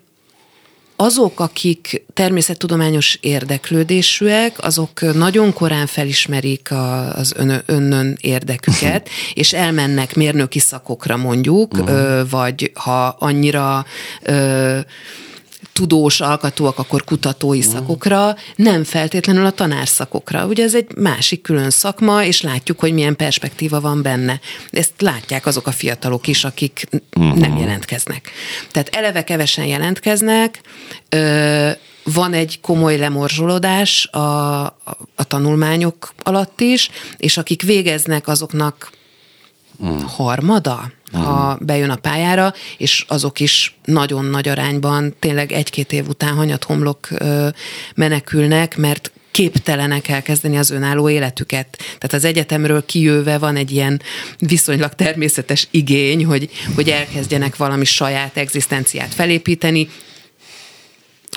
azok, 0.95 1.39
akik 1.39 2.03
természettudományos 2.13 3.17
érdeklődésűek, 3.21 4.63
azok 4.63 5.13
nagyon 5.13 5.53
korán 5.53 5.87
felismerik 5.87 6.71
a, 6.71 7.15
az 7.15 7.33
ön, 7.35 7.61
önnön 7.65 8.17
érdeküket, 8.21 9.09
és 9.33 9.53
elmennek 9.53 10.15
mérnöki 10.15 10.59
szakokra 10.59 11.17
mondjuk, 11.17 11.77
ö, 11.87 12.21
vagy 12.29 12.71
ha 12.73 13.07
annyira 13.07 13.85
ö, 14.21 14.79
tudós 15.73 16.21
alkatóak, 16.21 16.79
akkor 16.79 17.03
kutatói 17.03 17.61
szakokra, 17.61 18.35
nem 18.55 18.83
feltétlenül 18.83 19.45
a 19.45 19.51
tanárszakokra. 19.51 20.45
Ugye 20.45 20.63
ez 20.63 20.75
egy 20.75 20.95
másik 20.95 21.41
külön 21.41 21.69
szakma, 21.69 22.23
és 22.23 22.41
látjuk, 22.41 22.79
hogy 22.79 22.93
milyen 22.93 23.15
perspektíva 23.15 23.79
van 23.79 24.01
benne. 24.01 24.39
Ezt 24.69 24.93
látják 24.97 25.45
azok 25.45 25.67
a 25.67 25.71
fiatalok 25.71 26.27
is, 26.27 26.43
akik 26.43 26.87
uh-huh. 27.17 27.37
nem 27.37 27.57
jelentkeznek. 27.57 28.31
Tehát 28.71 28.95
eleve 28.95 29.23
kevesen 29.23 29.65
jelentkeznek, 29.65 30.61
ö, 31.09 31.69
van 32.03 32.33
egy 32.33 32.61
komoly 32.61 32.97
lemorzsolódás 32.97 34.07
a, 34.11 34.17
a, 34.65 34.73
a 35.15 35.23
tanulmányok 35.23 36.13
alatt 36.23 36.61
is, 36.61 36.89
és 37.17 37.37
akik 37.37 37.61
végeznek, 37.61 38.27
azoknak 38.27 38.91
harmada, 40.07 40.91
ha 41.13 41.57
bejön 41.61 41.89
a 41.89 41.95
pályára, 41.95 42.53
és 42.77 43.05
azok 43.07 43.39
is 43.39 43.75
nagyon 43.85 44.25
nagy 44.25 44.47
arányban 44.47 45.15
tényleg 45.19 45.51
egy-két 45.51 45.91
év 45.93 46.07
után 46.07 46.33
hanyathomlok 46.33 47.07
ö, 47.11 47.47
menekülnek, 47.95 48.77
mert 48.77 49.11
képtelenek 49.31 50.07
elkezdeni 50.07 50.57
az 50.57 50.69
önálló 50.69 51.09
életüket. 51.09 51.77
Tehát 51.77 52.13
az 52.13 52.23
egyetemről 52.23 52.85
kijöve 52.85 53.37
van 53.37 53.55
egy 53.55 53.71
ilyen 53.71 54.01
viszonylag 54.37 54.93
természetes 54.93 55.67
igény, 55.71 56.25
hogy, 56.25 56.49
hogy 56.75 56.89
elkezdjenek 56.89 57.55
valami 57.55 57.85
saját 57.85 58.37
egzisztenciát 58.37 59.13
felépíteni, 59.13 59.89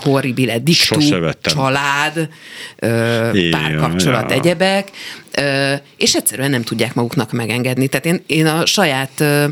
horribile, 0.03 0.59
diktu, 0.59 1.01
Sose 1.01 1.18
vettem. 1.18 1.55
család, 1.55 2.28
ö, 2.76 3.49
párkapcsolat, 3.51 4.30
ja. 4.30 4.36
egyebek, 4.36 4.90
ö, 5.30 5.74
és 5.97 6.14
egyszerűen 6.14 6.51
nem 6.51 6.62
tudják 6.62 6.94
maguknak 6.94 7.32
megengedni. 7.32 7.88
Tehát 7.88 8.07
én, 8.07 8.22
én 8.26 8.47
a 8.47 8.66
saját 8.66 9.20
ö, 9.20 9.47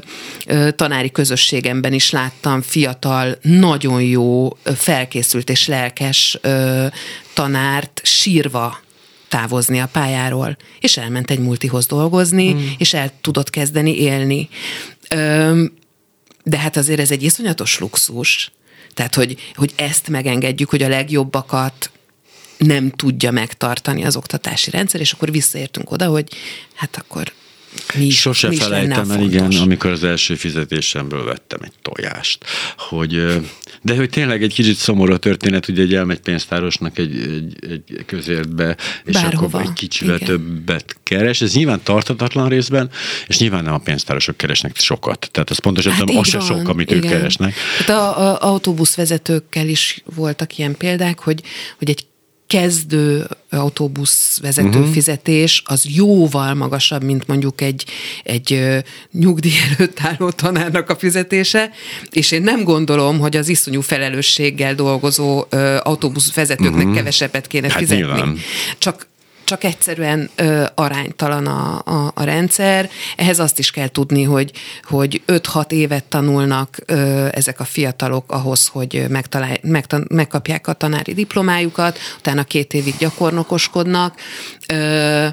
ö, 0.46 0.70
tanári 0.70 1.10
közösségemben 1.10 1.92
is 1.92 2.10
láttam 2.10 2.62
fiatal, 2.62 3.38
nagyon 3.42 4.02
jó, 4.02 4.56
felkészült 4.74 5.50
és 5.50 5.66
lelkes 5.66 6.38
ö, 6.40 6.86
tanárt 7.34 8.00
sírva 8.04 8.82
távozni 9.28 9.80
a 9.80 9.88
pályáról, 9.92 10.56
és 10.80 10.96
elment 10.96 11.30
egy 11.30 11.38
multihoz 11.38 11.86
dolgozni, 11.86 12.52
mm. 12.52 12.58
és 12.78 12.94
el 12.94 13.10
tudott 13.20 13.50
kezdeni 13.50 14.00
élni. 14.00 14.48
Ö, 15.10 15.64
de 16.44 16.58
hát 16.58 16.76
azért 16.76 17.00
ez 17.00 17.10
egy 17.10 17.22
iszonyatos 17.22 17.78
luxus. 17.78 18.52
Tehát, 18.94 19.14
hogy, 19.14 19.36
hogy 19.54 19.72
ezt 19.76 20.08
megengedjük, 20.08 20.70
hogy 20.70 20.82
a 20.82 20.88
legjobbakat 20.88 21.90
nem 22.58 22.90
tudja 22.90 23.30
megtartani 23.30 24.04
az 24.04 24.16
oktatási 24.16 24.70
rendszer, 24.70 25.00
és 25.00 25.12
akkor 25.12 25.30
visszaértünk 25.30 25.90
oda, 25.90 26.06
hogy 26.06 26.28
hát 26.74 26.96
akkor 26.96 27.32
mi, 27.94 28.10
Sose 28.10 28.48
mi 28.48 28.56
felejtem 28.56 29.10
el, 29.10 29.22
igen, 29.22 29.52
amikor 29.52 29.90
az 29.90 30.04
első 30.04 30.34
fizetésemből 30.34 31.24
vettem 31.24 31.60
egy 31.62 31.72
tojást. 31.82 32.44
Hogy, 32.76 33.42
de 33.82 33.96
hogy 33.96 34.10
tényleg 34.10 34.42
egy 34.42 34.54
kicsit 34.54 34.76
szomorú 34.76 35.12
a 35.12 35.16
történet, 35.16 35.68
ugye 35.68 35.82
egy 35.82 35.94
elmegy 35.94 36.20
pénztárosnak 36.20 36.98
egy, 36.98 37.18
egy, 37.18 37.70
egy 37.70 38.04
közértbe, 38.06 38.76
és 39.04 39.14
Bárhova, 39.14 39.58
akkor 39.58 39.70
egy 39.70 39.72
kicsivel 39.72 40.16
igen. 40.16 40.28
többet 40.28 40.96
keres. 41.02 41.40
Ez 41.40 41.54
nyilván 41.54 41.80
tartatatlan 41.82 42.48
részben, 42.48 42.90
és 43.26 43.38
nyilván 43.38 43.64
nem 43.64 43.74
a 43.74 43.78
pénztárosok 43.78 44.36
keresnek 44.36 44.76
sokat. 44.76 45.28
Tehát 45.32 45.50
az 45.50 45.58
pontosan 45.58 45.92
hát 45.92 46.00
tudom, 46.00 46.16
az 46.16 46.28
se 46.28 46.40
sok, 46.40 46.68
amit 46.68 46.90
igen. 46.90 47.02
ők 47.02 47.10
keresnek. 47.10 47.54
Hát 47.78 47.88
a, 47.88 48.32
a 48.32 48.38
autóbuszvezetőkkel 48.40 49.68
is 49.68 50.02
voltak 50.14 50.58
ilyen 50.58 50.76
példák, 50.76 51.18
hogy, 51.18 51.42
hogy 51.78 51.90
egy 51.90 52.06
kezdő 52.46 53.26
autóbuszvezető 53.50 54.68
Mhm. 54.68 54.78
uh-huh. 54.78 54.92
fizetés 54.92 55.62
az 55.66 55.86
jóval 55.94 56.54
magasabb, 56.54 57.02
mint 57.02 57.26
mondjuk 57.26 57.60
egy, 57.60 57.84
egy 58.22 58.60
nyugdíj 59.12 59.52
előtt 59.76 60.00
álló 60.00 60.30
tanárnak 60.30 60.90
a 60.90 60.96
fizetése, 60.96 61.70
és 62.10 62.30
én 62.30 62.42
nem 62.42 62.62
gondolom, 62.64 63.18
hogy 63.18 63.36
az 63.36 63.48
iszonyú 63.48 63.80
felelősséggel 63.80 64.74
dolgozó 64.74 65.44
autóbuszvezetőknek 65.82 66.74
uh-huh. 66.74 66.94
kevesebbet 66.94 67.46
kéne 67.46 67.68
Hát 67.68 67.78
fizetni. 67.78 68.04
nyilván. 68.04 68.38
Csak 68.78 69.06
csak 69.44 69.64
egyszerűen 69.64 70.30
ö, 70.34 70.64
aránytalan 70.74 71.46
a, 71.46 71.82
a, 71.84 72.12
a 72.14 72.24
rendszer. 72.24 72.90
Ehhez 73.16 73.38
azt 73.38 73.58
is 73.58 73.70
kell 73.70 73.88
tudni, 73.88 74.22
hogy, 74.22 74.50
hogy 74.82 75.22
5-6 75.26 75.70
évet 75.70 76.04
tanulnak 76.04 76.78
ö, 76.86 77.26
ezek 77.32 77.60
a 77.60 77.64
fiatalok 77.64 78.32
ahhoz, 78.32 78.66
hogy 78.66 79.04
megtalálj, 79.08 79.56
megtan, 79.62 80.06
megkapják 80.10 80.66
a 80.66 80.72
tanári 80.72 81.14
diplomájukat, 81.14 81.98
utána 82.18 82.44
két 82.44 82.74
évig 82.74 82.94
gyakornokoskodnak. 82.98 84.14
Ö, 84.68 85.26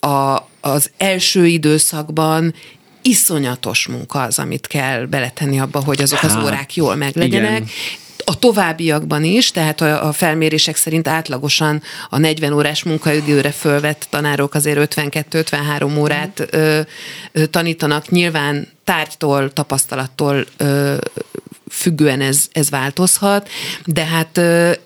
a, 0.00 0.48
az 0.60 0.90
első 0.96 1.46
időszakban 1.46 2.54
iszonyatos 3.02 3.86
munka 3.86 4.22
az, 4.22 4.38
amit 4.38 4.66
kell 4.66 5.04
beletenni 5.04 5.60
abba, 5.60 5.82
hogy 5.84 6.02
azok 6.02 6.22
az 6.22 6.32
Hát, 6.32 6.44
órák 6.44 6.76
jól 6.76 6.94
meglegyenek. 6.94 7.50
igen. 7.50 7.68
A 8.28 8.38
továbbiakban 8.38 9.24
is, 9.24 9.50
tehát 9.50 9.80
a, 9.80 10.06
a 10.06 10.12
felmérések 10.12 10.76
szerint 10.76 11.08
átlagosan 11.08 11.82
a 12.08 12.18
40 12.18 12.52
órás 12.52 12.82
munkaidőre 12.82 13.50
fölvett 13.50 14.06
tanárok 14.10 14.54
azért 14.54 14.94
52-53 14.94 15.98
órát 15.98 16.48
ö, 16.50 16.80
ö, 17.32 17.46
tanítanak. 17.46 18.10
Nyilván 18.10 18.68
tárgytól, 18.84 19.52
tapasztalattól 19.52 20.46
ö, 20.56 20.96
függően 21.70 22.20
ez, 22.20 22.48
ez 22.52 22.70
változhat, 22.70 23.48
de 23.84 24.04
hát 24.04 24.40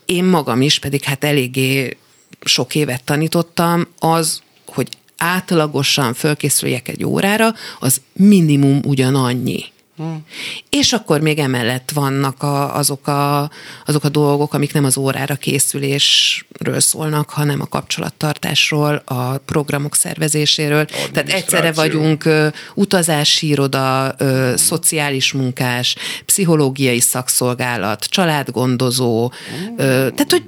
én 0.04 0.24
magam 0.24 0.60
is, 0.60 0.78
pedig 0.78 1.02
hát 1.02 1.24
eléggé 1.24 1.96
sok 2.44 2.74
évet 2.74 3.04
tanítottam, 3.04 3.86
az, 3.98 4.42
hogy 4.66 4.88
átlagosan 5.16 6.14
fölkészüljek 6.14 6.88
egy 6.88 7.04
órára, 7.04 7.54
az 7.78 8.00
minimum 8.12 8.80
ugyanannyi. 8.84 9.71
Hmm. 9.96 10.24
És 10.70 10.92
akkor 10.92 11.20
még 11.20 11.38
emellett 11.38 11.90
vannak 11.94 12.42
a, 12.42 12.76
azok, 12.76 13.06
a, 13.06 13.50
azok 13.86 14.04
a 14.04 14.08
dolgok, 14.08 14.54
amik 14.54 14.72
nem 14.72 14.84
az 14.84 14.96
órára 14.96 15.34
készülésről 15.34 16.80
szólnak, 16.80 17.30
hanem 17.30 17.60
a 17.60 17.66
kapcsolattartásról, 17.66 19.02
a 19.04 19.36
programok 19.36 19.94
szervezéséről. 19.94 20.84
Tehát 20.84 21.28
egyszerre 21.28 21.72
vagyunk 21.72 22.24
ö, 22.24 22.48
utazási 22.74 23.46
iroda, 23.46 24.14
ö, 24.18 24.24
hmm. 24.24 24.56
szociális 24.56 25.32
munkás, 25.32 25.96
pszichológiai 26.24 27.00
szakszolgálat, 27.00 28.04
családgondozó, 28.04 29.32
ö, 29.76 29.84
tehát 29.84 30.30
hogy 30.30 30.44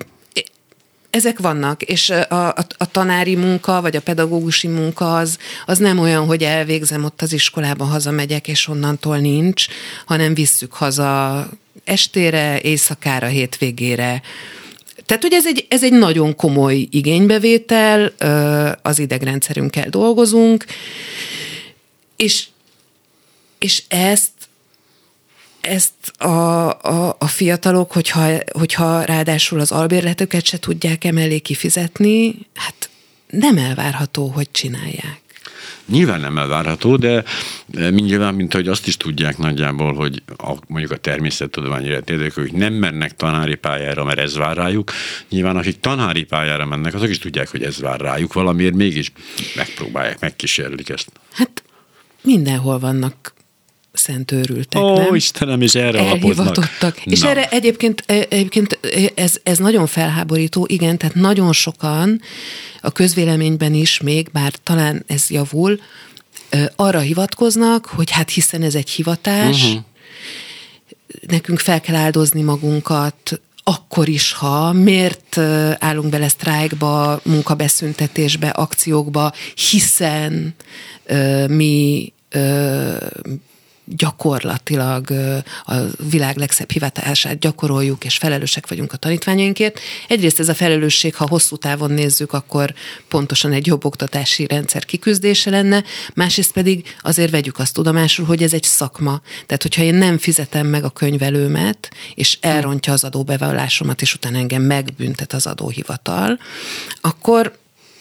ezek 1.14 1.38
vannak, 1.38 1.82
és 1.82 2.10
a, 2.10 2.34
a, 2.34 2.66
a 2.78 2.90
tanári 2.90 3.36
munka, 3.36 3.80
vagy 3.80 3.96
a 3.96 4.00
pedagógusi 4.00 4.68
munka 4.68 5.16
az, 5.16 5.38
az 5.66 5.78
nem 5.78 5.98
olyan, 5.98 6.26
hogy 6.26 6.42
elvégzem 6.42 7.04
ott 7.04 7.22
az 7.22 7.32
iskolában, 7.32 7.88
hazamegyek, 7.88 8.48
és 8.48 8.68
onnantól 8.68 9.18
nincs, 9.18 9.66
hanem 10.06 10.34
visszük 10.34 10.72
haza 10.72 11.48
estére, 11.84 12.60
éjszakára, 12.60 13.26
hétvégére. 13.26 14.22
Tehát, 15.06 15.22
hogy 15.22 15.32
ez 15.32 15.46
egy, 15.46 15.66
ez 15.68 15.84
egy 15.84 15.92
nagyon 15.92 16.36
komoly 16.36 16.86
igénybevétel, 16.90 18.12
az 18.82 18.98
idegrendszerünkkel 18.98 19.88
dolgozunk, 19.88 20.64
és, 22.16 22.46
és 23.58 23.82
ezt 23.88 24.30
ezt 25.64 25.92
a, 26.18 26.70
a, 26.70 27.16
a 27.18 27.26
fiatalok, 27.26 27.92
hogyha, 27.92 28.30
hogyha 28.52 29.02
ráadásul 29.02 29.60
az 29.60 29.72
albérletüket 29.72 30.44
se 30.44 30.58
tudják 30.58 31.04
emellé 31.04 31.38
kifizetni, 31.38 32.34
hát 32.54 32.90
nem 33.30 33.58
elvárható, 33.58 34.26
hogy 34.26 34.50
csinálják. 34.50 35.22
Nyilván 35.86 36.20
nem 36.20 36.38
elvárható, 36.38 36.96
de 36.96 37.24
mindjárt, 37.90 38.36
mint 38.36 38.52
hogy 38.52 38.68
azt 38.68 38.86
is 38.86 38.96
tudják 38.96 39.38
nagyjából, 39.38 39.94
hogy 39.94 40.22
a, 40.36 40.52
mondjuk 40.66 40.92
a 40.92 40.96
természettudományi 40.96 41.86
értékek, 41.86 42.34
hogy 42.34 42.52
nem 42.52 42.72
mennek 42.72 43.16
tanári 43.16 43.54
pályára, 43.54 44.04
mert 44.04 44.18
ez 44.18 44.36
vár 44.36 44.56
rájuk. 44.56 44.92
Nyilván 45.28 45.56
akik 45.56 45.80
tanári 45.80 46.24
pályára 46.24 46.66
mennek, 46.66 46.94
azok 46.94 47.08
is 47.08 47.18
tudják, 47.18 47.50
hogy 47.50 47.62
ez 47.62 47.80
vár 47.80 48.00
rájuk, 48.00 48.32
valamiért 48.32 48.74
mégis 48.74 49.12
megpróbálják, 49.56 50.20
megkísérlik 50.20 50.88
ezt. 50.88 51.08
Hát 51.32 51.62
mindenhol 52.22 52.78
vannak 52.78 53.33
szentőrültek, 53.94 54.82
Ó, 54.82 54.96
nem? 54.96 55.14
Istenem, 55.14 55.60
és 55.60 55.74
erre 55.74 56.00
alapoznak. 56.00 56.70
És 57.04 57.20
Na. 57.20 57.28
erre 57.28 57.48
egyébként, 57.48 58.02
e, 58.06 58.26
egyébként 58.28 58.78
ez, 59.14 59.34
ez 59.42 59.58
nagyon 59.58 59.86
felháborító, 59.86 60.66
igen, 60.68 60.98
tehát 60.98 61.14
nagyon 61.14 61.52
sokan 61.52 62.20
a 62.80 62.90
közvéleményben 62.90 63.74
is 63.74 64.00
még, 64.00 64.28
bár 64.32 64.52
talán 64.62 65.04
ez 65.06 65.30
javul, 65.30 65.80
arra 66.76 66.98
hivatkoznak, 66.98 67.86
hogy 67.86 68.10
hát 68.10 68.30
hiszen 68.30 68.62
ez 68.62 68.74
egy 68.74 68.90
hivatás, 68.90 69.62
uh-huh. 69.62 69.82
nekünk 71.26 71.58
fel 71.58 71.80
kell 71.80 71.94
áldozni 71.94 72.42
magunkat, 72.42 73.40
akkor 73.64 74.08
is, 74.08 74.32
ha 74.32 74.72
miért 74.72 75.38
állunk 75.78 76.10
bele 76.10 76.28
sztrájkba, 76.28 77.20
munkabeszüntetésbe, 77.22 78.48
akciókba, 78.48 79.32
hiszen 79.70 80.54
mi 81.48 82.12
gyakorlatilag 83.84 85.10
a 85.64 85.74
világ 86.10 86.36
legszebb 86.36 86.70
hivatását 86.70 87.38
gyakoroljuk, 87.38 88.04
és 88.04 88.16
felelősek 88.16 88.68
vagyunk 88.68 88.92
a 88.92 88.96
tanítványainkért. 88.96 89.80
Egyrészt 90.08 90.40
ez 90.40 90.48
a 90.48 90.54
felelősség, 90.54 91.14
ha 91.14 91.28
hosszú 91.28 91.56
távon 91.56 91.90
nézzük, 91.90 92.32
akkor 92.32 92.74
pontosan 93.08 93.52
egy 93.52 93.66
jobb 93.66 93.84
oktatási 93.84 94.46
rendszer 94.46 94.84
kiküzdése 94.84 95.50
lenne, 95.50 95.84
másrészt 96.14 96.52
pedig 96.52 96.96
azért 97.00 97.30
vegyük 97.30 97.58
azt 97.58 97.74
tudomásul, 97.74 98.26
hogy 98.26 98.42
ez 98.42 98.52
egy 98.52 98.62
szakma. 98.62 99.20
Tehát, 99.46 99.62
hogyha 99.62 99.82
én 99.82 99.94
nem 99.94 100.18
fizetem 100.18 100.66
meg 100.66 100.84
a 100.84 100.90
könyvelőmet, 100.90 101.90
és 102.14 102.38
elrontja 102.40 102.92
az 102.92 103.04
adóbevallásomat, 103.04 104.02
és 104.02 104.14
utána 104.14 104.38
engem 104.38 104.62
megbüntet 104.62 105.32
az 105.32 105.46
adóhivatal, 105.46 106.38
akkor 107.00 107.56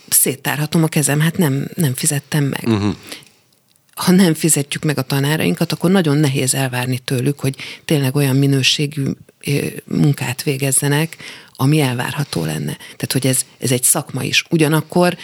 széttárhatom 0.10 0.84
a 0.84 0.88
kezem, 0.88 1.20
hát 1.20 1.38
nem, 1.38 1.68
nem 1.76 1.94
fizettem 1.94 2.44
meg. 2.44 2.64
Uh-huh 2.66 2.96
ha 3.96 4.12
nem 4.12 4.34
fizetjük 4.34 4.84
meg 4.84 4.98
a 4.98 5.02
tanárainkat, 5.02 5.72
akkor 5.72 5.92
nagyon 5.92 6.18
nehéz 6.18 6.54
elvárni 6.54 7.00
tőlük, 7.00 7.40
hogy 7.40 7.56
tényleg 7.86 8.16
olyan 8.16 8.36
minőségű 8.36 9.04
munkát 9.86 10.44
végezzenek, 10.44 11.18
ami 11.56 11.80
elvárható 11.80 12.46
lenne. 12.46 12.78
Tehát, 12.78 13.12
hogy 13.12 13.28
ez, 13.28 13.42
ez 13.60 13.72
egy 13.72 13.84
szakma 13.84 14.24
is. 14.24 14.44
Ugyanakkor, 14.50 15.18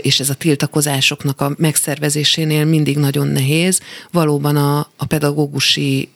és 0.00 0.20
ez 0.20 0.30
a 0.30 0.34
tiltakozásoknak 0.34 1.40
a 1.40 1.54
megszervezésénél 1.56 2.64
mindig 2.64 2.98
nagyon 2.98 3.28
nehéz, 3.28 3.80
valóban 4.10 4.56
a, 4.56 4.78
a 4.96 5.04
pedagógusi, 5.06 6.08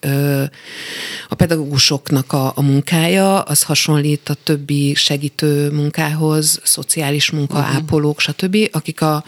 a 1.28 1.34
pedagógusoknak 1.34 2.32
a, 2.32 2.52
a 2.54 2.62
munkája, 2.62 3.40
az 3.40 3.62
hasonlít 3.62 4.28
a 4.28 4.34
többi 4.34 4.94
segítő 4.94 5.70
munkához, 5.70 6.60
szociális 6.62 7.30
munka, 7.30 7.58
uh-huh. 7.58 7.74
ápolók, 7.74 8.20
stb., 8.20 8.56
akik 8.72 9.00
a, 9.00 9.24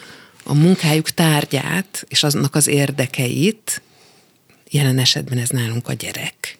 a 0.46 0.54
munkájuk 0.54 1.10
tárgyát 1.10 2.04
és 2.08 2.22
aznak 2.22 2.54
az 2.54 2.66
érdekeit, 2.66 3.82
jelen 4.70 4.98
esetben 4.98 5.38
ez 5.38 5.48
nálunk 5.48 5.88
a 5.88 5.92
gyerek, 5.92 6.58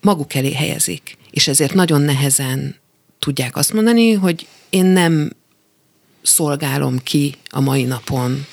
maguk 0.00 0.34
elé 0.34 0.52
helyezik. 0.52 1.16
És 1.30 1.48
ezért 1.48 1.74
nagyon 1.74 2.00
nehezen 2.00 2.76
tudják 3.18 3.56
azt 3.56 3.72
mondani, 3.72 4.12
hogy 4.12 4.46
én 4.70 4.84
nem 4.84 5.32
szolgálom 6.22 6.98
ki 6.98 7.34
a 7.50 7.60
mai 7.60 7.82
napon 7.82 8.46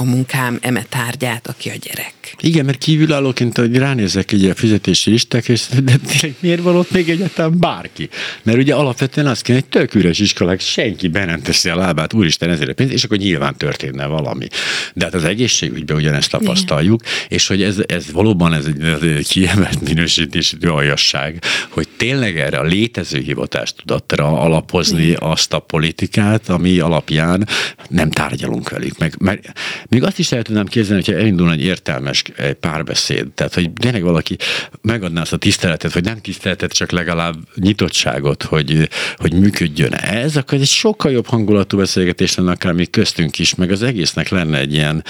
a 0.00 0.04
munkám 0.04 0.58
eme 0.60 0.84
tárgyát, 0.88 1.46
aki 1.46 1.68
a 1.68 1.74
gyerek. 1.80 2.14
Igen, 2.40 2.64
mert 2.64 2.78
kívülállóként, 2.78 3.56
hogy 3.56 3.76
ránézek 3.76 4.32
egy 4.32 4.44
a 4.44 4.54
fizetési 4.54 5.10
listák, 5.10 5.48
és 5.48 5.66
de 5.84 5.96
tényleg 5.96 6.36
miért 6.40 6.62
van 6.62 6.76
ott 6.76 6.90
még 6.90 7.08
egyáltalán 7.08 7.58
bárki? 7.58 8.08
Mert 8.42 8.58
ugye 8.58 8.74
alapvetően 8.74 9.26
az 9.26 9.40
kéne, 9.40 9.58
egy 9.58 9.64
tök 9.64 9.94
üres 9.94 10.18
iskolák, 10.18 10.60
senki 10.60 11.08
be 11.08 11.24
nem 11.24 11.42
teszi 11.42 11.68
a 11.68 11.76
lábát, 11.76 12.14
úristen 12.14 12.50
ezért 12.50 12.70
a 12.70 12.74
pénz, 12.74 12.90
és 12.90 13.04
akkor 13.04 13.16
nyilván 13.16 13.56
történne 13.56 14.06
valami. 14.06 14.46
De 14.94 15.04
hát 15.04 15.14
az 15.14 15.24
egészségügyben 15.24 15.96
ugyanezt 15.96 16.30
tapasztaljuk, 16.30 17.02
Igen. 17.02 17.14
és 17.28 17.46
hogy 17.46 17.62
ez, 17.62 17.76
ez 17.86 18.12
valóban 18.12 18.54
ez 18.54 18.64
egy, 18.64 18.82
ez 18.82 19.02
egy 19.02 19.28
kiemelt 19.28 19.80
minősítésű 19.80 20.56
aljasság, 20.66 21.42
hogy 21.68 21.88
tényleg 21.96 22.38
erre 22.38 22.58
a 22.58 22.64
létező 22.64 23.20
hivatástudatra 23.20 24.40
alapozni 24.40 25.06
Igen. 25.06 25.22
azt 25.22 25.52
a 25.52 25.58
politikát, 25.58 26.48
ami 26.48 26.78
alapján 26.78 27.48
nem 27.88 28.10
tárgyalunk 28.10 28.68
velük. 28.68 28.98
Meg, 28.98 29.14
mert 29.18 29.52
még 29.88 30.02
azt 30.02 30.18
is 30.18 30.32
el 30.32 30.42
tudnám 30.42 30.66
képzelni, 30.66 31.02
hogyha 31.04 31.20
elindulna 31.20 31.52
egy 31.52 31.62
értelmes 31.62 32.22
párbeszéd. 32.60 33.28
Tehát, 33.34 33.54
hogy 33.54 33.72
tényleg 33.72 34.02
valaki 34.02 34.36
megadná 34.80 35.20
azt 35.20 35.32
a 35.32 35.36
tiszteletet, 35.36 35.92
vagy 35.92 36.04
nem 36.04 36.20
tiszteletet, 36.20 36.72
csak 36.72 36.90
legalább 36.90 37.34
nyitottságot, 37.54 38.42
hogy, 38.42 38.88
hogy 39.16 39.32
működjön 39.32 39.92
ez, 39.92 40.36
akkor 40.36 40.58
egy 40.58 40.66
sokkal 40.66 41.10
jobb 41.10 41.26
hangulatú 41.26 41.76
beszélgetés 41.76 42.34
lenne 42.34 42.50
akár 42.50 42.72
még 42.72 42.90
köztünk 42.90 43.38
is, 43.38 43.54
meg 43.54 43.70
az 43.70 43.82
egésznek 43.82 44.28
lenne 44.28 44.58
egy 44.58 44.72
ilyen 44.72 45.04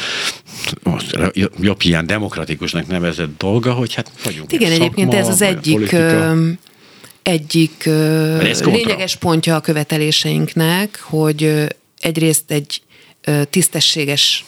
jobb 1.61 1.81
ilyen 1.83 2.07
demokratikusnak 2.07 2.87
nevezett 2.87 3.39
dolga, 3.39 3.72
hogy 3.72 3.95
hát 3.95 4.11
vagyunk. 4.24 4.53
Igen, 4.53 4.70
szakma, 4.70 4.85
egyébként 4.85 5.14
ez 5.14 5.29
az 5.29 5.43
egyik 5.43 5.97
egyik 7.22 7.85
lényeges 8.64 9.16
pontja 9.16 9.57
a 9.57 9.61
követeléseinknek, 9.61 11.01
hogy 11.01 11.66
egyrészt 12.01 12.51
egy 12.51 12.83
tisztességes 13.51 14.45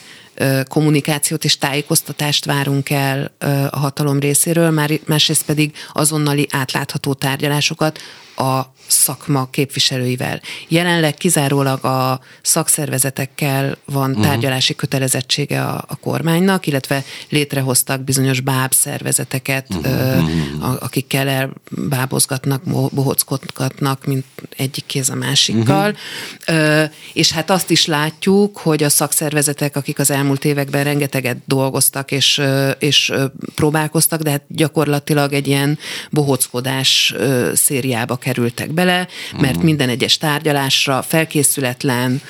kommunikációt 0.68 1.44
és 1.44 1.58
tájékoztatást 1.58 2.44
várunk 2.44 2.90
el 2.90 3.34
a 3.70 3.78
hatalom 3.78 4.18
részéről, 4.18 4.70
másrészt 5.06 5.44
pedig 5.44 5.72
azonnali 5.92 6.46
átlátható 6.50 7.14
tárgyalásokat 7.14 7.98
a 8.36 8.60
szakma 8.90 9.48
képviselőivel. 9.50 10.40
Jelenleg 10.68 11.14
kizárólag 11.14 11.84
a 11.84 12.20
szakszervezetekkel 12.42 13.76
van 13.84 14.10
uh-huh. 14.10 14.24
tárgyalási 14.24 14.74
kötelezettsége 14.74 15.62
a, 15.62 15.84
a 15.88 15.96
kormánynak, 15.96 16.66
illetve 16.66 17.04
létrehoztak 17.28 18.00
bizonyos 18.00 18.40
báb 18.40 18.72
szervezeteket, 18.72 19.66
uh-huh. 19.74 19.92
ö, 19.92 20.74
akikkel 20.80 21.28
elbábozgatnak, 21.28 22.62
bohockodgatnak, 22.92 24.06
mint 24.06 24.24
egyik 24.56 24.86
kéz 24.86 25.08
a 25.08 25.14
másikkal. 25.14 25.90
Uh-huh. 25.90 26.58
Ö, 26.58 26.84
és 27.12 27.32
hát 27.32 27.50
azt 27.50 27.70
is 27.70 27.86
látjuk, 27.86 28.58
hogy 28.58 28.82
a 28.82 28.88
szakszervezetek, 28.88 29.76
akik 29.76 29.98
az 29.98 30.10
elmúlt 30.10 30.44
években 30.44 30.84
rengeteget 30.84 31.36
dolgoztak 31.46 32.10
és, 32.10 32.42
és 32.78 33.12
próbálkoztak, 33.54 34.20
de 34.20 34.30
hát 34.30 34.42
gyakorlatilag 34.48 35.32
egy 35.32 35.46
ilyen 35.46 35.78
bohockodás 36.10 37.14
szériába 37.54 38.16
kerültek 38.16 38.72
be 38.72 38.79
bele, 38.84 39.08
mert 39.40 39.58
mm. 39.58 39.62
minden 39.62 39.88
egyes 39.88 40.18
tárgyalásra 40.18 41.02
felkészületlen, 41.02 42.22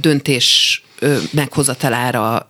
döntés 0.00 0.82
meghozatalára 1.30 2.46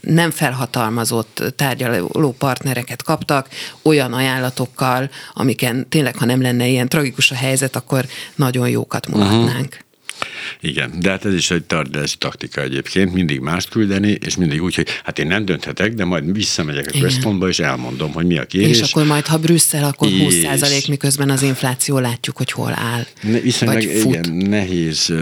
nem 0.00 0.30
felhatalmazott 0.30 1.42
tárgyaló 1.56 2.34
partnereket 2.38 3.02
kaptak, 3.02 3.48
olyan 3.82 4.12
ajánlatokkal, 4.12 5.10
amiken 5.32 5.88
tényleg, 5.88 6.16
ha 6.16 6.24
nem 6.24 6.42
lenne 6.42 6.66
ilyen 6.66 6.88
tragikus 6.88 7.30
a 7.30 7.34
helyzet, 7.34 7.76
akkor 7.76 8.06
nagyon 8.34 8.68
jókat 8.68 9.08
mulatnánk. 9.08 9.66
Uh-huh. 9.66 9.88
Igen, 10.60 10.92
de 11.00 11.10
hát 11.10 11.24
ez 11.24 11.34
is 11.34 11.50
egy 11.50 11.64
tárgyalási 11.64 12.16
taktika 12.16 12.60
egyébként, 12.60 13.12
mindig 13.12 13.40
mást 13.40 13.68
küldeni, 13.68 14.18
és 14.20 14.36
mindig 14.36 14.62
úgy, 14.62 14.74
hogy 14.74 14.86
hát 15.04 15.18
én 15.18 15.26
nem 15.26 15.44
dönthetek, 15.44 15.94
de 15.94 16.04
majd 16.04 16.32
visszamegyek 16.32 16.90
a 16.94 16.98
központba, 17.00 17.48
és 17.48 17.58
elmondom, 17.58 18.12
hogy 18.12 18.26
mi 18.26 18.38
a 18.38 18.44
kérés. 18.44 18.80
És 18.80 18.90
akkor 18.90 19.04
majd, 19.04 19.26
ha 19.26 19.38
Brüsszel, 19.38 19.84
akkor 19.84 20.08
és... 20.08 20.18
20 20.18 20.34
százalék, 20.34 20.88
miközben 20.88 21.30
az 21.30 21.42
infláció 21.42 21.98
látjuk, 21.98 22.36
hogy 22.36 22.52
hol 22.52 22.72
áll. 22.76 23.06
Ne, 23.22 23.38
viszonylag 23.38 23.82
igen, 23.82 24.32
nehéz 24.32 25.12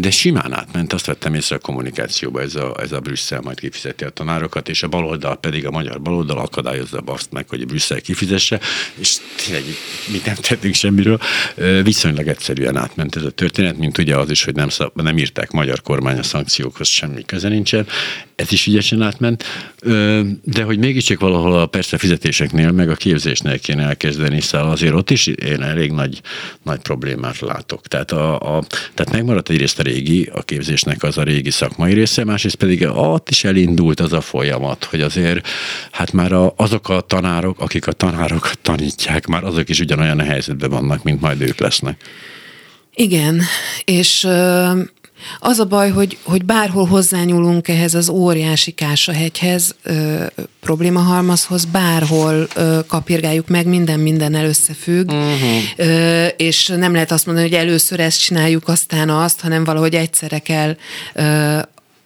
de 0.00 0.10
simán 0.10 0.52
átment, 0.52 0.92
azt 0.92 1.06
vettem 1.06 1.34
észre 1.34 1.56
a 1.56 1.58
kommunikációba, 1.58 2.40
ez 2.40 2.54
a, 2.54 2.76
ez 2.82 2.92
a 2.92 3.00
Brüsszel 3.00 3.40
majd 3.40 3.60
kifizeti 3.60 4.04
a 4.04 4.08
tanárokat, 4.08 4.68
és 4.68 4.82
a 4.82 4.88
baloldal 4.88 5.36
pedig 5.36 5.66
a 5.66 5.70
magyar 5.70 6.00
baloldal 6.00 6.38
akadályozza 6.38 7.02
azt 7.04 7.32
meg, 7.32 7.48
hogy 7.48 7.62
a 7.62 7.64
Brüsszel 7.64 8.00
kifizesse, 8.00 8.60
és 8.94 9.16
tényleg 9.44 9.64
mi 10.12 10.20
nem 10.24 10.34
tettünk 10.34 10.74
semmiről. 10.74 11.20
Viszonylag 11.82 12.26
egyszerűen 12.26 12.76
átment 12.76 13.16
ez 13.16 13.22
a 13.22 13.30
történet, 13.30 13.78
mint 13.78 13.98
ugye 13.98 14.16
az 14.16 14.30
is, 14.30 14.44
hogy 14.44 14.54
nem, 14.54 14.68
szab, 14.68 15.00
nem 15.00 15.18
írták 15.18 15.50
magyar 15.50 15.82
kormány 15.82 16.18
a 16.18 16.22
szankciókhoz, 16.22 16.88
semmi 16.88 17.24
köze 17.24 17.48
nincsen. 17.48 17.86
Ez 18.34 18.52
is 18.52 18.66
ügyesen 18.66 19.02
átment, 19.02 19.44
de 20.44 20.62
hogy 20.62 20.78
mégiscsak 20.78 21.20
valahol 21.20 21.60
a 21.60 21.66
persze 21.66 21.98
fizetéseknél, 21.98 22.70
meg 22.70 22.90
a 22.90 22.94
képzésnél 22.94 23.58
kéne 23.58 23.82
elkezdeni, 23.82 24.40
szóval 24.40 24.70
azért 24.70 24.94
ott 24.94 25.10
is 25.10 25.26
én 25.26 25.62
elég 25.62 25.90
nagy, 25.90 26.20
nagy 26.62 26.80
problémát 26.80 27.40
látok. 27.40 27.86
Tehát, 27.86 28.12
a, 28.12 28.56
a, 28.56 28.64
tehát 28.94 29.12
megmaradt 29.12 29.48
egyrészt 29.48 29.78
a 29.78 29.82
régi, 29.92 30.28
a 30.32 30.42
képzésnek 30.42 31.02
az 31.02 31.18
a 31.18 31.22
régi 31.22 31.50
szakmai 31.50 31.92
része, 31.92 32.24
másrészt 32.24 32.54
pedig 32.54 32.86
ott 32.94 33.30
is 33.30 33.44
elindult 33.44 34.00
az 34.00 34.12
a 34.12 34.20
folyamat, 34.20 34.84
hogy 34.84 35.00
azért 35.00 35.48
hát 35.90 36.12
már 36.12 36.32
a, 36.32 36.52
azok 36.56 36.88
a 36.88 37.00
tanárok, 37.00 37.60
akik 37.60 37.86
a 37.86 37.92
tanárokat 37.92 38.58
tanítják, 38.58 39.26
már 39.26 39.44
azok 39.44 39.68
is 39.68 39.80
ugyanolyan 39.80 40.20
helyzetben 40.20 40.70
vannak, 40.70 41.02
mint 41.02 41.20
majd 41.20 41.40
ők 41.40 41.58
lesznek. 41.58 42.02
Igen, 42.94 43.42
és 43.84 44.28
az 45.38 45.58
a 45.58 45.64
baj, 45.64 45.90
hogy, 45.90 46.18
hogy 46.22 46.44
bárhol 46.44 46.86
hozzányúlunk 46.86 47.68
ehhez 47.68 47.94
az 47.94 48.08
óriási 48.08 48.70
kásahegyhez, 48.70 49.74
ö, 49.82 50.24
problémahalmazhoz, 50.60 51.64
bárhol 51.64 52.46
ö, 52.54 52.78
kapirgáljuk 52.86 53.48
meg, 53.48 53.66
minden 53.66 54.00
mindennel 54.00 54.46
összefügg, 54.46 55.10
uh-huh. 55.10 55.62
ö, 55.76 56.26
és 56.26 56.66
nem 56.66 56.92
lehet 56.92 57.10
azt 57.10 57.26
mondani, 57.26 57.48
hogy 57.48 57.56
először 57.56 58.00
ezt 58.00 58.20
csináljuk, 58.20 58.68
aztán 58.68 59.10
azt, 59.10 59.40
hanem 59.40 59.64
valahogy 59.64 59.94
egyszerre 59.94 60.38
kell 60.38 60.76
ö, 61.14 61.58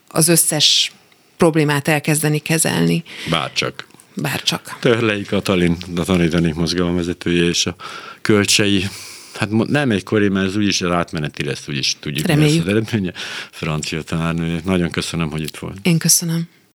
az 0.08 0.28
összes 0.28 0.92
problémát 1.36 1.88
elkezdeni 1.88 2.38
kezelni. 2.38 3.02
Bárcsak. 3.30 3.86
Bárcsak. 4.16 4.76
Törlei 4.80 5.22
Katalin, 5.22 5.76
a 5.96 6.04
tanítani 6.04 6.52
mozgalomvezetője 6.56 7.48
és 7.48 7.66
a 7.66 7.76
kölcsei 8.22 8.88
Hát 9.36 9.50
nem 9.66 9.90
egykori, 9.90 10.28
mert 10.28 10.46
ez 10.46 10.56
úgyis 10.56 10.82
átmeneti 10.82 11.44
lesz, 11.44 11.68
úgyis 11.68 11.96
tudjuk. 12.00 12.26
Reméljük. 12.26 12.64
Mi 12.64 12.72
lesz 12.72 12.76
az 12.82 12.90
eredménye. 12.90 13.12
Francia 13.50 14.02
tanárnő. 14.02 14.60
Nagyon 14.64 14.90
köszönöm, 14.90 15.30
hogy 15.30 15.42
itt 15.42 15.56
volt. 15.56 15.76
Én 15.82 15.98
köszönöm. 15.98 16.48